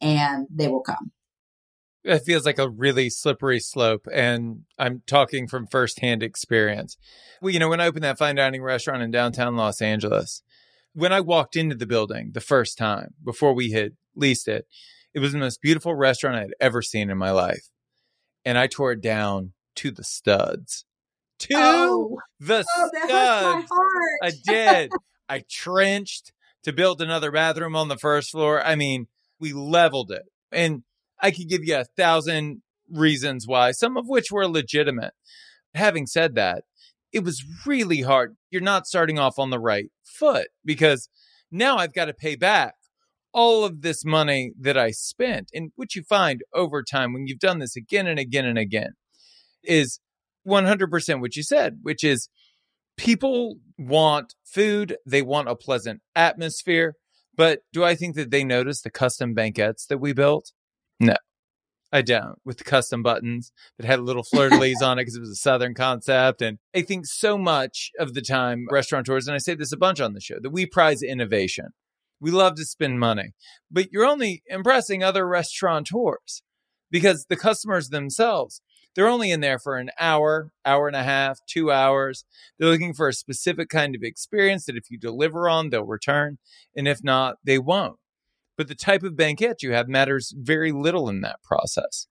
and 0.00 0.46
they 0.50 0.68
will 0.68 0.82
come 0.82 1.12
it 2.04 2.20
feels 2.20 2.44
like 2.44 2.58
a 2.58 2.68
really 2.68 3.10
slippery 3.10 3.60
slope 3.60 4.06
and 4.12 4.62
i'm 4.78 5.02
talking 5.06 5.48
from 5.48 5.66
firsthand 5.66 6.22
experience. 6.22 6.96
Well 7.40 7.50
you 7.52 7.58
know 7.58 7.68
when 7.68 7.80
i 7.80 7.86
opened 7.86 8.04
that 8.04 8.18
fine 8.18 8.36
dining 8.36 8.62
restaurant 8.62 9.02
in 9.02 9.10
downtown 9.10 9.56
los 9.56 9.80
angeles 9.80 10.42
when 10.92 11.12
i 11.12 11.20
walked 11.20 11.56
into 11.56 11.74
the 11.74 11.86
building 11.86 12.30
the 12.32 12.40
first 12.40 12.78
time 12.78 13.14
before 13.24 13.54
we 13.54 13.72
had 13.72 13.92
leased 14.14 14.48
it 14.48 14.66
it 15.14 15.20
was 15.20 15.32
the 15.32 15.38
most 15.38 15.62
beautiful 15.62 15.94
restaurant 15.94 16.36
i 16.36 16.40
had 16.40 16.54
ever 16.60 16.82
seen 16.82 17.08
in 17.08 17.16
my 17.16 17.30
life. 17.30 17.68
And 18.44 18.58
i 18.58 18.66
tore 18.66 18.92
it 18.92 19.00
down 19.00 19.52
to 19.76 19.90
the 19.90 20.04
studs. 20.04 20.84
To 21.40 21.54
oh, 21.56 22.18
the 22.38 22.64
oh, 22.76 22.90
studs! 23.04 23.70
I 24.22 24.32
did. 24.44 24.92
I 25.28 25.42
trenched 25.50 26.32
to 26.64 26.72
build 26.72 27.00
another 27.00 27.30
bathroom 27.30 27.74
on 27.74 27.88
the 27.88 27.96
first 27.96 28.30
floor. 28.30 28.62
I 28.62 28.74
mean 28.74 29.06
we 29.38 29.52
leveled 29.52 30.10
it. 30.10 30.24
And 30.52 30.82
I 31.24 31.30
could 31.30 31.48
give 31.48 31.64
you 31.64 31.78
a 31.78 31.86
thousand 31.96 32.60
reasons 32.90 33.46
why, 33.48 33.70
some 33.70 33.96
of 33.96 34.04
which 34.06 34.30
were 34.30 34.46
legitimate. 34.46 35.14
Having 35.72 36.08
said 36.08 36.34
that, 36.34 36.64
it 37.14 37.24
was 37.24 37.42
really 37.64 38.02
hard. 38.02 38.36
You're 38.50 38.60
not 38.60 38.86
starting 38.86 39.18
off 39.18 39.38
on 39.38 39.48
the 39.48 39.58
right 39.58 39.86
foot 40.02 40.48
because 40.66 41.08
now 41.50 41.78
I've 41.78 41.94
got 41.94 42.04
to 42.04 42.12
pay 42.12 42.36
back 42.36 42.74
all 43.32 43.64
of 43.64 43.80
this 43.80 44.04
money 44.04 44.52
that 44.60 44.76
I 44.76 44.90
spent. 44.90 45.48
And 45.54 45.72
what 45.76 45.94
you 45.94 46.02
find 46.02 46.42
over 46.52 46.82
time 46.82 47.14
when 47.14 47.26
you've 47.26 47.38
done 47.38 47.58
this 47.58 47.74
again 47.74 48.06
and 48.06 48.18
again 48.18 48.44
and 48.44 48.58
again 48.58 48.92
is 49.62 50.00
100% 50.46 51.20
what 51.22 51.36
you 51.36 51.42
said, 51.42 51.78
which 51.80 52.04
is 52.04 52.28
people 52.98 53.56
want 53.78 54.34
food, 54.44 54.98
they 55.06 55.22
want 55.22 55.48
a 55.48 55.56
pleasant 55.56 56.02
atmosphere. 56.14 56.96
But 57.34 57.60
do 57.72 57.82
I 57.82 57.94
think 57.94 58.14
that 58.16 58.30
they 58.30 58.44
notice 58.44 58.82
the 58.82 58.90
custom 58.90 59.32
banquettes 59.32 59.86
that 59.86 59.98
we 59.98 60.12
built? 60.12 60.52
No, 61.00 61.16
I 61.92 62.02
don't. 62.02 62.38
With 62.44 62.58
the 62.58 62.64
custom 62.64 63.02
buttons 63.02 63.52
that 63.78 63.86
had 63.86 64.00
a 64.00 64.02
little 64.02 64.24
fleur 64.24 64.48
de 64.48 64.58
lis 64.58 64.82
on 64.82 64.98
it 64.98 65.02
because 65.02 65.16
it 65.16 65.20
was 65.20 65.30
a 65.30 65.36
Southern 65.36 65.74
concept. 65.74 66.42
And 66.42 66.58
I 66.74 66.82
think 66.82 67.06
so 67.06 67.38
much 67.38 67.92
of 67.98 68.14
the 68.14 68.20
time, 68.20 68.66
restaurateurs, 68.70 69.28
and 69.28 69.34
I 69.34 69.38
say 69.38 69.54
this 69.54 69.72
a 69.72 69.76
bunch 69.76 70.00
on 70.00 70.12
the 70.12 70.20
show, 70.20 70.36
that 70.42 70.50
we 70.50 70.66
prize 70.66 71.02
innovation. 71.02 71.66
We 72.20 72.30
love 72.30 72.56
to 72.56 72.64
spend 72.64 72.98
money, 72.98 73.34
but 73.70 73.92
you're 73.92 74.06
only 74.06 74.42
impressing 74.46 75.02
other 75.02 75.26
restaurateurs 75.26 76.42
because 76.90 77.26
the 77.28 77.36
customers 77.36 77.90
themselves, 77.90 78.60
they're 78.94 79.08
only 79.08 79.30
in 79.30 79.40
there 79.40 79.58
for 79.58 79.76
an 79.76 79.90
hour, 79.98 80.50
hour 80.64 80.86
and 80.86 80.96
a 80.96 81.02
half, 81.02 81.40
two 81.48 81.70
hours. 81.70 82.24
They're 82.58 82.70
looking 82.70 82.94
for 82.94 83.08
a 83.08 83.12
specific 83.12 83.68
kind 83.68 83.94
of 83.94 84.02
experience 84.02 84.64
that 84.66 84.76
if 84.76 84.90
you 84.90 84.98
deliver 84.98 85.48
on, 85.48 85.70
they'll 85.70 85.84
return. 85.84 86.38
And 86.76 86.88
if 86.88 87.02
not, 87.02 87.36
they 87.44 87.58
won't 87.58 87.98
but 88.56 88.68
the 88.68 88.74
type 88.74 89.02
of 89.02 89.16
banquet 89.16 89.62
you 89.62 89.72
have 89.72 89.88
matters 89.88 90.34
very 90.36 90.72
little 90.72 91.08
in 91.08 91.20
that 91.22 91.42
process. 91.42 92.06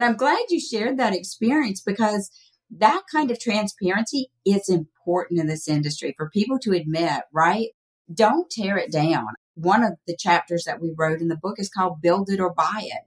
I'm 0.00 0.16
glad 0.16 0.38
you 0.48 0.60
shared 0.60 0.98
that 0.98 1.14
experience 1.14 1.80
because 1.80 2.30
that 2.70 3.02
kind 3.10 3.30
of 3.30 3.38
transparency 3.38 4.30
is 4.44 4.68
important 4.68 5.40
in 5.40 5.46
this 5.46 5.68
industry 5.68 6.14
for 6.16 6.30
people 6.30 6.58
to 6.60 6.72
admit, 6.72 7.22
right? 7.32 7.68
Don't 8.12 8.50
tear 8.50 8.76
it 8.76 8.92
down. 8.92 9.26
One 9.54 9.84
of 9.84 9.92
the 10.06 10.16
chapters 10.16 10.64
that 10.64 10.80
we 10.80 10.92
wrote 10.96 11.20
in 11.20 11.28
the 11.28 11.36
book 11.36 11.58
is 11.58 11.70
called 11.70 12.02
Build 12.02 12.28
It 12.28 12.40
or 12.40 12.52
Buy 12.52 12.82
It. 12.82 13.02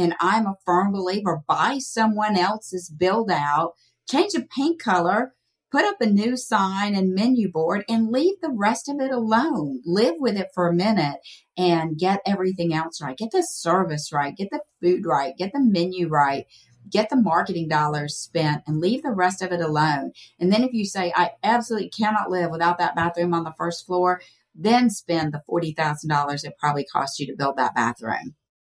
And 0.00 0.14
I'm 0.20 0.46
a 0.46 0.56
firm 0.64 0.92
believer 0.92 1.42
buy 1.46 1.78
someone 1.78 2.36
else's 2.36 2.88
build 2.88 3.30
out, 3.30 3.74
change 4.08 4.32
the 4.32 4.46
paint 4.56 4.80
color, 4.80 5.34
put 5.70 5.84
up 5.84 6.00
a 6.00 6.06
new 6.06 6.36
sign 6.36 6.94
and 6.94 7.14
menu 7.14 7.50
board 7.50 7.84
and 7.88 8.10
leave 8.10 8.34
the 8.40 8.52
rest 8.52 8.88
of 8.88 9.00
it 9.00 9.10
alone. 9.10 9.80
Live 9.84 10.14
with 10.18 10.36
it 10.36 10.48
for 10.54 10.68
a 10.68 10.74
minute 10.74 11.16
and 11.56 11.98
get 11.98 12.20
everything 12.26 12.74
else 12.74 13.00
right. 13.00 13.16
Get 13.16 13.30
the 13.32 13.42
service 13.42 14.12
right. 14.12 14.36
Get 14.36 14.50
the 14.50 14.60
food 14.82 15.06
right. 15.06 15.36
Get 15.36 15.52
the 15.52 15.60
menu 15.60 16.08
right. 16.08 16.46
Get 16.90 17.10
the 17.10 17.16
marketing 17.16 17.68
dollars 17.68 18.16
spent 18.16 18.62
and 18.66 18.80
leave 18.80 19.02
the 19.02 19.12
rest 19.12 19.42
of 19.42 19.52
it 19.52 19.60
alone. 19.60 20.12
And 20.40 20.52
then 20.52 20.64
if 20.64 20.72
you 20.72 20.84
say, 20.84 21.12
I 21.14 21.32
absolutely 21.42 21.90
cannot 21.90 22.30
live 22.30 22.50
without 22.50 22.78
that 22.78 22.96
bathroom 22.96 23.34
on 23.34 23.44
the 23.44 23.54
first 23.56 23.86
floor, 23.86 24.20
then 24.54 24.90
spend 24.90 25.32
the 25.32 25.42
$40,000 25.48 26.44
it 26.44 26.54
probably 26.58 26.84
cost 26.84 27.20
you 27.20 27.26
to 27.26 27.36
build 27.36 27.56
that 27.56 27.74
bathroom. 27.74 28.34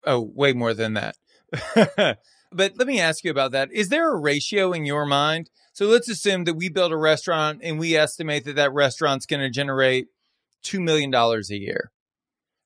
Oh, 0.04 0.20
way 0.34 0.52
more 0.52 0.74
than 0.74 0.94
that. 0.94 1.16
but 2.52 2.76
let 2.76 2.86
me 2.86 3.00
ask 3.00 3.22
you 3.22 3.30
about 3.30 3.52
that. 3.52 3.70
Is 3.72 3.90
there 3.90 4.10
a 4.10 4.18
ratio 4.18 4.72
in 4.72 4.84
your 4.84 5.06
mind 5.06 5.50
so 5.80 5.86
let's 5.86 6.10
assume 6.10 6.44
that 6.44 6.56
we 6.56 6.68
build 6.68 6.92
a 6.92 6.96
restaurant 6.98 7.62
and 7.64 7.78
we 7.78 7.96
estimate 7.96 8.44
that 8.44 8.56
that 8.56 8.70
restaurant's 8.70 9.24
going 9.24 9.40
to 9.40 9.48
generate 9.48 10.08
$2 10.62 10.78
million 10.78 11.14
a 11.14 11.54
year. 11.54 11.90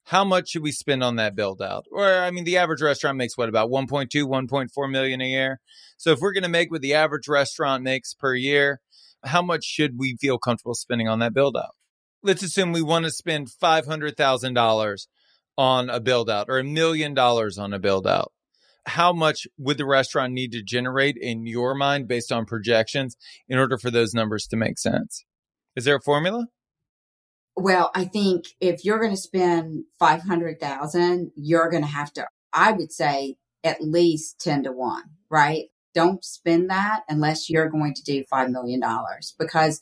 how 0.06 0.24
much 0.24 0.48
should 0.48 0.64
we 0.64 0.72
spend 0.72 1.04
on 1.04 1.14
that 1.14 1.36
build 1.36 1.62
out? 1.62 1.84
Or 1.92 2.04
I 2.04 2.32
mean, 2.32 2.42
the 2.42 2.56
average 2.56 2.82
restaurant 2.82 3.16
makes 3.16 3.38
what 3.38 3.48
about 3.48 3.70
1.2, 3.70 4.08
1.4 4.10 4.90
million 4.90 5.20
a 5.20 5.28
year. 5.28 5.60
So 5.96 6.10
if 6.10 6.18
we're 6.18 6.32
going 6.32 6.42
to 6.42 6.48
make 6.48 6.72
what 6.72 6.80
the 6.80 6.94
average 6.94 7.28
restaurant 7.28 7.84
makes 7.84 8.14
per 8.14 8.34
year, 8.34 8.80
how 9.22 9.42
much 9.42 9.62
should 9.62 9.92
we 9.96 10.16
feel 10.20 10.36
comfortable 10.36 10.74
spending 10.74 11.06
on 11.06 11.20
that 11.20 11.34
build 11.34 11.56
out? 11.56 11.76
Let's 12.20 12.42
assume 12.42 12.72
we 12.72 12.82
want 12.82 13.04
to 13.04 13.12
spend 13.12 13.46
$500,000 13.62 15.06
on 15.56 15.88
a 15.88 16.00
build 16.00 16.28
out 16.28 16.46
or 16.48 16.58
a 16.58 16.64
million 16.64 17.14
dollars 17.14 17.58
on 17.58 17.72
a 17.72 17.78
build 17.78 18.08
out. 18.08 18.32
How 18.86 19.12
much 19.12 19.46
would 19.58 19.78
the 19.78 19.86
restaurant 19.86 20.32
need 20.32 20.52
to 20.52 20.62
generate 20.62 21.16
in 21.18 21.46
your 21.46 21.74
mind 21.74 22.06
based 22.06 22.30
on 22.30 22.44
projections 22.44 23.16
in 23.48 23.58
order 23.58 23.78
for 23.78 23.90
those 23.90 24.14
numbers 24.14 24.46
to 24.48 24.56
make 24.56 24.78
sense? 24.78 25.24
Is 25.74 25.84
there 25.84 25.96
a 25.96 26.02
formula? 26.02 26.46
Well, 27.56 27.90
I 27.94 28.04
think 28.04 28.46
if 28.60 28.84
you're 28.84 28.98
going 28.98 29.12
to 29.12 29.16
spend 29.16 29.84
500,000, 29.98 31.32
you're 31.36 31.70
going 31.70 31.82
to 31.82 31.88
have 31.88 32.12
to 32.14 32.26
I 32.54 32.72
would 32.72 32.92
say 32.92 33.36
at 33.64 33.82
least 33.82 34.40
10 34.40 34.64
to 34.64 34.72
1, 34.72 35.02
right? 35.28 35.64
Don't 35.92 36.24
spend 36.24 36.70
that 36.70 37.02
unless 37.08 37.50
you're 37.50 37.68
going 37.68 37.94
to 37.94 38.02
do 38.02 38.24
$5 38.32 38.50
million 38.50 38.80
because 39.38 39.80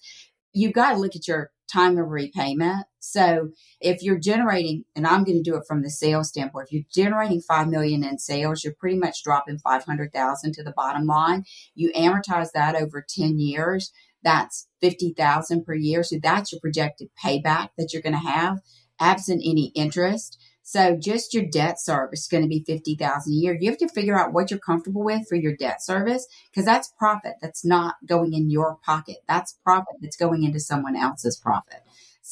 you've 0.53 0.73
got 0.73 0.93
to 0.93 0.99
look 0.99 1.15
at 1.15 1.29
your 1.29 1.51
time 1.71 1.99
of 1.99 2.09
repayment. 2.09 2.87
So 3.05 3.51
if 3.81 4.03
you're 4.03 4.19
generating, 4.19 4.85
and 4.95 5.07
I'm 5.07 5.25
going 5.25 5.43
to 5.43 5.51
do 5.51 5.57
it 5.57 5.65
from 5.67 5.83
the 5.83 5.91
sales 5.91 6.29
standpoint, 6.29 6.69
if 6.69 6.73
you're 6.73 6.83
generating 7.05 7.41
5 7.41 7.69
million 7.69 8.05
in 8.05 8.19
sales, 8.19 8.63
you're 8.63 8.75
pretty 8.75 8.97
much 8.97 9.25
dropping 9.25 9.59
500,000 9.59 10.53
to 10.53 10.63
the 10.63 10.73
bottom 10.73 11.07
line. 11.07 11.45
You 11.75 11.93
amortize 11.93 12.53
that 12.53 12.77
over 12.77 13.05
10 13.07 13.39
years 13.39 13.93
that's 14.25 14.69
50,000 14.81 15.65
per 15.65 15.75
year. 15.75 16.03
So 16.03 16.17
that's 16.23 16.53
your 16.53 16.61
projected 16.61 17.09
payback 17.23 17.71
that 17.77 17.93
you're 17.93 18.03
going 18.03 18.21
to 18.21 18.31
have 18.31 18.61
absent 19.01 19.43
any 19.45 19.73
interest. 19.75 20.39
So 20.65 20.97
just 20.97 21.35
your 21.35 21.45
debt 21.45 21.81
service 21.81 22.21
is 22.21 22.29
going 22.29 22.45
to 22.45 22.49
be 22.49 22.63
50,000 22.65 23.33
a 23.33 23.35
year. 23.35 23.59
You 23.61 23.69
have 23.69 23.79
to 23.79 23.89
figure 23.89 24.17
out 24.17 24.33
what 24.33 24.51
you're 24.51 24.61
comfortable 24.61 25.03
with 25.03 25.27
for 25.29 25.35
your 25.35 25.57
debt 25.57 25.83
service 25.83 26.27
because 26.51 26.65
that's 26.65 26.93
profit. 26.97 27.35
That's 27.43 27.65
not 27.65 27.97
going 28.07 28.33
in 28.33 28.49
your 28.49 28.79
pocket. 28.85 29.17
That's 29.27 29.59
profit 29.65 29.97
that's 30.01 30.17
going 30.17 30.45
into 30.45 30.61
someone 30.61 30.97
else's 30.97 31.37
profit. 31.37 31.81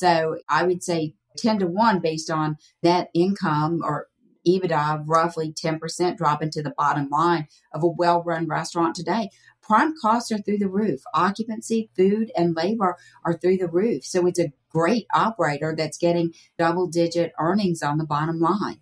So 0.01 0.39
I 0.49 0.65
would 0.65 0.83
say 0.83 1.15
10 1.37 1.61
to 1.61 1.67
1 1.67 2.01
based 2.01 2.31
on 2.31 2.57
net 2.83 3.11
income 3.15 3.81
or 3.85 4.09
EBITDA 4.49 5.05
roughly 5.07 5.53
10% 5.53 6.17
drop 6.17 6.43
into 6.43 6.63
the 6.63 6.73
bottom 6.77 7.11
line 7.11 7.47
of 7.75 7.83
a 7.83 7.89
well 7.89 8.23
run 8.23 8.49
restaurant 8.49 8.95
today 8.95 9.29
prime 9.71 9.95
costs 10.01 10.33
are 10.33 10.39
through 10.39 10.59
the 10.59 10.69
roof. 10.69 11.01
Occupancy, 11.15 11.91
food, 11.97 12.33
and 12.37 12.57
labor 12.57 12.97
are 13.25 13.35
through 13.35 13.57
the 13.57 13.69
roof. 13.69 14.05
So 14.05 14.27
it's 14.27 14.41
a 14.41 14.53
great 14.69 15.07
operator 15.15 15.75
that's 15.77 15.97
getting 15.97 16.35
double 16.59 16.89
digit 16.89 17.33
earnings 17.39 17.81
on 17.81 17.99
the 17.99 18.05
bottom 18.05 18.41
line. 18.41 18.81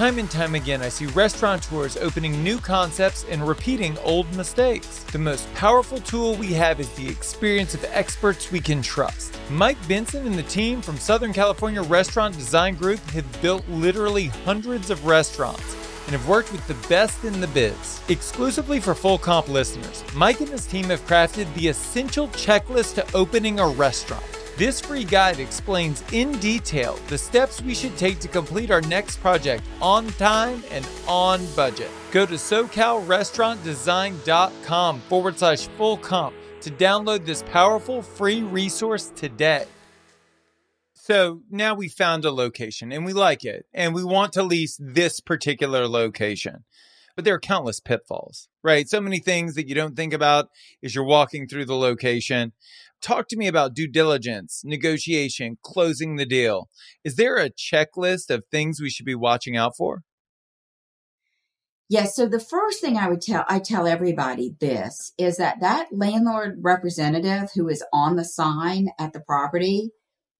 Time 0.00 0.18
and 0.18 0.30
time 0.30 0.54
again, 0.54 0.80
I 0.80 0.88
see 0.88 1.04
restaurateurs 1.04 1.98
opening 1.98 2.42
new 2.42 2.56
concepts 2.56 3.26
and 3.28 3.46
repeating 3.46 3.98
old 3.98 4.34
mistakes. 4.34 5.04
The 5.12 5.18
most 5.18 5.52
powerful 5.52 5.98
tool 5.98 6.36
we 6.36 6.54
have 6.54 6.80
is 6.80 6.88
the 6.92 7.06
experience 7.06 7.74
of 7.74 7.84
experts 7.84 8.50
we 8.50 8.60
can 8.60 8.80
trust. 8.80 9.38
Mike 9.50 9.76
Benson 9.86 10.26
and 10.26 10.36
the 10.36 10.42
team 10.44 10.80
from 10.80 10.96
Southern 10.96 11.34
California 11.34 11.82
Restaurant 11.82 12.34
Design 12.34 12.76
Group 12.76 12.98
have 13.10 13.42
built 13.42 13.62
literally 13.68 14.28
hundreds 14.46 14.88
of 14.88 15.04
restaurants 15.04 15.76
and 16.06 16.12
have 16.12 16.26
worked 16.26 16.50
with 16.50 16.66
the 16.66 16.88
best 16.88 17.22
in 17.24 17.38
the 17.38 17.48
biz. 17.48 18.00
Exclusively 18.08 18.80
for 18.80 18.94
full 18.94 19.18
comp 19.18 19.48
listeners, 19.48 20.02
Mike 20.14 20.40
and 20.40 20.48
his 20.48 20.64
team 20.64 20.86
have 20.86 21.06
crafted 21.06 21.52
the 21.52 21.68
essential 21.68 22.28
checklist 22.28 22.94
to 22.94 23.06
opening 23.14 23.60
a 23.60 23.68
restaurant. 23.68 24.39
This 24.60 24.76
free 24.78 25.04
guide 25.04 25.40
explains 25.40 26.04
in 26.12 26.32
detail 26.32 26.98
the 27.08 27.16
steps 27.16 27.62
we 27.62 27.74
should 27.74 27.96
take 27.96 28.18
to 28.18 28.28
complete 28.28 28.70
our 28.70 28.82
next 28.82 29.16
project 29.22 29.64
on 29.80 30.08
time 30.08 30.62
and 30.70 30.86
on 31.08 31.46
budget. 31.56 31.88
Go 32.10 32.26
to 32.26 32.34
SoCalRestaurantDesign.com 32.34 35.00
forward 35.00 35.38
slash 35.38 35.66
full 35.78 35.96
comp 35.96 36.36
to 36.60 36.70
download 36.70 37.24
this 37.24 37.42
powerful 37.44 38.02
free 38.02 38.42
resource 38.42 39.10
today. 39.16 39.64
So 40.92 41.40
now 41.50 41.72
we 41.72 41.88
found 41.88 42.26
a 42.26 42.30
location 42.30 42.92
and 42.92 43.06
we 43.06 43.14
like 43.14 43.46
it 43.46 43.64
and 43.72 43.94
we 43.94 44.04
want 44.04 44.34
to 44.34 44.42
lease 44.42 44.76
this 44.78 45.20
particular 45.20 45.88
location. 45.88 46.64
But 47.16 47.24
there 47.24 47.34
are 47.34 47.40
countless 47.40 47.80
pitfalls, 47.80 48.48
right? 48.62 48.86
So 48.88 49.00
many 49.00 49.18
things 49.20 49.54
that 49.54 49.68
you 49.68 49.74
don't 49.74 49.96
think 49.96 50.12
about 50.12 50.50
as 50.84 50.94
you're 50.94 51.04
walking 51.04 51.48
through 51.48 51.64
the 51.64 51.76
location. 51.76 52.52
Talk 53.00 53.28
to 53.28 53.36
me 53.36 53.46
about 53.46 53.74
due 53.74 53.88
diligence, 53.88 54.62
negotiation, 54.64 55.56
closing 55.62 56.16
the 56.16 56.26
deal. 56.26 56.68
Is 57.02 57.16
there 57.16 57.36
a 57.36 57.50
checklist 57.50 58.28
of 58.30 58.44
things 58.50 58.80
we 58.80 58.90
should 58.90 59.06
be 59.06 59.14
watching 59.14 59.56
out 59.56 59.76
for? 59.76 60.02
Yes. 61.88 62.02
Yeah, 62.02 62.10
so 62.10 62.28
the 62.28 62.38
first 62.38 62.80
thing 62.80 62.96
I 62.96 63.08
would 63.08 63.22
tell, 63.22 63.44
I 63.48 63.58
tell 63.58 63.86
everybody 63.86 64.54
this 64.60 65.12
is 65.18 65.38
that 65.38 65.60
that 65.60 65.88
landlord 65.90 66.58
representative 66.60 67.50
who 67.54 67.68
is 67.68 67.82
on 67.92 68.16
the 68.16 68.24
sign 68.24 68.90
at 68.98 69.12
the 69.12 69.20
property 69.20 69.90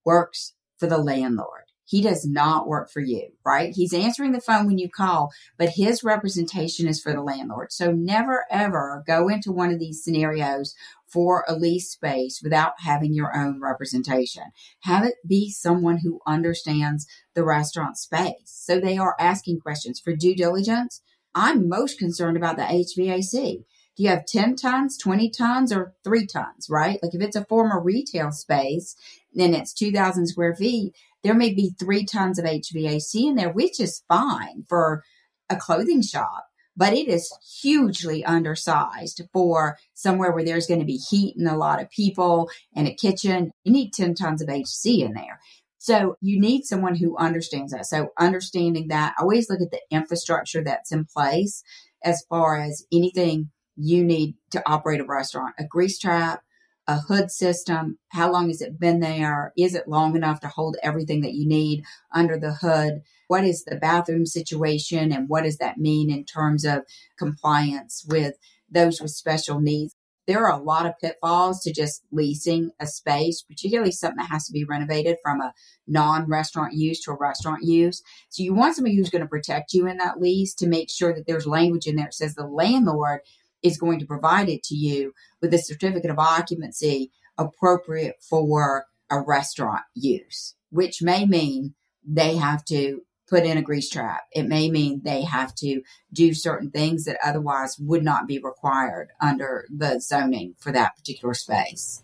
works 0.05 0.53
for 0.77 0.87
the 0.87 0.97
landlord. 0.97 1.70
He 1.91 2.01
does 2.01 2.25
not 2.25 2.69
work 2.69 2.89
for 2.89 3.01
you, 3.01 3.31
right? 3.45 3.73
He's 3.75 3.93
answering 3.93 4.31
the 4.31 4.39
phone 4.39 4.65
when 4.65 4.77
you 4.77 4.89
call, 4.89 5.29
but 5.57 5.73
his 5.75 6.05
representation 6.05 6.87
is 6.87 7.01
for 7.01 7.11
the 7.11 7.21
landlord. 7.21 7.73
So 7.73 7.91
never 7.91 8.45
ever 8.49 9.03
go 9.05 9.27
into 9.27 9.51
one 9.51 9.71
of 9.73 9.79
these 9.79 10.01
scenarios 10.01 10.73
for 11.11 11.43
a 11.49 11.53
lease 11.53 11.91
space 11.91 12.39
without 12.41 12.75
having 12.85 13.13
your 13.13 13.35
own 13.35 13.59
representation. 13.59 14.43
Have 14.83 15.03
it 15.03 15.15
be 15.27 15.49
someone 15.51 15.97
who 15.97 16.21
understands 16.25 17.05
the 17.33 17.43
restaurant 17.43 17.97
space. 17.97 18.35
So 18.45 18.79
they 18.79 18.97
are 18.97 19.17
asking 19.19 19.59
questions 19.59 19.99
for 19.99 20.15
due 20.15 20.35
diligence. 20.35 21.01
I'm 21.35 21.67
most 21.67 21.99
concerned 21.99 22.37
about 22.37 22.55
the 22.55 22.63
HVAC. 22.63 23.65
Do 23.97 24.03
you 24.03 24.09
have 24.09 24.25
10 24.25 24.55
tons, 24.55 24.97
20 24.97 25.29
tons, 25.29 25.73
or 25.73 25.93
three 26.05 26.25
tons, 26.25 26.67
right? 26.69 26.99
Like 27.03 27.13
if 27.13 27.21
it's 27.21 27.35
a 27.35 27.45
former 27.45 27.81
retail 27.81 28.31
space 28.31 28.95
then 29.33 29.53
it's 29.53 29.73
2,000 29.73 30.27
square 30.27 30.55
feet, 30.55 30.93
there 31.23 31.33
may 31.33 31.53
be 31.53 31.73
three 31.79 32.05
tons 32.05 32.39
of 32.39 32.45
HVAC 32.45 33.15
in 33.15 33.35
there, 33.35 33.51
which 33.51 33.79
is 33.79 34.03
fine 34.07 34.65
for 34.67 35.03
a 35.49 35.55
clothing 35.55 36.01
shop, 36.01 36.45
but 36.75 36.93
it 36.93 37.07
is 37.07 37.31
hugely 37.61 38.23
undersized 38.23 39.21
for 39.33 39.77
somewhere 39.93 40.31
where 40.31 40.45
there's 40.45 40.67
going 40.67 40.79
to 40.79 40.85
be 40.85 40.97
heat 40.97 41.35
and 41.37 41.47
a 41.47 41.57
lot 41.57 41.81
of 41.81 41.89
people 41.89 42.49
and 42.75 42.87
a 42.87 42.93
kitchen. 42.93 43.51
You 43.63 43.71
need 43.71 43.91
10 43.93 44.15
tons 44.15 44.41
of 44.41 44.49
HC 44.49 45.01
in 45.01 45.13
there. 45.13 45.39
So 45.77 46.15
you 46.21 46.39
need 46.39 46.63
someone 46.63 46.95
who 46.95 47.17
understands 47.17 47.71
that. 47.71 47.87
So 47.87 48.09
understanding 48.19 48.89
that, 48.89 49.15
always 49.19 49.49
look 49.49 49.61
at 49.61 49.71
the 49.71 49.81
infrastructure 49.89 50.63
that's 50.63 50.91
in 50.91 51.05
place 51.05 51.63
as 52.03 52.23
far 52.29 52.57
as 52.59 52.85
anything 52.91 53.49
you 53.75 54.03
need 54.03 54.35
to 54.51 54.61
operate 54.69 55.01
a 55.01 55.05
restaurant, 55.05 55.55
a 55.57 55.63
grease 55.65 55.97
trap, 55.97 56.43
a 56.91 56.99
hood 56.99 57.31
system? 57.31 57.97
How 58.09 58.29
long 58.29 58.49
has 58.49 58.61
it 58.61 58.79
been 58.79 58.99
there? 58.99 59.53
Is 59.57 59.75
it 59.75 59.87
long 59.87 60.15
enough 60.15 60.41
to 60.41 60.49
hold 60.49 60.75
everything 60.83 61.21
that 61.21 61.33
you 61.33 61.47
need 61.47 61.85
under 62.13 62.37
the 62.37 62.53
hood? 62.53 63.01
What 63.27 63.45
is 63.45 63.63
the 63.63 63.77
bathroom 63.77 64.25
situation 64.25 65.13
and 65.13 65.29
what 65.29 65.45
does 65.45 65.57
that 65.57 65.77
mean 65.77 66.11
in 66.11 66.25
terms 66.25 66.65
of 66.65 66.83
compliance 67.17 68.05
with 68.07 68.35
those 68.69 68.99
with 68.99 69.11
special 69.11 69.61
needs? 69.61 69.95
There 70.27 70.45
are 70.45 70.59
a 70.59 70.63
lot 70.63 70.85
of 70.85 70.99
pitfalls 71.01 71.61
to 71.61 71.73
just 71.73 72.03
leasing 72.11 72.71
a 72.79 72.85
space, 72.85 73.41
particularly 73.41 73.91
something 73.91 74.17
that 74.17 74.29
has 74.29 74.45
to 74.47 74.53
be 74.53 74.65
renovated 74.65 75.17
from 75.23 75.39
a 75.39 75.53
non 75.87 76.27
restaurant 76.27 76.73
use 76.73 77.01
to 77.01 77.11
a 77.11 77.17
restaurant 77.17 77.63
use. 77.63 78.03
So 78.29 78.43
you 78.43 78.53
want 78.53 78.75
somebody 78.75 78.97
who's 78.97 79.09
going 79.09 79.23
to 79.23 79.27
protect 79.27 79.73
you 79.73 79.87
in 79.87 79.97
that 79.97 80.19
lease 80.19 80.53
to 80.55 80.67
make 80.67 80.89
sure 80.89 81.13
that 81.13 81.25
there's 81.25 81.47
language 81.47 81.87
in 81.87 81.95
there 81.95 82.05
that 82.05 82.13
says 82.13 82.35
the 82.35 82.45
landlord 82.45 83.21
is 83.63 83.77
going 83.77 83.99
to 83.99 84.05
provide 84.05 84.49
it 84.49 84.63
to 84.63 84.75
you 84.75 85.13
with 85.41 85.53
a 85.53 85.59
certificate 85.59 86.11
of 86.11 86.19
occupancy 86.19 87.11
appropriate 87.37 88.15
for 88.21 88.85
a 89.09 89.19
restaurant 89.19 89.81
use, 89.95 90.55
which 90.69 91.01
may 91.01 91.25
mean 91.25 91.73
they 92.05 92.35
have 92.35 92.63
to 92.65 93.01
put 93.27 93.45
in 93.45 93.57
a 93.57 93.61
grease 93.61 93.89
trap. 93.89 94.23
It 94.33 94.43
may 94.43 94.69
mean 94.69 95.01
they 95.03 95.23
have 95.23 95.55
to 95.55 95.81
do 96.11 96.33
certain 96.33 96.69
things 96.69 97.05
that 97.05 97.17
otherwise 97.23 97.77
would 97.79 98.03
not 98.03 98.27
be 98.27 98.39
required 98.39 99.09
under 99.21 99.65
the 99.69 99.99
zoning 99.99 100.55
for 100.59 100.71
that 100.73 100.97
particular 100.97 101.33
space. 101.33 102.03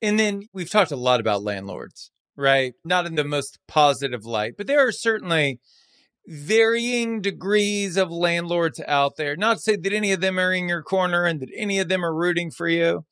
And 0.00 0.18
then 0.18 0.48
we've 0.52 0.70
talked 0.70 0.90
a 0.90 0.96
lot 0.96 1.20
about 1.20 1.42
landlords, 1.42 2.10
right? 2.36 2.74
Not 2.84 3.06
in 3.06 3.14
the 3.14 3.24
most 3.24 3.58
positive 3.68 4.24
light, 4.24 4.54
but 4.56 4.66
there 4.66 4.86
are 4.86 4.92
certainly 4.92 5.60
varying 6.26 7.20
degrees 7.20 7.96
of 7.96 8.10
landlords 8.10 8.80
out 8.86 9.16
there. 9.16 9.36
Not 9.36 9.54
to 9.54 9.62
say 9.62 9.76
that 9.76 9.92
any 9.92 10.12
of 10.12 10.20
them 10.20 10.38
are 10.38 10.52
in 10.52 10.68
your 10.68 10.82
corner 10.82 11.24
and 11.24 11.40
that 11.40 11.50
any 11.56 11.78
of 11.78 11.88
them 11.88 12.04
are 12.04 12.14
rooting 12.14 12.50
for 12.50 12.68
you, 12.68 13.04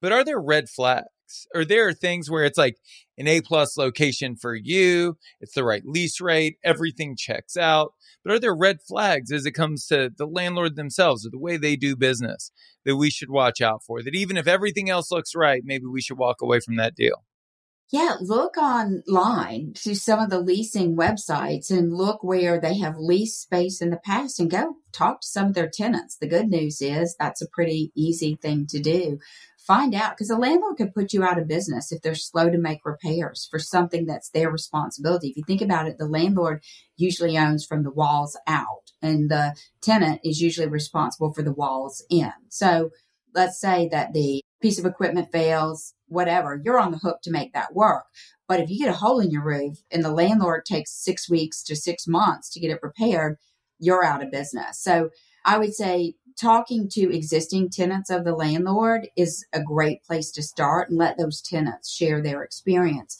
but 0.00 0.12
are 0.12 0.24
there 0.24 0.40
red 0.40 0.68
flags? 0.68 1.08
Or 1.54 1.64
there 1.64 1.88
are 1.88 1.94
things 1.94 2.30
where 2.30 2.44
it's 2.44 2.58
like 2.58 2.76
an 3.18 3.26
A 3.26 3.40
plus 3.40 3.76
location 3.76 4.36
for 4.36 4.54
you, 4.54 5.16
it's 5.40 5.54
the 5.54 5.64
right 5.64 5.82
lease 5.84 6.20
rate, 6.20 6.58
everything 6.62 7.16
checks 7.16 7.56
out. 7.56 7.94
But 8.22 8.34
are 8.34 8.38
there 8.38 8.54
red 8.54 8.78
flags 8.86 9.32
as 9.32 9.44
it 9.44 9.52
comes 9.52 9.86
to 9.86 10.10
the 10.16 10.26
landlord 10.26 10.76
themselves 10.76 11.26
or 11.26 11.30
the 11.30 11.38
way 11.38 11.56
they 11.56 11.76
do 11.76 11.96
business 11.96 12.52
that 12.84 12.96
we 12.96 13.10
should 13.10 13.30
watch 13.30 13.60
out 13.60 13.82
for? 13.86 14.02
That 14.02 14.14
even 14.14 14.36
if 14.36 14.46
everything 14.46 14.90
else 14.90 15.10
looks 15.10 15.34
right, 15.34 15.62
maybe 15.64 15.86
we 15.86 16.00
should 16.00 16.18
walk 16.18 16.40
away 16.40 16.60
from 16.60 16.76
that 16.76 16.94
deal? 16.94 17.24
Yeah, 17.92 18.16
look 18.20 18.56
online 18.56 19.74
to 19.82 19.94
some 19.94 20.18
of 20.18 20.30
the 20.30 20.40
leasing 20.40 20.96
websites 20.96 21.70
and 21.70 21.94
look 21.94 22.24
where 22.24 22.60
they 22.60 22.78
have 22.78 22.96
leased 22.96 23.42
space 23.42 23.80
in 23.80 23.90
the 23.90 23.98
past 23.98 24.40
and 24.40 24.50
go 24.50 24.76
talk 24.92 25.20
to 25.20 25.26
some 25.26 25.48
of 25.48 25.54
their 25.54 25.70
tenants. 25.72 26.16
The 26.16 26.26
good 26.26 26.48
news 26.48 26.80
is 26.80 27.14
that's 27.18 27.42
a 27.42 27.48
pretty 27.48 27.92
easy 27.94 28.36
thing 28.40 28.66
to 28.70 28.80
do. 28.80 29.18
Find 29.66 29.94
out 29.94 30.12
because 30.12 30.28
the 30.28 30.36
landlord 30.36 30.76
could 30.76 30.94
put 30.94 31.12
you 31.12 31.24
out 31.24 31.38
of 31.38 31.48
business 31.48 31.92
if 31.92 32.02
they're 32.02 32.14
slow 32.14 32.50
to 32.50 32.58
make 32.58 32.84
repairs 32.84 33.46
for 33.50 33.58
something 33.58 34.06
that's 34.06 34.30
their 34.30 34.50
responsibility. 34.50 35.28
If 35.28 35.36
you 35.36 35.44
think 35.46 35.62
about 35.62 35.86
it, 35.86 35.96
the 35.96 36.08
landlord 36.08 36.62
usually 36.96 37.38
owns 37.38 37.64
from 37.64 37.82
the 37.82 37.90
walls 37.90 38.36
out 38.46 38.90
and 39.00 39.30
the 39.30 39.54
tenant 39.80 40.20
is 40.24 40.40
usually 40.40 40.68
responsible 40.68 41.32
for 41.32 41.42
the 41.42 41.52
walls 41.52 42.04
in. 42.10 42.32
So 42.48 42.90
let's 43.34 43.60
say 43.60 43.88
that 43.90 44.12
the 44.12 44.42
piece 44.64 44.78
of 44.78 44.86
equipment 44.86 45.30
fails, 45.30 45.92
whatever, 46.08 46.58
you're 46.64 46.80
on 46.80 46.90
the 46.90 46.96
hook 46.96 47.18
to 47.22 47.30
make 47.30 47.52
that 47.52 47.74
work. 47.74 48.06
But 48.48 48.60
if 48.60 48.70
you 48.70 48.78
get 48.78 48.88
a 48.88 48.96
hole 48.96 49.20
in 49.20 49.30
your 49.30 49.44
roof 49.44 49.76
and 49.90 50.02
the 50.02 50.10
landlord 50.10 50.64
takes 50.64 50.90
six 50.90 51.28
weeks 51.28 51.62
to 51.64 51.76
six 51.76 52.08
months 52.08 52.48
to 52.50 52.60
get 52.60 52.70
it 52.70 52.82
repaired, 52.82 53.36
you're 53.78 54.02
out 54.02 54.22
of 54.22 54.30
business. 54.30 54.80
So 54.80 55.10
I 55.44 55.58
would 55.58 55.74
say 55.74 56.14
talking 56.40 56.88
to 56.92 57.14
existing 57.14 57.68
tenants 57.68 58.08
of 58.08 58.24
the 58.24 58.34
landlord 58.34 59.06
is 59.18 59.44
a 59.52 59.62
great 59.62 60.02
place 60.02 60.30
to 60.30 60.42
start 60.42 60.88
and 60.88 60.96
let 60.98 61.18
those 61.18 61.42
tenants 61.42 61.92
share 61.92 62.22
their 62.22 62.42
experience. 62.42 63.18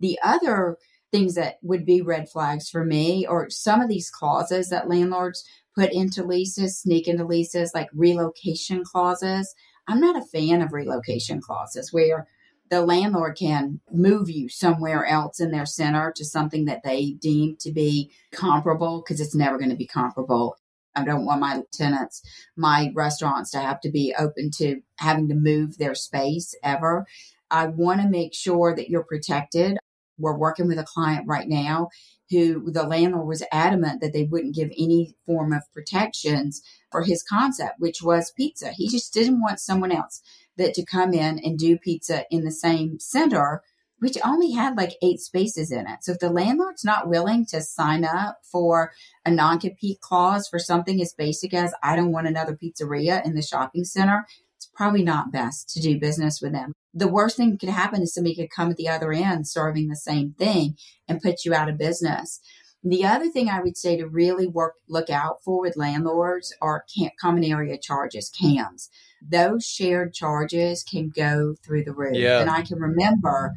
The 0.00 0.18
other 0.24 0.78
things 1.12 1.34
that 1.34 1.58
would 1.60 1.84
be 1.84 2.00
red 2.00 2.30
flags 2.30 2.70
for 2.70 2.86
me 2.86 3.26
or 3.26 3.50
some 3.50 3.82
of 3.82 3.90
these 3.90 4.10
clauses 4.10 4.70
that 4.70 4.88
landlords 4.88 5.44
put 5.74 5.92
into 5.92 6.24
leases, 6.24 6.80
sneak 6.80 7.06
into 7.06 7.26
leases, 7.26 7.72
like 7.74 7.90
relocation 7.92 8.82
clauses. 8.82 9.54
I'm 9.86 10.00
not 10.00 10.16
a 10.16 10.26
fan 10.26 10.62
of 10.62 10.72
relocation 10.72 11.40
clauses 11.40 11.92
where 11.92 12.26
the 12.68 12.82
landlord 12.82 13.36
can 13.36 13.80
move 13.92 14.28
you 14.28 14.48
somewhere 14.48 15.06
else 15.06 15.38
in 15.40 15.52
their 15.52 15.66
center 15.66 16.12
to 16.16 16.24
something 16.24 16.64
that 16.64 16.82
they 16.82 17.12
deem 17.12 17.56
to 17.60 17.72
be 17.72 18.10
comparable 18.32 19.02
because 19.02 19.20
it's 19.20 19.34
never 19.34 19.58
going 19.58 19.70
to 19.70 19.76
be 19.76 19.86
comparable. 19.86 20.56
I 20.96 21.04
don't 21.04 21.26
want 21.26 21.40
my 21.40 21.62
tenants, 21.72 22.22
my 22.56 22.90
restaurants 22.94 23.50
to 23.52 23.58
have 23.58 23.80
to 23.82 23.90
be 23.90 24.14
open 24.18 24.50
to 24.56 24.80
having 24.98 25.28
to 25.28 25.34
move 25.34 25.78
their 25.78 25.94
space 25.94 26.54
ever. 26.64 27.06
I 27.50 27.66
want 27.66 28.00
to 28.00 28.08
make 28.08 28.34
sure 28.34 28.74
that 28.74 28.88
you're 28.88 29.04
protected. 29.04 29.76
We're 30.18 30.38
working 30.38 30.66
with 30.66 30.78
a 30.78 30.84
client 30.84 31.26
right 31.28 31.46
now 31.46 31.90
who 32.30 32.70
the 32.70 32.82
landlord 32.82 33.26
was 33.26 33.44
adamant 33.52 34.00
that 34.00 34.12
they 34.12 34.24
wouldn't 34.24 34.54
give 34.54 34.70
any 34.76 35.14
form 35.26 35.52
of 35.52 35.62
protections 35.72 36.62
for 36.90 37.02
his 37.02 37.22
concept, 37.22 37.74
which 37.78 38.02
was 38.02 38.32
pizza. 38.36 38.70
He 38.72 38.88
just 38.88 39.12
didn't 39.12 39.40
want 39.40 39.60
someone 39.60 39.92
else 39.92 40.22
that 40.56 40.74
to 40.74 40.84
come 40.84 41.12
in 41.12 41.38
and 41.38 41.58
do 41.58 41.78
pizza 41.78 42.24
in 42.30 42.44
the 42.44 42.50
same 42.50 42.98
center, 42.98 43.62
which 43.98 44.18
only 44.24 44.52
had 44.52 44.76
like 44.76 44.96
eight 45.02 45.20
spaces 45.20 45.70
in 45.70 45.86
it. 45.86 46.02
So 46.02 46.12
if 46.12 46.18
the 46.18 46.30
landlord's 46.30 46.84
not 46.84 47.08
willing 47.08 47.46
to 47.46 47.60
sign 47.60 48.04
up 48.04 48.38
for 48.42 48.92
a 49.24 49.30
non-compete 49.30 50.00
clause 50.00 50.48
for 50.48 50.58
something 50.58 51.00
as 51.00 51.14
basic 51.14 51.54
as 51.54 51.74
I 51.82 51.96
don't 51.96 52.12
want 52.12 52.26
another 52.26 52.56
pizzeria 52.56 53.24
in 53.24 53.34
the 53.34 53.42
shopping 53.42 53.84
center, 53.84 54.26
it's 54.56 54.66
probably 54.74 55.02
not 55.02 55.32
best 55.32 55.68
to 55.70 55.80
do 55.80 55.98
business 56.00 56.40
with 56.40 56.52
them 56.52 56.72
the 56.96 57.08
worst 57.08 57.36
thing 57.36 57.50
that 57.50 57.60
could 57.60 57.68
happen 57.68 58.00
is 58.00 58.14
somebody 58.14 58.34
could 58.34 58.50
come 58.50 58.70
at 58.70 58.76
the 58.76 58.88
other 58.88 59.12
end 59.12 59.46
serving 59.46 59.88
the 59.88 59.96
same 59.96 60.32
thing 60.32 60.76
and 61.06 61.20
put 61.20 61.44
you 61.44 61.52
out 61.52 61.68
of 61.68 61.76
business. 61.76 62.40
The 62.82 63.04
other 63.04 63.28
thing 63.28 63.50
I 63.50 63.60
would 63.60 63.76
say 63.76 63.98
to 63.98 64.06
really 64.06 64.46
work 64.46 64.74
look 64.88 65.10
out 65.10 65.42
for 65.44 65.60
with 65.60 65.76
landlords 65.76 66.54
are 66.62 66.84
common 67.20 67.44
area 67.44 67.76
charges, 67.76 68.30
CAMs. 68.30 68.88
Those 69.20 69.66
shared 69.66 70.14
charges 70.14 70.82
can 70.82 71.10
go 71.14 71.54
through 71.62 71.84
the 71.84 71.92
roof. 71.92 72.16
Yeah. 72.16 72.40
And 72.40 72.48
I 72.48 72.62
can 72.62 72.78
remember 72.78 73.52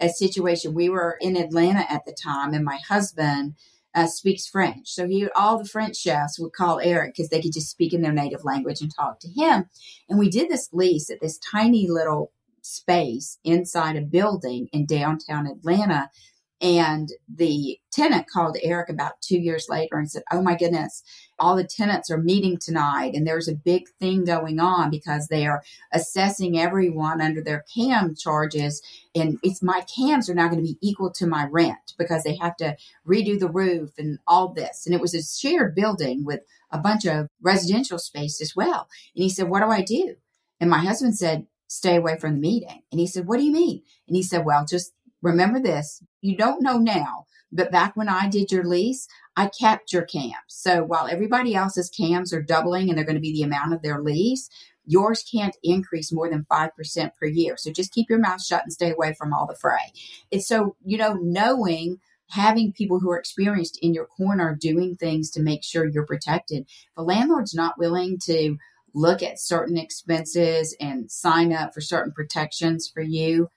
a 0.00 0.08
situation 0.08 0.74
we 0.74 0.88
were 0.88 1.16
in 1.20 1.36
Atlanta 1.36 1.90
at 1.92 2.06
the 2.06 2.16
time, 2.20 2.54
and 2.54 2.64
my 2.64 2.78
husband 2.88 3.54
uh, 3.94 4.06
speaks 4.06 4.48
French. 4.48 4.88
So 4.88 5.06
he, 5.06 5.28
all 5.36 5.58
the 5.58 5.68
French 5.68 5.96
chefs 5.96 6.40
would 6.40 6.52
call 6.52 6.80
Eric 6.80 7.14
because 7.14 7.28
they 7.28 7.42
could 7.42 7.52
just 7.52 7.70
speak 7.70 7.92
in 7.92 8.02
their 8.02 8.12
native 8.12 8.44
language 8.44 8.80
and 8.80 8.90
talk 8.94 9.20
to 9.20 9.28
him. 9.28 9.66
And 10.08 10.18
we 10.18 10.30
did 10.30 10.48
this 10.48 10.70
lease 10.72 11.10
at 11.10 11.20
this 11.20 11.38
tiny 11.38 11.86
little 11.88 12.32
space 12.70 13.38
inside 13.44 13.96
a 13.96 14.00
building 14.00 14.68
in 14.72 14.86
downtown 14.86 15.46
Atlanta. 15.46 16.10
And 16.62 17.08
the 17.26 17.78
tenant 17.90 18.26
called 18.28 18.58
Eric 18.62 18.90
about 18.90 19.22
two 19.22 19.38
years 19.38 19.66
later 19.70 19.96
and 19.96 20.10
said, 20.10 20.22
Oh 20.30 20.42
my 20.42 20.54
goodness, 20.54 21.02
all 21.38 21.56
the 21.56 21.64
tenants 21.64 22.10
are 22.10 22.18
meeting 22.18 22.58
tonight 22.58 23.14
and 23.14 23.26
there's 23.26 23.48
a 23.48 23.54
big 23.54 23.84
thing 23.98 24.26
going 24.26 24.60
on 24.60 24.90
because 24.90 25.28
they 25.28 25.46
are 25.46 25.62
assessing 25.92 26.58
everyone 26.58 27.22
under 27.22 27.42
their 27.42 27.64
CAM 27.74 28.14
charges. 28.14 28.82
And 29.14 29.38
it's 29.42 29.62
my 29.62 29.82
CAMs 29.96 30.28
are 30.28 30.34
now 30.34 30.48
going 30.48 30.58
to 30.58 30.72
be 30.72 30.78
equal 30.82 31.10
to 31.12 31.26
my 31.26 31.46
rent 31.50 31.94
because 31.98 32.24
they 32.24 32.36
have 32.36 32.56
to 32.56 32.76
redo 33.08 33.40
the 33.40 33.48
roof 33.48 33.92
and 33.96 34.18
all 34.26 34.48
this. 34.52 34.84
And 34.84 34.94
it 34.94 35.00
was 35.00 35.14
a 35.14 35.22
shared 35.22 35.74
building 35.74 36.26
with 36.26 36.40
a 36.70 36.78
bunch 36.78 37.06
of 37.06 37.28
residential 37.40 37.98
space 37.98 38.38
as 38.42 38.54
well. 38.54 38.86
And 39.16 39.22
he 39.22 39.30
said, 39.30 39.48
What 39.48 39.60
do 39.60 39.70
I 39.70 39.80
do? 39.80 40.16
And 40.60 40.68
my 40.68 40.80
husband 40.80 41.16
said, 41.16 41.46
stay 41.70 41.94
away 41.96 42.18
from 42.18 42.34
the 42.34 42.40
meeting. 42.40 42.82
And 42.90 43.00
he 43.00 43.06
said, 43.06 43.26
What 43.26 43.38
do 43.38 43.44
you 43.44 43.52
mean? 43.52 43.82
And 44.08 44.16
he 44.16 44.22
said, 44.22 44.44
Well, 44.44 44.66
just 44.68 44.92
remember 45.22 45.60
this. 45.60 46.02
You 46.20 46.36
don't 46.36 46.62
know 46.62 46.78
now, 46.78 47.26
but 47.52 47.70
back 47.70 47.96
when 47.96 48.08
I 48.08 48.28
did 48.28 48.50
your 48.50 48.64
lease, 48.64 49.06
I 49.36 49.48
kept 49.48 49.92
your 49.92 50.02
cams. 50.02 50.34
So 50.48 50.82
while 50.82 51.06
everybody 51.06 51.54
else's 51.54 51.88
cams 51.88 52.34
are 52.34 52.42
doubling 52.42 52.88
and 52.88 52.98
they're 52.98 53.04
going 53.04 53.14
to 53.14 53.20
be 53.20 53.32
the 53.32 53.44
amount 53.44 53.72
of 53.72 53.82
their 53.82 54.00
lease, 54.00 54.50
yours 54.84 55.22
can't 55.22 55.56
increase 55.62 56.12
more 56.12 56.28
than 56.28 56.46
5% 56.50 56.70
per 57.18 57.26
year. 57.26 57.56
So 57.56 57.70
just 57.70 57.92
keep 57.92 58.10
your 58.10 58.18
mouth 58.18 58.42
shut 58.42 58.64
and 58.64 58.72
stay 58.72 58.90
away 58.90 59.14
from 59.14 59.32
all 59.32 59.46
the 59.46 59.54
fray. 59.54 59.92
It's 60.32 60.48
so, 60.48 60.74
you 60.84 60.98
know, 60.98 61.14
knowing 61.14 61.98
having 62.30 62.72
people 62.72 62.98
who 62.98 63.10
are 63.10 63.18
experienced 63.18 63.78
in 63.80 63.94
your 63.94 64.06
corner 64.06 64.56
doing 64.60 64.96
things 64.96 65.30
to 65.30 65.42
make 65.42 65.62
sure 65.62 65.86
you're 65.86 66.06
protected. 66.06 66.66
The 66.96 67.02
landlord's 67.02 67.54
not 67.54 67.78
willing 67.78 68.18
to 68.24 68.56
look 68.94 69.22
at 69.22 69.40
certain 69.40 69.76
expenses 69.76 70.76
and 70.80 71.10
sign 71.10 71.52
up 71.52 71.74
for 71.74 71.80
certain 71.80 72.12
protections 72.12 72.90
for 72.92 73.02
you. 73.02 73.48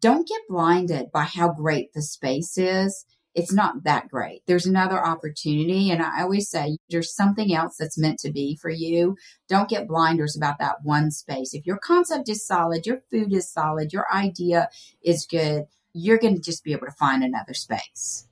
Don't 0.00 0.26
get 0.26 0.40
blinded 0.48 1.12
by 1.12 1.24
how 1.24 1.52
great 1.52 1.92
the 1.92 2.02
space 2.02 2.56
is. 2.56 3.04
It's 3.34 3.52
not 3.52 3.84
that 3.84 4.08
great. 4.08 4.42
There's 4.46 4.66
another 4.66 5.04
opportunity. 5.04 5.90
And 5.90 6.02
I 6.02 6.22
always 6.22 6.50
say 6.50 6.78
there's 6.88 7.14
something 7.14 7.54
else 7.54 7.76
that's 7.78 7.98
meant 7.98 8.18
to 8.20 8.32
be 8.32 8.56
for 8.60 8.70
you. 8.70 9.16
Don't 9.48 9.68
get 9.68 9.86
blinders 9.86 10.36
about 10.36 10.58
that 10.58 10.76
one 10.82 11.10
space. 11.10 11.54
If 11.54 11.66
your 11.66 11.78
concept 11.78 12.28
is 12.28 12.44
solid, 12.44 12.86
your 12.86 13.02
food 13.10 13.32
is 13.32 13.50
solid, 13.50 13.92
your 13.92 14.06
idea 14.12 14.68
is 15.02 15.26
good, 15.30 15.66
you're 15.92 16.18
going 16.18 16.34
to 16.34 16.40
just 16.40 16.64
be 16.64 16.72
able 16.72 16.86
to 16.86 16.92
find 16.92 17.22
another 17.22 17.54
space. 17.54 18.26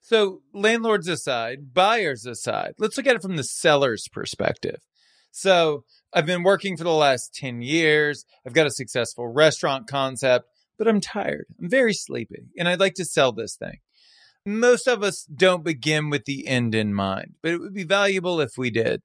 So, 0.00 0.40
landlords 0.54 1.06
aside, 1.06 1.74
buyers 1.74 2.24
aside, 2.24 2.74
let's 2.78 2.96
look 2.96 3.06
at 3.06 3.16
it 3.16 3.20
from 3.20 3.36
the 3.36 3.44
seller's 3.44 4.08
perspective. 4.08 4.80
So 5.30 5.84
I've 6.12 6.26
been 6.26 6.42
working 6.42 6.76
for 6.76 6.84
the 6.84 6.90
last 6.90 7.34
10 7.34 7.62
years. 7.62 8.24
I've 8.46 8.54
got 8.54 8.66
a 8.66 8.70
successful 8.70 9.28
restaurant 9.28 9.86
concept, 9.88 10.46
but 10.78 10.88
I'm 10.88 11.00
tired. 11.00 11.46
I'm 11.60 11.68
very 11.68 11.94
sleepy 11.94 12.46
and 12.56 12.68
I'd 12.68 12.80
like 12.80 12.94
to 12.94 13.04
sell 13.04 13.32
this 13.32 13.56
thing. 13.56 13.78
Most 14.46 14.86
of 14.86 15.02
us 15.02 15.24
don't 15.24 15.64
begin 15.64 16.08
with 16.08 16.24
the 16.24 16.46
end 16.46 16.74
in 16.74 16.94
mind, 16.94 17.34
but 17.42 17.52
it 17.52 17.60
would 17.60 17.74
be 17.74 17.84
valuable 17.84 18.40
if 18.40 18.52
we 18.56 18.70
did. 18.70 19.02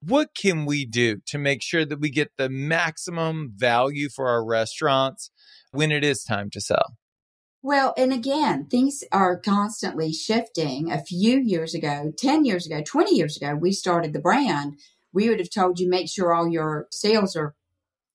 What 0.00 0.28
can 0.40 0.64
we 0.64 0.84
do 0.84 1.18
to 1.26 1.38
make 1.38 1.62
sure 1.62 1.84
that 1.84 1.98
we 1.98 2.10
get 2.10 2.30
the 2.36 2.48
maximum 2.48 3.52
value 3.56 4.08
for 4.08 4.28
our 4.28 4.44
restaurants 4.44 5.30
when 5.72 5.90
it 5.90 6.04
is 6.04 6.22
time 6.22 6.50
to 6.50 6.60
sell? 6.60 6.94
Well, 7.60 7.92
and 7.96 8.12
again, 8.12 8.66
things 8.66 9.02
are 9.10 9.36
constantly 9.38 10.12
shifting. 10.12 10.92
A 10.92 11.02
few 11.02 11.40
years 11.40 11.74
ago, 11.74 12.12
10 12.16 12.44
years 12.44 12.66
ago, 12.66 12.82
20 12.86 13.16
years 13.16 13.36
ago, 13.36 13.56
we 13.56 13.72
started 13.72 14.12
the 14.12 14.20
brand 14.20 14.78
we 15.12 15.28
would 15.28 15.38
have 15.38 15.50
told 15.50 15.78
you 15.78 15.88
make 15.88 16.08
sure 16.08 16.32
all 16.32 16.48
your 16.48 16.86
sales 16.90 17.36
are 17.36 17.54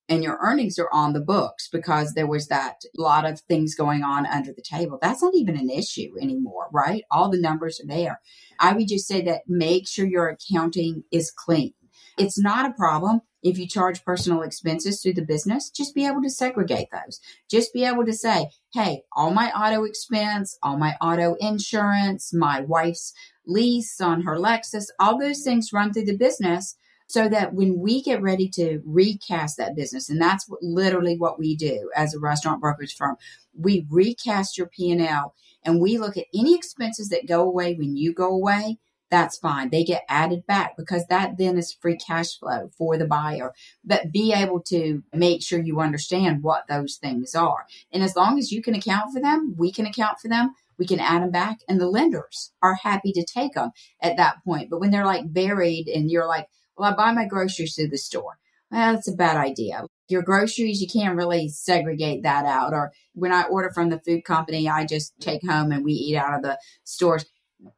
and 0.09 0.23
your 0.23 0.37
earnings 0.41 0.77
are 0.77 0.89
on 0.91 1.13
the 1.13 1.21
books 1.21 1.69
because 1.71 2.13
there 2.13 2.27
was 2.27 2.47
that 2.47 2.81
lot 2.97 3.25
of 3.25 3.39
things 3.41 3.73
going 3.73 4.03
on 4.03 4.25
under 4.25 4.51
the 4.51 4.61
table. 4.61 4.99
That's 5.01 5.23
not 5.23 5.33
even 5.33 5.57
an 5.57 5.69
issue 5.69 6.13
anymore, 6.21 6.67
right? 6.73 7.03
All 7.09 7.29
the 7.29 7.39
numbers 7.39 7.79
are 7.79 7.87
there. 7.87 8.19
I 8.59 8.73
would 8.73 8.87
just 8.87 9.07
say 9.07 9.21
that 9.23 9.43
make 9.47 9.87
sure 9.87 10.05
your 10.05 10.27
accounting 10.27 11.03
is 11.11 11.31
clean. 11.31 11.73
It's 12.17 12.37
not 12.37 12.69
a 12.69 12.73
problem 12.73 13.21
if 13.41 13.57
you 13.57 13.67
charge 13.67 14.05
personal 14.05 14.41
expenses 14.41 15.01
through 15.01 15.13
the 15.13 15.25
business, 15.25 15.69
just 15.69 15.93
be 15.93 16.05
able 16.05 16.21
to 16.21 16.29
segregate 16.29 16.87
those. 16.91 17.19
Just 17.49 17.73
be 17.73 17.83
able 17.83 18.05
to 18.05 18.13
say, 18.13 18.49
hey, 18.73 19.01
all 19.15 19.31
my 19.31 19.51
auto 19.51 19.83
expense, 19.83 20.57
all 20.63 20.77
my 20.77 20.95
auto 21.01 21.35
insurance, 21.39 22.33
my 22.33 22.61
wife's 22.61 23.13
lease 23.45 23.99
on 23.99 24.21
her 24.21 24.37
Lexus, 24.37 24.85
all 24.99 25.19
those 25.19 25.43
things 25.43 25.73
run 25.73 25.91
through 25.91 26.05
the 26.05 26.17
business 26.17 26.77
so 27.13 27.29
that 27.29 27.53
when 27.53 27.77
we 27.79 28.01
get 28.01 28.23
ready 28.23 28.49
to 28.49 28.81
recast 28.83 29.55
that 29.57 29.75
business 29.75 30.09
and 30.09 30.19
that's 30.19 30.49
what, 30.49 30.63
literally 30.63 31.15
what 31.15 31.37
we 31.37 31.55
do 31.55 31.91
as 31.95 32.15
a 32.15 32.19
restaurant 32.19 32.59
brokerage 32.59 32.95
firm 32.95 33.15
we 33.55 33.85
recast 33.89 34.57
your 34.57 34.65
p&l 34.67 35.35
and 35.63 35.79
we 35.79 35.99
look 35.99 36.17
at 36.17 36.25
any 36.33 36.55
expenses 36.55 37.09
that 37.09 37.27
go 37.27 37.43
away 37.43 37.75
when 37.75 37.95
you 37.95 38.13
go 38.13 38.29
away 38.29 38.79
that's 39.11 39.37
fine. 39.37 39.69
They 39.69 39.83
get 39.83 40.05
added 40.09 40.47
back 40.47 40.75
because 40.75 41.05
that 41.05 41.37
then 41.37 41.55
is 41.55 41.71
free 41.71 41.97
cash 41.97 42.39
flow 42.39 42.71
for 42.75 42.97
the 42.97 43.05
buyer. 43.05 43.53
But 43.85 44.11
be 44.11 44.33
able 44.33 44.59
to 44.61 45.03
make 45.13 45.43
sure 45.43 45.59
you 45.59 45.79
understand 45.81 46.41
what 46.41 46.63
those 46.67 46.95
things 46.95 47.35
are. 47.35 47.67
And 47.91 48.01
as 48.01 48.15
long 48.15 48.39
as 48.39 48.51
you 48.51 48.63
can 48.63 48.73
account 48.73 49.13
for 49.13 49.21
them, 49.21 49.53
we 49.55 49.71
can 49.71 49.85
account 49.85 50.17
for 50.19 50.29
them. 50.29 50.55
We 50.79 50.87
can 50.87 50.99
add 50.99 51.21
them 51.21 51.29
back, 51.29 51.59
and 51.69 51.79
the 51.79 51.87
lenders 51.87 52.53
are 52.63 52.73
happy 52.73 53.11
to 53.11 53.23
take 53.23 53.53
them 53.53 53.69
at 54.01 54.17
that 54.17 54.43
point. 54.43 54.71
But 54.71 54.79
when 54.79 54.89
they're 54.89 55.05
like 55.05 55.31
buried, 55.31 55.87
and 55.87 56.09
you're 56.09 56.27
like, 56.27 56.47
"Well, 56.77 56.91
I 56.91 56.95
buy 56.95 57.11
my 57.11 57.25
groceries 57.25 57.75
through 57.75 57.89
the 57.89 57.97
store," 57.97 58.37
well, 58.71 58.93
that's 58.93 59.07
a 59.07 59.15
bad 59.15 59.37
idea. 59.37 59.85
Your 60.09 60.21
groceries, 60.21 60.81
you 60.81 60.87
can't 60.87 61.15
really 61.15 61.49
segregate 61.49 62.23
that 62.23 62.45
out. 62.45 62.73
Or 62.73 62.91
when 63.13 63.31
I 63.31 63.43
order 63.43 63.71
from 63.71 63.89
the 63.89 63.99
food 63.99 64.23
company, 64.25 64.67
I 64.67 64.85
just 64.85 65.13
take 65.19 65.41
home 65.47 65.71
and 65.71 65.83
we 65.83 65.93
eat 65.93 66.15
out 66.15 66.33
of 66.33 66.41
the 66.41 66.59
stores 66.83 67.25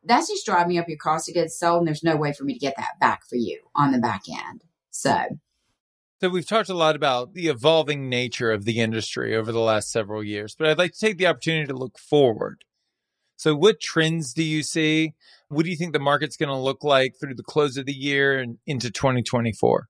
that's 0.04 0.28
just 0.28 0.46
driving 0.46 0.78
up 0.78 0.88
your 0.88 0.98
cost 0.98 1.30
of 1.30 1.36
goods 1.36 1.58
sold, 1.58 1.80
and 1.80 1.88
there's 1.88 2.04
no 2.04 2.16
way 2.16 2.34
for 2.34 2.44
me 2.44 2.54
to 2.54 2.60
get 2.60 2.76
that 2.78 3.00
back 3.00 3.26
for 3.26 3.36
you 3.36 3.62
on 3.76 3.92
the 3.92 4.00
back 4.00 4.24
end. 4.30 4.64
So, 4.92 5.40
so 6.22 6.30
we've 6.30 6.48
talked 6.48 6.70
a 6.70 6.76
lot 6.76 6.96
about 6.96 7.34
the 7.34 7.48
evolving 7.48 8.10
nature 8.10 8.52
of 8.52 8.66
the 8.66 8.80
industry 8.80 9.36
over 9.36 9.52
the 9.52 9.60
last 9.60 9.92
several 9.92 10.24
years, 10.24 10.56
but 10.58 10.68
I'd 10.68 10.78
like 10.78 10.94
to 10.94 11.00
take 11.00 11.18
the 11.18 11.28
opportunity 11.28 11.68
to 11.68 11.76
look 11.76 12.00
forward. 12.00 12.64
So, 13.38 13.56
what 13.56 13.82
trends 13.82 14.34
do 14.34 14.44
you 14.44 14.64
see? 14.64 15.14
What 15.56 15.64
do 15.64 15.72
you 15.72 15.78
think 15.78 15.94
the 15.94 16.00
market's 16.00 16.36
going 16.36 16.50
to 16.50 16.58
look 16.58 16.84
like 16.84 17.14
through 17.18 17.36
the 17.36 17.44
close 17.44 17.78
of 17.78 17.86
the 17.86 17.94
year 17.94 18.38
and 18.38 18.58
into 18.68 18.92
2024? 18.92 19.88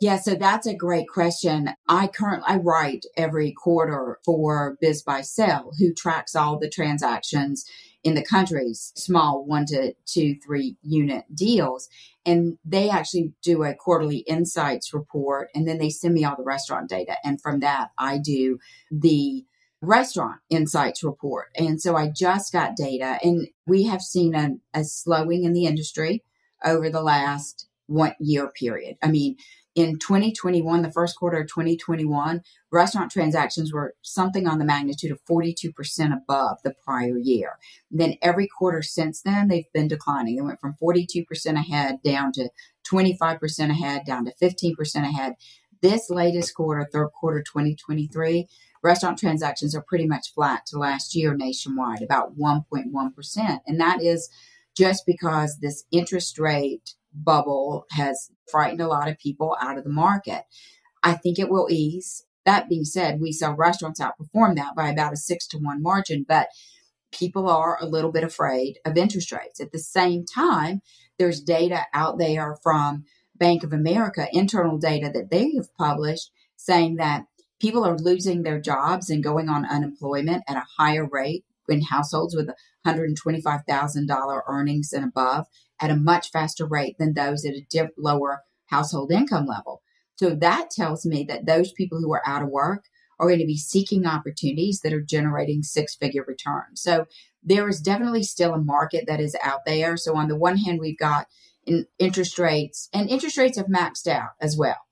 Yeah, 0.00 0.16
so 0.18 0.36
that's 0.36 0.66
a 0.66 0.74
great 0.74 1.08
question. 1.08 1.70
I 1.88 2.06
currently 2.06 2.46
I 2.46 2.58
write 2.58 3.04
every 3.16 3.52
quarter 3.52 4.20
for 4.24 4.76
BizBuySell, 4.82 5.72
who 5.78 5.92
tracks 5.92 6.36
all 6.36 6.58
the 6.58 6.70
transactions 6.70 7.64
in 8.04 8.14
the 8.14 8.24
country's 8.24 8.92
small 8.94 9.44
one 9.44 9.66
to 9.66 9.94
two, 10.06 10.36
three 10.44 10.76
unit 10.82 11.24
deals. 11.34 11.88
And 12.24 12.58
they 12.64 12.90
actually 12.90 13.32
do 13.42 13.64
a 13.64 13.74
quarterly 13.74 14.18
insights 14.18 14.94
report 14.94 15.48
and 15.54 15.66
then 15.66 15.78
they 15.78 15.90
send 15.90 16.14
me 16.14 16.24
all 16.24 16.36
the 16.36 16.44
restaurant 16.44 16.88
data. 16.88 17.16
And 17.24 17.40
from 17.40 17.58
that, 17.60 17.88
I 17.98 18.18
do 18.18 18.58
the 18.90 19.44
restaurant 19.84 20.40
insights 20.50 21.04
report. 21.04 21.46
And 21.56 21.80
so 21.80 21.96
I 21.96 22.08
just 22.08 22.52
got 22.52 22.76
data 22.76 23.18
and 23.22 23.48
we 23.66 23.84
have 23.84 24.02
seen 24.02 24.34
a, 24.34 24.50
a 24.72 24.84
slowing 24.84 25.44
in 25.44 25.52
the 25.52 25.66
industry 25.66 26.22
over 26.64 26.90
the 26.90 27.02
last 27.02 27.68
one 27.86 28.14
year 28.18 28.48
period. 28.48 28.96
I 29.02 29.08
mean, 29.08 29.36
in 29.74 29.98
2021, 29.98 30.82
the 30.82 30.92
first 30.92 31.16
quarter 31.18 31.38
of 31.38 31.48
2021, 31.48 32.42
restaurant 32.70 33.10
transactions 33.10 33.72
were 33.72 33.94
something 34.02 34.46
on 34.46 34.58
the 34.58 34.64
magnitude 34.64 35.10
of 35.10 35.24
42% 35.24 35.74
above 36.12 36.58
the 36.62 36.74
prior 36.84 37.18
year. 37.18 37.58
And 37.90 38.00
then 38.00 38.14
every 38.22 38.46
quarter 38.46 38.82
since 38.82 39.20
then, 39.22 39.48
they've 39.48 39.70
been 39.74 39.88
declining. 39.88 40.36
They 40.36 40.42
went 40.42 40.60
from 40.60 40.76
42% 40.80 41.26
ahead 41.54 41.96
down 42.04 42.32
to 42.32 42.50
25% 42.88 43.70
ahead, 43.70 44.02
down 44.06 44.26
to 44.26 44.32
15% 44.40 44.94
ahead. 44.96 45.34
This 45.82 46.08
latest 46.08 46.54
quarter, 46.54 46.88
third 46.90 47.08
quarter 47.08 47.40
2023, 47.42 48.46
restaurant 48.84 49.18
transactions 49.18 49.74
are 49.74 49.82
pretty 49.82 50.06
much 50.06 50.32
flat 50.34 50.66
to 50.66 50.78
last 50.78 51.14
year 51.14 51.34
nationwide, 51.34 52.02
about 52.02 52.38
1.1%. 52.38 53.58
And 53.66 53.80
that 53.80 54.02
is 54.02 54.28
just 54.76 55.04
because 55.06 55.58
this 55.58 55.84
interest 55.90 56.38
rate 56.38 56.94
bubble 57.12 57.86
has 57.92 58.30
frightened 58.50 58.80
a 58.80 58.88
lot 58.88 59.08
of 59.08 59.18
people 59.18 59.56
out 59.60 59.78
of 59.78 59.84
the 59.84 59.90
market. 59.90 60.42
I 61.02 61.14
think 61.14 61.38
it 61.38 61.48
will 61.48 61.68
ease. 61.70 62.24
That 62.44 62.68
being 62.68 62.84
said, 62.84 63.20
we 63.20 63.32
saw 63.32 63.54
restaurants 63.56 64.00
outperform 64.00 64.56
that 64.56 64.76
by 64.76 64.90
about 64.90 65.14
a 65.14 65.16
six 65.16 65.46
to 65.48 65.58
one 65.58 65.82
margin, 65.82 66.26
but 66.28 66.48
people 67.10 67.48
are 67.48 67.78
a 67.80 67.86
little 67.86 68.12
bit 68.12 68.24
afraid 68.24 68.78
of 68.84 68.98
interest 68.98 69.32
rates. 69.32 69.60
At 69.60 69.72
the 69.72 69.78
same 69.78 70.26
time, 70.26 70.82
there's 71.18 71.40
data 71.40 71.86
out 71.94 72.18
there 72.18 72.56
from 72.62 73.04
Bank 73.36 73.64
of 73.64 73.72
America, 73.72 74.28
internal 74.32 74.76
data 74.76 75.10
that 75.14 75.30
they 75.30 75.52
have 75.56 75.74
published 75.76 76.30
saying 76.56 76.96
that 76.96 77.24
people 77.64 77.86
are 77.86 77.96
losing 77.96 78.42
their 78.42 78.60
jobs 78.60 79.08
and 79.08 79.24
going 79.24 79.48
on 79.48 79.64
unemployment 79.64 80.44
at 80.46 80.58
a 80.58 80.66
higher 80.76 81.08
rate 81.10 81.46
in 81.66 81.80
households 81.80 82.36
with 82.36 82.50
$125,000 82.86 84.42
earnings 84.46 84.92
and 84.92 85.02
above 85.02 85.46
at 85.80 85.90
a 85.90 85.96
much 85.96 86.30
faster 86.30 86.66
rate 86.66 86.96
than 86.98 87.14
those 87.14 87.42
at 87.46 87.54
a 87.54 87.64
dip, 87.70 87.94
lower 87.96 88.42
household 88.66 89.10
income 89.10 89.46
level. 89.46 89.80
So 90.16 90.34
that 90.34 90.70
tells 90.70 91.06
me 91.06 91.24
that 91.24 91.46
those 91.46 91.72
people 91.72 92.00
who 92.00 92.12
are 92.12 92.22
out 92.26 92.42
of 92.42 92.50
work 92.50 92.84
are 93.18 93.28
going 93.28 93.38
to 93.38 93.46
be 93.46 93.56
seeking 93.56 94.04
opportunities 94.04 94.80
that 94.80 94.92
are 94.92 95.00
generating 95.00 95.62
six 95.62 95.94
figure 95.94 96.24
returns. 96.28 96.82
So 96.82 97.06
there 97.42 97.66
is 97.66 97.80
definitely 97.80 98.24
still 98.24 98.52
a 98.52 98.58
market 98.58 99.06
that 99.06 99.20
is 99.20 99.34
out 99.42 99.64
there. 99.64 99.96
So 99.96 100.18
on 100.18 100.28
the 100.28 100.36
one 100.36 100.58
hand, 100.58 100.80
we've 100.80 100.98
got 100.98 101.28
in 101.64 101.86
interest 101.98 102.38
rates 102.38 102.90
and 102.92 103.08
interest 103.08 103.38
rates 103.38 103.56
have 103.56 103.68
maxed 103.68 104.06
out 104.06 104.32
as 104.38 104.54
well. 104.54 104.83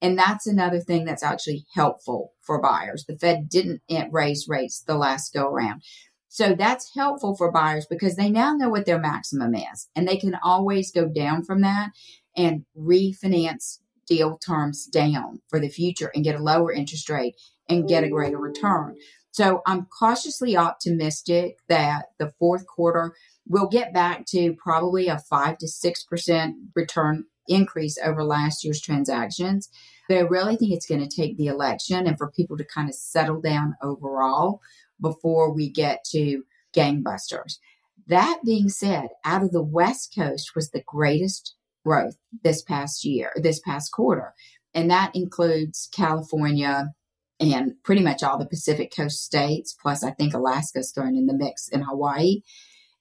And 0.00 0.18
that's 0.18 0.46
another 0.46 0.80
thing 0.80 1.04
that's 1.04 1.22
actually 1.22 1.66
helpful 1.74 2.32
for 2.40 2.60
buyers. 2.60 3.04
The 3.06 3.18
Fed 3.18 3.48
didn't 3.48 3.82
eh, 3.90 4.06
raise 4.10 4.46
rates 4.48 4.80
the 4.80 4.96
last 4.96 5.32
go 5.32 5.48
around. 5.48 5.82
So 6.28 6.54
that's 6.54 6.94
helpful 6.94 7.36
for 7.36 7.50
buyers 7.50 7.86
because 7.88 8.16
they 8.16 8.30
now 8.30 8.54
know 8.54 8.68
what 8.68 8.86
their 8.86 9.00
maximum 9.00 9.54
is 9.54 9.88
and 9.96 10.06
they 10.06 10.16
can 10.16 10.36
always 10.42 10.92
go 10.92 11.08
down 11.08 11.42
from 11.42 11.62
that 11.62 11.90
and 12.36 12.64
refinance 12.76 13.78
deal 14.06 14.38
terms 14.38 14.86
down 14.86 15.40
for 15.48 15.58
the 15.58 15.68
future 15.68 16.10
and 16.14 16.24
get 16.24 16.38
a 16.38 16.42
lower 16.42 16.72
interest 16.72 17.08
rate 17.10 17.34
and 17.68 17.88
get 17.88 18.04
a 18.04 18.08
greater 18.08 18.38
return. 18.38 18.96
So 19.30 19.62
I'm 19.66 19.86
cautiously 19.86 20.56
optimistic 20.56 21.58
that 21.68 22.06
the 22.18 22.32
fourth 22.38 22.66
quarter 22.66 23.14
will 23.46 23.68
get 23.68 23.94
back 23.94 24.24
to 24.26 24.54
probably 24.54 25.08
a 25.08 25.18
5 25.18 25.58
to 25.58 25.66
6% 25.66 26.52
return 26.74 27.24
increase 27.48 27.98
over 28.04 28.24
last 28.24 28.64
year's 28.64 28.80
transactions. 28.80 29.68
But 30.08 30.18
I 30.18 30.20
really 30.20 30.56
think 30.56 30.72
it's 30.72 30.86
going 30.86 31.06
to 31.06 31.16
take 31.16 31.36
the 31.36 31.48
election 31.48 32.06
and 32.06 32.16
for 32.16 32.30
people 32.30 32.56
to 32.56 32.64
kind 32.64 32.88
of 32.88 32.94
settle 32.94 33.40
down 33.40 33.76
overall 33.82 34.60
before 35.00 35.52
we 35.52 35.70
get 35.70 36.04
to 36.12 36.44
gangbusters. 36.74 37.58
That 38.06 38.40
being 38.44 38.68
said, 38.68 39.08
out 39.24 39.42
of 39.42 39.52
the 39.52 39.62
West 39.62 40.14
Coast 40.16 40.52
was 40.54 40.70
the 40.70 40.82
greatest 40.86 41.54
growth 41.84 42.16
this 42.42 42.62
past 42.62 43.04
year, 43.04 43.32
this 43.36 43.60
past 43.60 43.92
quarter. 43.92 44.34
And 44.74 44.90
that 44.90 45.14
includes 45.14 45.88
California 45.92 46.92
and 47.40 47.74
pretty 47.84 48.02
much 48.02 48.22
all 48.22 48.38
the 48.38 48.46
Pacific 48.46 48.92
Coast 48.94 49.22
states, 49.24 49.74
plus 49.80 50.02
I 50.02 50.10
think 50.10 50.34
Alaska's 50.34 50.90
thrown 50.92 51.16
in 51.16 51.26
the 51.26 51.34
mix 51.34 51.68
in 51.68 51.82
Hawaii. 51.82 52.40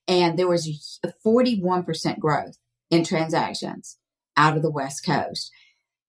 And 0.08 0.38
there 0.38 0.48
was 0.48 1.00
a 1.04 1.12
41% 1.26 2.20
growth 2.20 2.58
in 2.90 3.04
transactions 3.04 3.98
out 4.38 4.56
of 4.56 4.62
the 4.62 4.72
West 4.72 5.06
Coast. 5.06 5.52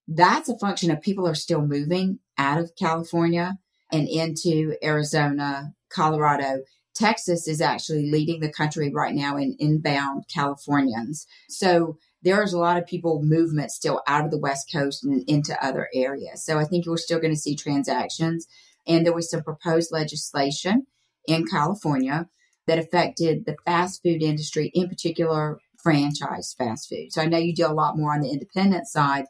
That's 0.07 0.49
a 0.49 0.59
function 0.59 0.91
of 0.91 1.03
people 1.03 1.27
are 1.27 1.35
still 1.35 1.63
moving 1.63 2.21
out 2.37 2.59
of 2.59 2.77
California 2.79 3.59
and 3.91 4.09
into 4.09 4.77
Arizona, 4.83 5.73
Colorado. 5.91 6.61
Texas 6.95 7.49
is 7.49 7.61
actually 7.61 8.11
leading 8.11 8.41
the 8.41 8.53
country 8.53 8.93
right 8.93 9.15
now 9.15 9.37
in 9.37 9.57
inbound 9.59 10.25
Californians. 10.33 11.27
So 11.49 11.99
there's 12.23 12.53
a 12.53 12.59
lot 12.59 12.77
of 12.77 12.87
people 12.87 13.23
movement 13.23 13.71
still 13.71 14.03
out 14.07 14.25
of 14.25 14.31
the 14.31 14.39
West 14.39 14.71
Coast 14.73 15.05
and 15.05 15.23
into 15.29 15.63
other 15.65 15.89
areas. 15.95 16.45
So 16.45 16.59
I 16.59 16.65
think 16.65 16.87
we're 16.87 16.97
still 16.97 17.21
going 17.21 17.35
to 17.35 17.41
see 17.41 17.55
transactions. 17.55 18.47
And 18.87 19.05
there 19.05 19.15
was 19.15 19.31
some 19.31 19.43
proposed 19.43 19.93
legislation 19.93 20.87
in 21.27 21.47
California 21.47 22.29
that 22.67 22.79
affected 22.79 23.45
the 23.45 23.57
fast 23.65 24.03
food 24.03 24.23
industry, 24.23 24.71
in 24.75 24.89
particular 24.89 25.59
franchise 25.83 26.55
fast 26.57 26.89
food. 26.89 27.13
So 27.13 27.23
I 27.23 27.27
know 27.27 27.39
you 27.39 27.55
do 27.55 27.67
a 27.67 27.73
lot 27.73 27.97
more 27.97 28.15
on 28.15 28.21
the 28.21 28.31
independent 28.31 28.87
side, 28.87 29.27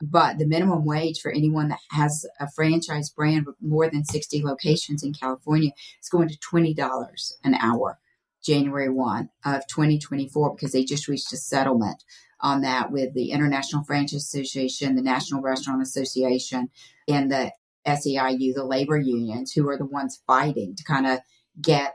but 0.00 0.38
the 0.38 0.46
minimum 0.46 0.84
wage 0.84 1.20
for 1.20 1.30
anyone 1.30 1.68
that 1.68 1.78
has 1.90 2.26
a 2.40 2.50
franchise 2.50 3.10
brand 3.10 3.46
with 3.46 3.56
more 3.60 3.88
than 3.88 4.04
60 4.04 4.42
locations 4.42 5.02
in 5.02 5.12
California 5.12 5.70
is 6.00 6.08
going 6.08 6.28
to 6.28 6.38
$20 6.38 7.32
an 7.44 7.54
hour, 7.54 7.98
January 8.44 8.90
1 8.90 9.30
of 9.44 9.66
2024, 9.68 10.54
because 10.54 10.72
they 10.72 10.84
just 10.84 11.06
reached 11.06 11.32
a 11.32 11.36
settlement 11.36 12.02
on 12.40 12.62
that 12.62 12.90
with 12.90 13.14
the 13.14 13.30
International 13.30 13.84
Franchise 13.84 14.24
Association, 14.24 14.96
the 14.96 15.02
National 15.02 15.40
Restaurant 15.40 15.80
Association, 15.80 16.68
and 17.06 17.30
the 17.30 17.52
SEIU, 17.86 18.54
the 18.54 18.64
labor 18.64 18.98
unions, 18.98 19.52
who 19.52 19.68
are 19.68 19.78
the 19.78 19.86
ones 19.86 20.20
fighting 20.26 20.74
to 20.74 20.84
kind 20.84 21.06
of 21.06 21.20
get 21.60 21.94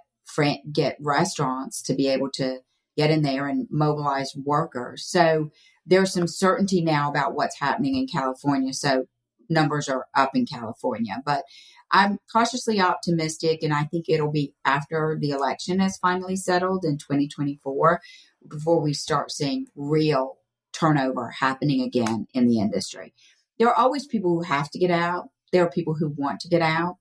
get 0.72 0.98
restaurants 1.00 1.82
to 1.82 1.96
be 1.96 2.08
able 2.08 2.30
to 2.30 2.60
get 2.98 3.12
in 3.12 3.22
there 3.22 3.48
and 3.48 3.68
mobilize 3.70 4.36
workers. 4.36 5.06
So 5.06 5.52
there's 5.86 6.12
some 6.12 6.28
certainty 6.28 6.82
now 6.82 7.10
about 7.10 7.36
what's 7.36 7.60
happening 7.60 7.96
in 7.96 8.08
California. 8.08 8.74
So 8.74 9.06
numbers 9.50 9.88
are 9.88 10.08
up 10.16 10.36
in 10.36 10.46
California, 10.46 11.22
but 11.26 11.44
I'm 11.92 12.20
cautiously 12.32 12.82
optimistic, 12.82 13.64
and 13.64 13.74
I 13.74 13.84
think 13.84 14.10
it'll 14.10 14.32
be 14.32 14.54
after 14.66 15.18
the 15.20 15.30
election 15.30 15.80
has 15.80 15.98
finally 15.98 16.36
settled 16.36 16.84
in 16.84 16.98
2024 16.98 18.02
before 18.50 18.82
we 18.82 18.94
start 18.94 19.32
seeing 19.32 19.68
real 19.76 20.38
turnover 20.74 21.30
happening 21.30 21.82
again 21.82 22.28
in 22.34 22.48
the 22.48 22.60
industry. 22.60 23.14
There 23.58 23.70
are 23.70 23.76
always 23.76 24.06
people 24.06 24.32
who 24.32 24.42
have 24.42 24.70
to 24.72 24.80
get 24.80 24.92
out. 24.92 25.30
There 25.54 25.64
are 25.64 25.70
people 25.70 25.94
who 25.94 26.10
want 26.10 26.42
to 26.42 26.50
get 26.50 26.62
out. 26.62 26.98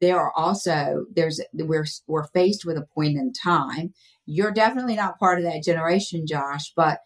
There 0.00 0.18
are 0.18 0.32
also 0.36 1.06
there's 1.14 1.40
we're 1.52 1.86
we're 2.06 2.26
faced 2.28 2.64
with 2.64 2.76
a 2.76 2.86
point 2.94 3.16
in 3.16 3.32
time. 3.32 3.94
You're 4.26 4.52
definitely 4.52 4.96
not 4.96 5.18
part 5.18 5.38
of 5.38 5.44
that 5.44 5.62
generation, 5.62 6.26
Josh, 6.26 6.72
but 6.74 7.00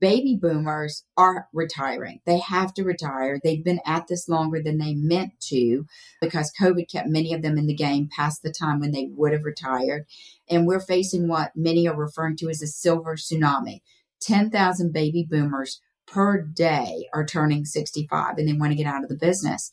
baby 0.00 0.36
boomers 0.40 1.04
are 1.16 1.48
retiring. 1.52 2.20
They 2.26 2.38
have 2.38 2.74
to 2.74 2.82
retire. 2.82 3.38
They've 3.42 3.64
been 3.64 3.80
at 3.86 4.08
this 4.08 4.28
longer 4.28 4.60
than 4.62 4.78
they 4.78 4.94
meant 4.94 5.38
to 5.48 5.86
because 6.20 6.52
COVID 6.60 6.90
kept 6.90 7.08
many 7.08 7.32
of 7.32 7.42
them 7.42 7.56
in 7.56 7.66
the 7.66 7.74
game 7.74 8.08
past 8.14 8.42
the 8.42 8.52
time 8.52 8.80
when 8.80 8.90
they 8.90 9.08
would 9.12 9.32
have 9.32 9.44
retired. 9.44 10.06
And 10.50 10.66
we're 10.66 10.80
facing 10.80 11.28
what 11.28 11.52
many 11.54 11.86
are 11.88 11.96
referring 11.96 12.36
to 12.38 12.48
as 12.48 12.62
a 12.62 12.66
silver 12.66 13.16
tsunami. 13.16 13.80
10,000 14.20 14.92
baby 14.92 15.26
boomers 15.28 15.80
per 16.06 16.40
day 16.40 17.08
are 17.12 17.24
turning 17.24 17.64
65 17.64 18.38
and 18.38 18.48
they 18.48 18.52
want 18.52 18.72
to 18.72 18.76
get 18.76 18.86
out 18.86 19.02
of 19.02 19.08
the 19.08 19.16
business. 19.16 19.70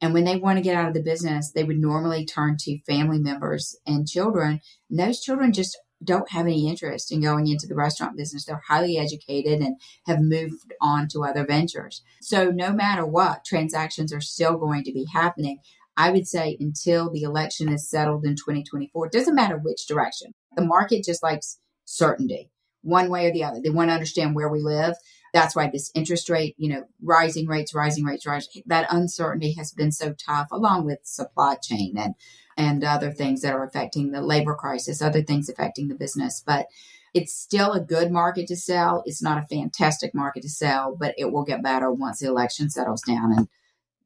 And 0.00 0.12
when 0.12 0.24
they 0.24 0.36
want 0.36 0.58
to 0.58 0.62
get 0.62 0.76
out 0.76 0.88
of 0.88 0.94
the 0.94 1.02
business, 1.02 1.50
they 1.50 1.64
would 1.64 1.78
normally 1.78 2.26
turn 2.26 2.56
to 2.60 2.80
family 2.80 3.18
members 3.18 3.76
and 3.86 4.06
children. 4.06 4.60
And 4.90 4.98
those 4.98 5.20
children 5.20 5.52
just 5.52 5.78
don't 6.02 6.30
have 6.30 6.46
any 6.46 6.68
interest 6.68 7.12
in 7.12 7.22
going 7.22 7.46
into 7.46 7.66
the 7.66 7.74
restaurant 7.74 8.16
business. 8.16 8.44
They're 8.44 8.62
highly 8.68 8.98
educated 8.98 9.60
and 9.60 9.76
have 10.06 10.20
moved 10.20 10.72
on 10.80 11.08
to 11.08 11.24
other 11.24 11.46
ventures. 11.46 12.02
So, 12.20 12.50
no 12.50 12.72
matter 12.72 13.06
what, 13.06 13.44
transactions 13.44 14.12
are 14.12 14.20
still 14.20 14.58
going 14.58 14.84
to 14.84 14.92
be 14.92 15.06
happening. 15.12 15.58
I 15.96 16.10
would 16.10 16.26
say 16.26 16.56
until 16.58 17.10
the 17.10 17.22
election 17.22 17.72
is 17.72 17.88
settled 17.88 18.24
in 18.24 18.34
2024, 18.34 19.06
it 19.06 19.12
doesn't 19.12 19.34
matter 19.34 19.56
which 19.56 19.86
direction. 19.86 20.32
The 20.56 20.64
market 20.64 21.04
just 21.04 21.22
likes 21.22 21.60
certainty, 21.84 22.50
one 22.82 23.10
way 23.10 23.26
or 23.26 23.32
the 23.32 23.44
other. 23.44 23.60
They 23.62 23.70
want 23.70 23.90
to 23.90 23.94
understand 23.94 24.34
where 24.34 24.48
we 24.48 24.60
live. 24.60 24.96
That's 25.34 25.56
why 25.56 25.68
this 25.68 25.90
interest 25.94 26.30
rate, 26.30 26.54
you 26.58 26.68
know, 26.68 26.84
rising 27.02 27.48
rates, 27.48 27.74
rising 27.74 28.04
rates, 28.04 28.24
rising, 28.24 28.62
that 28.66 28.86
uncertainty 28.88 29.52
has 29.58 29.72
been 29.72 29.90
so 29.90 30.14
tough, 30.14 30.46
along 30.52 30.86
with 30.86 31.00
supply 31.02 31.56
chain 31.56 31.96
and 31.98 32.14
and 32.56 32.84
other 32.84 33.10
things 33.10 33.42
that 33.42 33.52
are 33.52 33.64
affecting 33.64 34.12
the 34.12 34.22
labor 34.22 34.54
crisis, 34.54 35.02
other 35.02 35.22
things 35.22 35.48
affecting 35.48 35.88
the 35.88 35.96
business. 35.96 36.40
But 36.46 36.66
it's 37.14 37.34
still 37.34 37.72
a 37.72 37.80
good 37.80 38.12
market 38.12 38.46
to 38.46 38.56
sell. 38.56 39.02
It's 39.06 39.20
not 39.20 39.42
a 39.42 39.46
fantastic 39.46 40.14
market 40.14 40.42
to 40.42 40.48
sell, 40.48 40.96
but 40.96 41.16
it 41.18 41.32
will 41.32 41.44
get 41.44 41.64
better 41.64 41.90
once 41.90 42.20
the 42.20 42.28
election 42.28 42.70
settles 42.70 43.02
down 43.02 43.36
in 43.36 43.48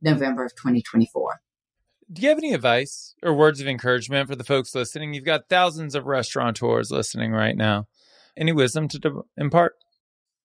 November 0.00 0.46
of 0.46 0.56
2024. 0.56 1.42
Do 2.10 2.22
you 2.22 2.28
have 2.30 2.38
any 2.38 2.54
advice 2.54 3.14
or 3.22 3.34
words 3.34 3.60
of 3.60 3.66
encouragement 3.66 4.30
for 4.30 4.36
the 4.36 4.44
folks 4.44 4.74
listening? 4.74 5.12
You've 5.12 5.24
got 5.24 5.50
thousands 5.50 5.94
of 5.94 6.06
restaurateurs 6.06 6.90
listening 6.90 7.32
right 7.32 7.54
now. 7.54 7.86
Any 8.34 8.52
wisdom 8.52 8.88
to 8.88 9.26
impart? 9.36 9.74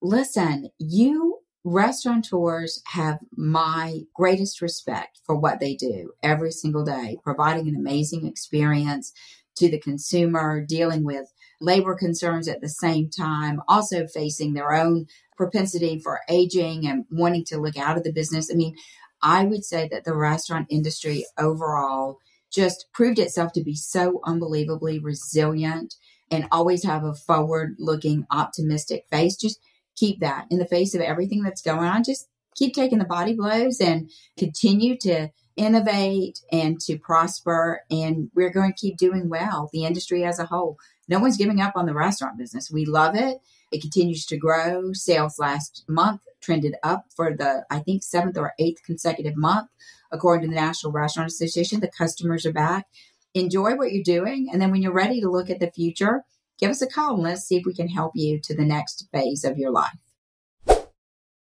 Listen, 0.03 0.69
you 0.79 1.39
restaurateurs 1.63 2.81
have 2.87 3.19
my 3.37 4.01
greatest 4.13 4.61
respect 4.61 5.21
for 5.23 5.33
what 5.33 5.61
they 5.61 5.75
do 5.75 6.11
every 6.21 6.51
single 6.51 6.83
day, 6.83 7.17
providing 7.23 7.69
an 7.69 7.75
amazing 7.77 8.27
experience 8.27 9.13
to 9.55 9.71
the 9.71 9.79
consumer, 9.79 10.59
dealing 10.67 11.05
with 11.05 11.31
labor 11.61 11.95
concerns 11.95 12.49
at 12.49 12.59
the 12.59 12.67
same 12.67 13.09
time, 13.09 13.61
also 13.69 14.05
facing 14.05 14.53
their 14.53 14.73
own 14.73 15.05
propensity 15.37 15.97
for 15.97 16.19
aging 16.27 16.85
and 16.85 17.05
wanting 17.09 17.45
to 17.45 17.57
look 17.57 17.77
out 17.77 17.95
of 17.95 18.03
the 18.03 18.11
business. 18.11 18.51
I 18.51 18.55
mean, 18.55 18.75
I 19.21 19.45
would 19.45 19.63
say 19.63 19.87
that 19.89 20.03
the 20.03 20.17
restaurant 20.17 20.67
industry 20.69 21.25
overall 21.39 22.17
just 22.51 22.87
proved 22.93 23.19
itself 23.19 23.53
to 23.53 23.63
be 23.63 23.75
so 23.75 24.19
unbelievably 24.25 24.99
resilient 24.99 25.95
and 26.29 26.45
always 26.51 26.83
have 26.83 27.05
a 27.05 27.13
forward 27.13 27.77
looking 27.79 28.25
optimistic 28.29 29.05
face. 29.09 29.37
Just 29.37 29.61
keep 29.95 30.19
that 30.19 30.47
in 30.49 30.59
the 30.59 30.65
face 30.65 30.95
of 30.95 31.01
everything 31.01 31.43
that's 31.43 31.61
going 31.61 31.87
on. 31.87 32.03
Just 32.03 32.27
keep 32.55 32.73
taking 32.73 32.99
the 32.99 33.05
body 33.05 33.33
blows 33.33 33.79
and 33.79 34.09
continue 34.37 34.97
to 34.97 35.29
innovate 35.55 36.39
and 36.51 36.79
to 36.81 36.97
prosper. 36.97 37.81
And 37.89 38.29
we're 38.33 38.51
going 38.51 38.73
to 38.73 38.79
keep 38.79 38.97
doing 38.97 39.29
well, 39.29 39.69
the 39.71 39.85
industry 39.85 40.23
as 40.23 40.39
a 40.39 40.45
whole. 40.45 40.77
No 41.07 41.19
one's 41.19 41.37
giving 41.37 41.61
up 41.61 41.73
on 41.75 41.85
the 41.85 41.93
restaurant 41.93 42.37
business. 42.37 42.71
We 42.71 42.85
love 42.85 43.15
it. 43.15 43.39
It 43.71 43.81
continues 43.81 44.25
to 44.27 44.37
grow. 44.37 44.93
Sales 44.93 45.39
last 45.39 45.83
month 45.87 46.21
trended 46.41 46.75
up 46.83 47.05
for 47.15 47.35
the, 47.35 47.65
I 47.69 47.79
think, 47.79 48.03
seventh 48.03 48.37
or 48.37 48.53
eighth 48.59 48.83
consecutive 48.83 49.35
month. 49.35 49.69
According 50.11 50.47
to 50.47 50.55
the 50.55 50.61
National 50.61 50.91
Restaurant 50.91 51.27
Association, 51.27 51.79
the 51.79 51.87
customers 51.87 52.45
are 52.45 52.53
back. 52.53 52.87
Enjoy 53.33 53.75
what 53.75 53.91
you're 53.91 54.03
doing. 54.03 54.49
And 54.51 54.61
then 54.61 54.69
when 54.69 54.83
you're 54.83 54.93
ready 54.93 55.21
to 55.21 55.29
look 55.29 55.49
at 55.49 55.59
the 55.59 55.71
future, 55.71 56.23
give 56.59 56.71
us 56.71 56.81
a 56.81 56.87
call 56.87 57.15
and 57.15 57.23
let's 57.23 57.43
see 57.43 57.57
if 57.57 57.65
we 57.65 57.73
can 57.73 57.89
help 57.89 58.13
you 58.15 58.39
to 58.43 58.55
the 58.55 58.65
next 58.65 59.07
phase 59.11 59.43
of 59.43 59.57
your 59.57 59.71
life. 59.71 59.97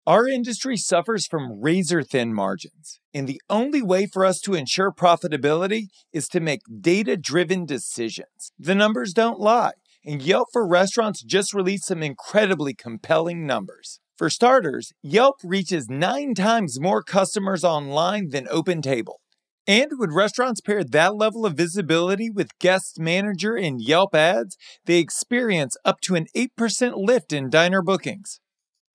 Our 0.05 0.27
industry 0.27 0.77
suffers 0.77 1.29
from 1.29 1.61
razor 1.61 2.03
thin 2.03 2.35
margins, 2.35 2.99
and 3.15 3.29
the 3.29 3.41
only 3.49 3.83
way 3.83 4.07
for 4.07 4.25
us 4.25 4.41
to 4.41 4.55
ensure 4.55 4.91
profitability 4.91 5.91
is 6.13 6.27
to 6.31 6.41
make 6.41 6.63
data 6.81 7.17
driven 7.17 7.67
decisions. 7.67 8.51
The 8.59 8.75
numbers 8.75 9.13
don't 9.13 9.39
lie, 9.39 9.75
and 10.05 10.21
Yelp 10.21 10.49
for 10.53 10.67
Restaurants 10.67 11.23
just 11.23 11.55
released 11.55 11.87
some 11.87 12.03
incredibly 12.03 12.75
compelling 12.75 13.47
numbers. 13.47 14.01
For 14.19 14.29
starters, 14.29 14.93
Yelp 15.03 15.37
reaches 15.45 15.89
nine 15.89 16.35
times 16.35 16.81
more 16.81 17.05
customers 17.05 17.63
online 17.63 18.31
than 18.31 18.47
OpenTable. 18.47 19.22
And 19.67 19.93
when 19.97 20.13
restaurants 20.13 20.61
pair 20.61 20.83
that 20.83 21.15
level 21.15 21.47
of 21.47 21.55
visibility 21.55 22.29
with 22.31 22.59
Guest 22.59 22.99
Manager 22.99 23.57
and 23.57 23.81
Yelp 23.81 24.13
ads, 24.15 24.59
they 24.87 24.99
experience 24.99 25.77
up 25.85 26.01
to 26.03 26.17
an 26.17 26.27
8% 26.37 26.95
lift 26.97 27.33
in 27.33 27.49
diner 27.49 27.81
bookings. 27.81 28.41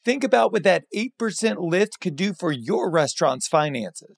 Think 0.04 0.24
about 0.24 0.52
what 0.52 0.62
that 0.64 0.84
8% 0.96 1.56
lift 1.60 2.00
could 2.02 2.16
do 2.16 2.34
for 2.34 2.52
your 2.52 2.92
restaurant's 2.92 3.48
finances. 3.48 4.16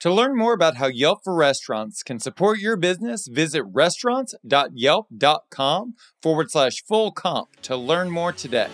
To 0.00 0.12
learn 0.12 0.36
more 0.36 0.52
about 0.54 0.78
how 0.78 0.88
Yelp 0.88 1.20
for 1.22 1.36
Restaurants 1.36 2.02
can 2.02 2.18
support 2.18 2.58
your 2.58 2.76
business, 2.76 3.28
visit 3.28 3.62
restaurants.yelp.com 3.72 5.94
forward 6.20 6.50
slash 6.50 6.82
full 6.88 7.12
comp 7.12 7.50
to 7.62 7.76
learn 7.76 8.10
more 8.10 8.32
today. 8.32 8.70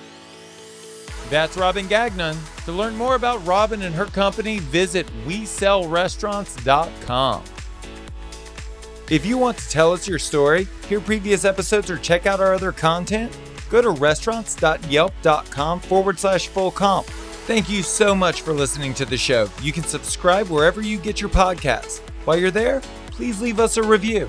That's 1.30 1.56
Robin 1.56 1.86
Gagnon. 1.86 2.36
To 2.64 2.72
learn 2.72 2.96
more 2.96 3.14
about 3.14 3.46
Robin 3.46 3.82
and 3.82 3.94
her 3.94 4.06
company, 4.06 4.58
visit 4.60 5.06
WeSellRestaurants.com. 5.26 7.44
If 9.10 9.24
you 9.24 9.38
want 9.38 9.56
to 9.58 9.68
tell 9.70 9.92
us 9.92 10.06
your 10.06 10.18
story, 10.18 10.68
hear 10.86 11.00
previous 11.00 11.44
episodes, 11.44 11.90
or 11.90 11.96
check 11.98 12.26
out 12.26 12.40
our 12.40 12.52
other 12.52 12.72
content, 12.72 13.36
go 13.70 13.80
to 13.80 13.90
restaurants.yelp.com 13.90 15.80
forward 15.80 16.18
slash 16.18 16.48
full 16.48 16.70
comp. 16.70 17.06
Thank 17.06 17.70
you 17.70 17.82
so 17.82 18.14
much 18.14 18.42
for 18.42 18.52
listening 18.52 18.92
to 18.94 19.06
the 19.06 19.16
show. 19.16 19.48
You 19.62 19.72
can 19.72 19.84
subscribe 19.84 20.48
wherever 20.48 20.82
you 20.82 20.98
get 20.98 21.22
your 21.22 21.30
podcasts. 21.30 22.00
While 22.26 22.38
you're 22.38 22.50
there, 22.50 22.82
please 23.06 23.40
leave 23.40 23.60
us 23.60 23.78
a 23.78 23.82
review. 23.82 24.28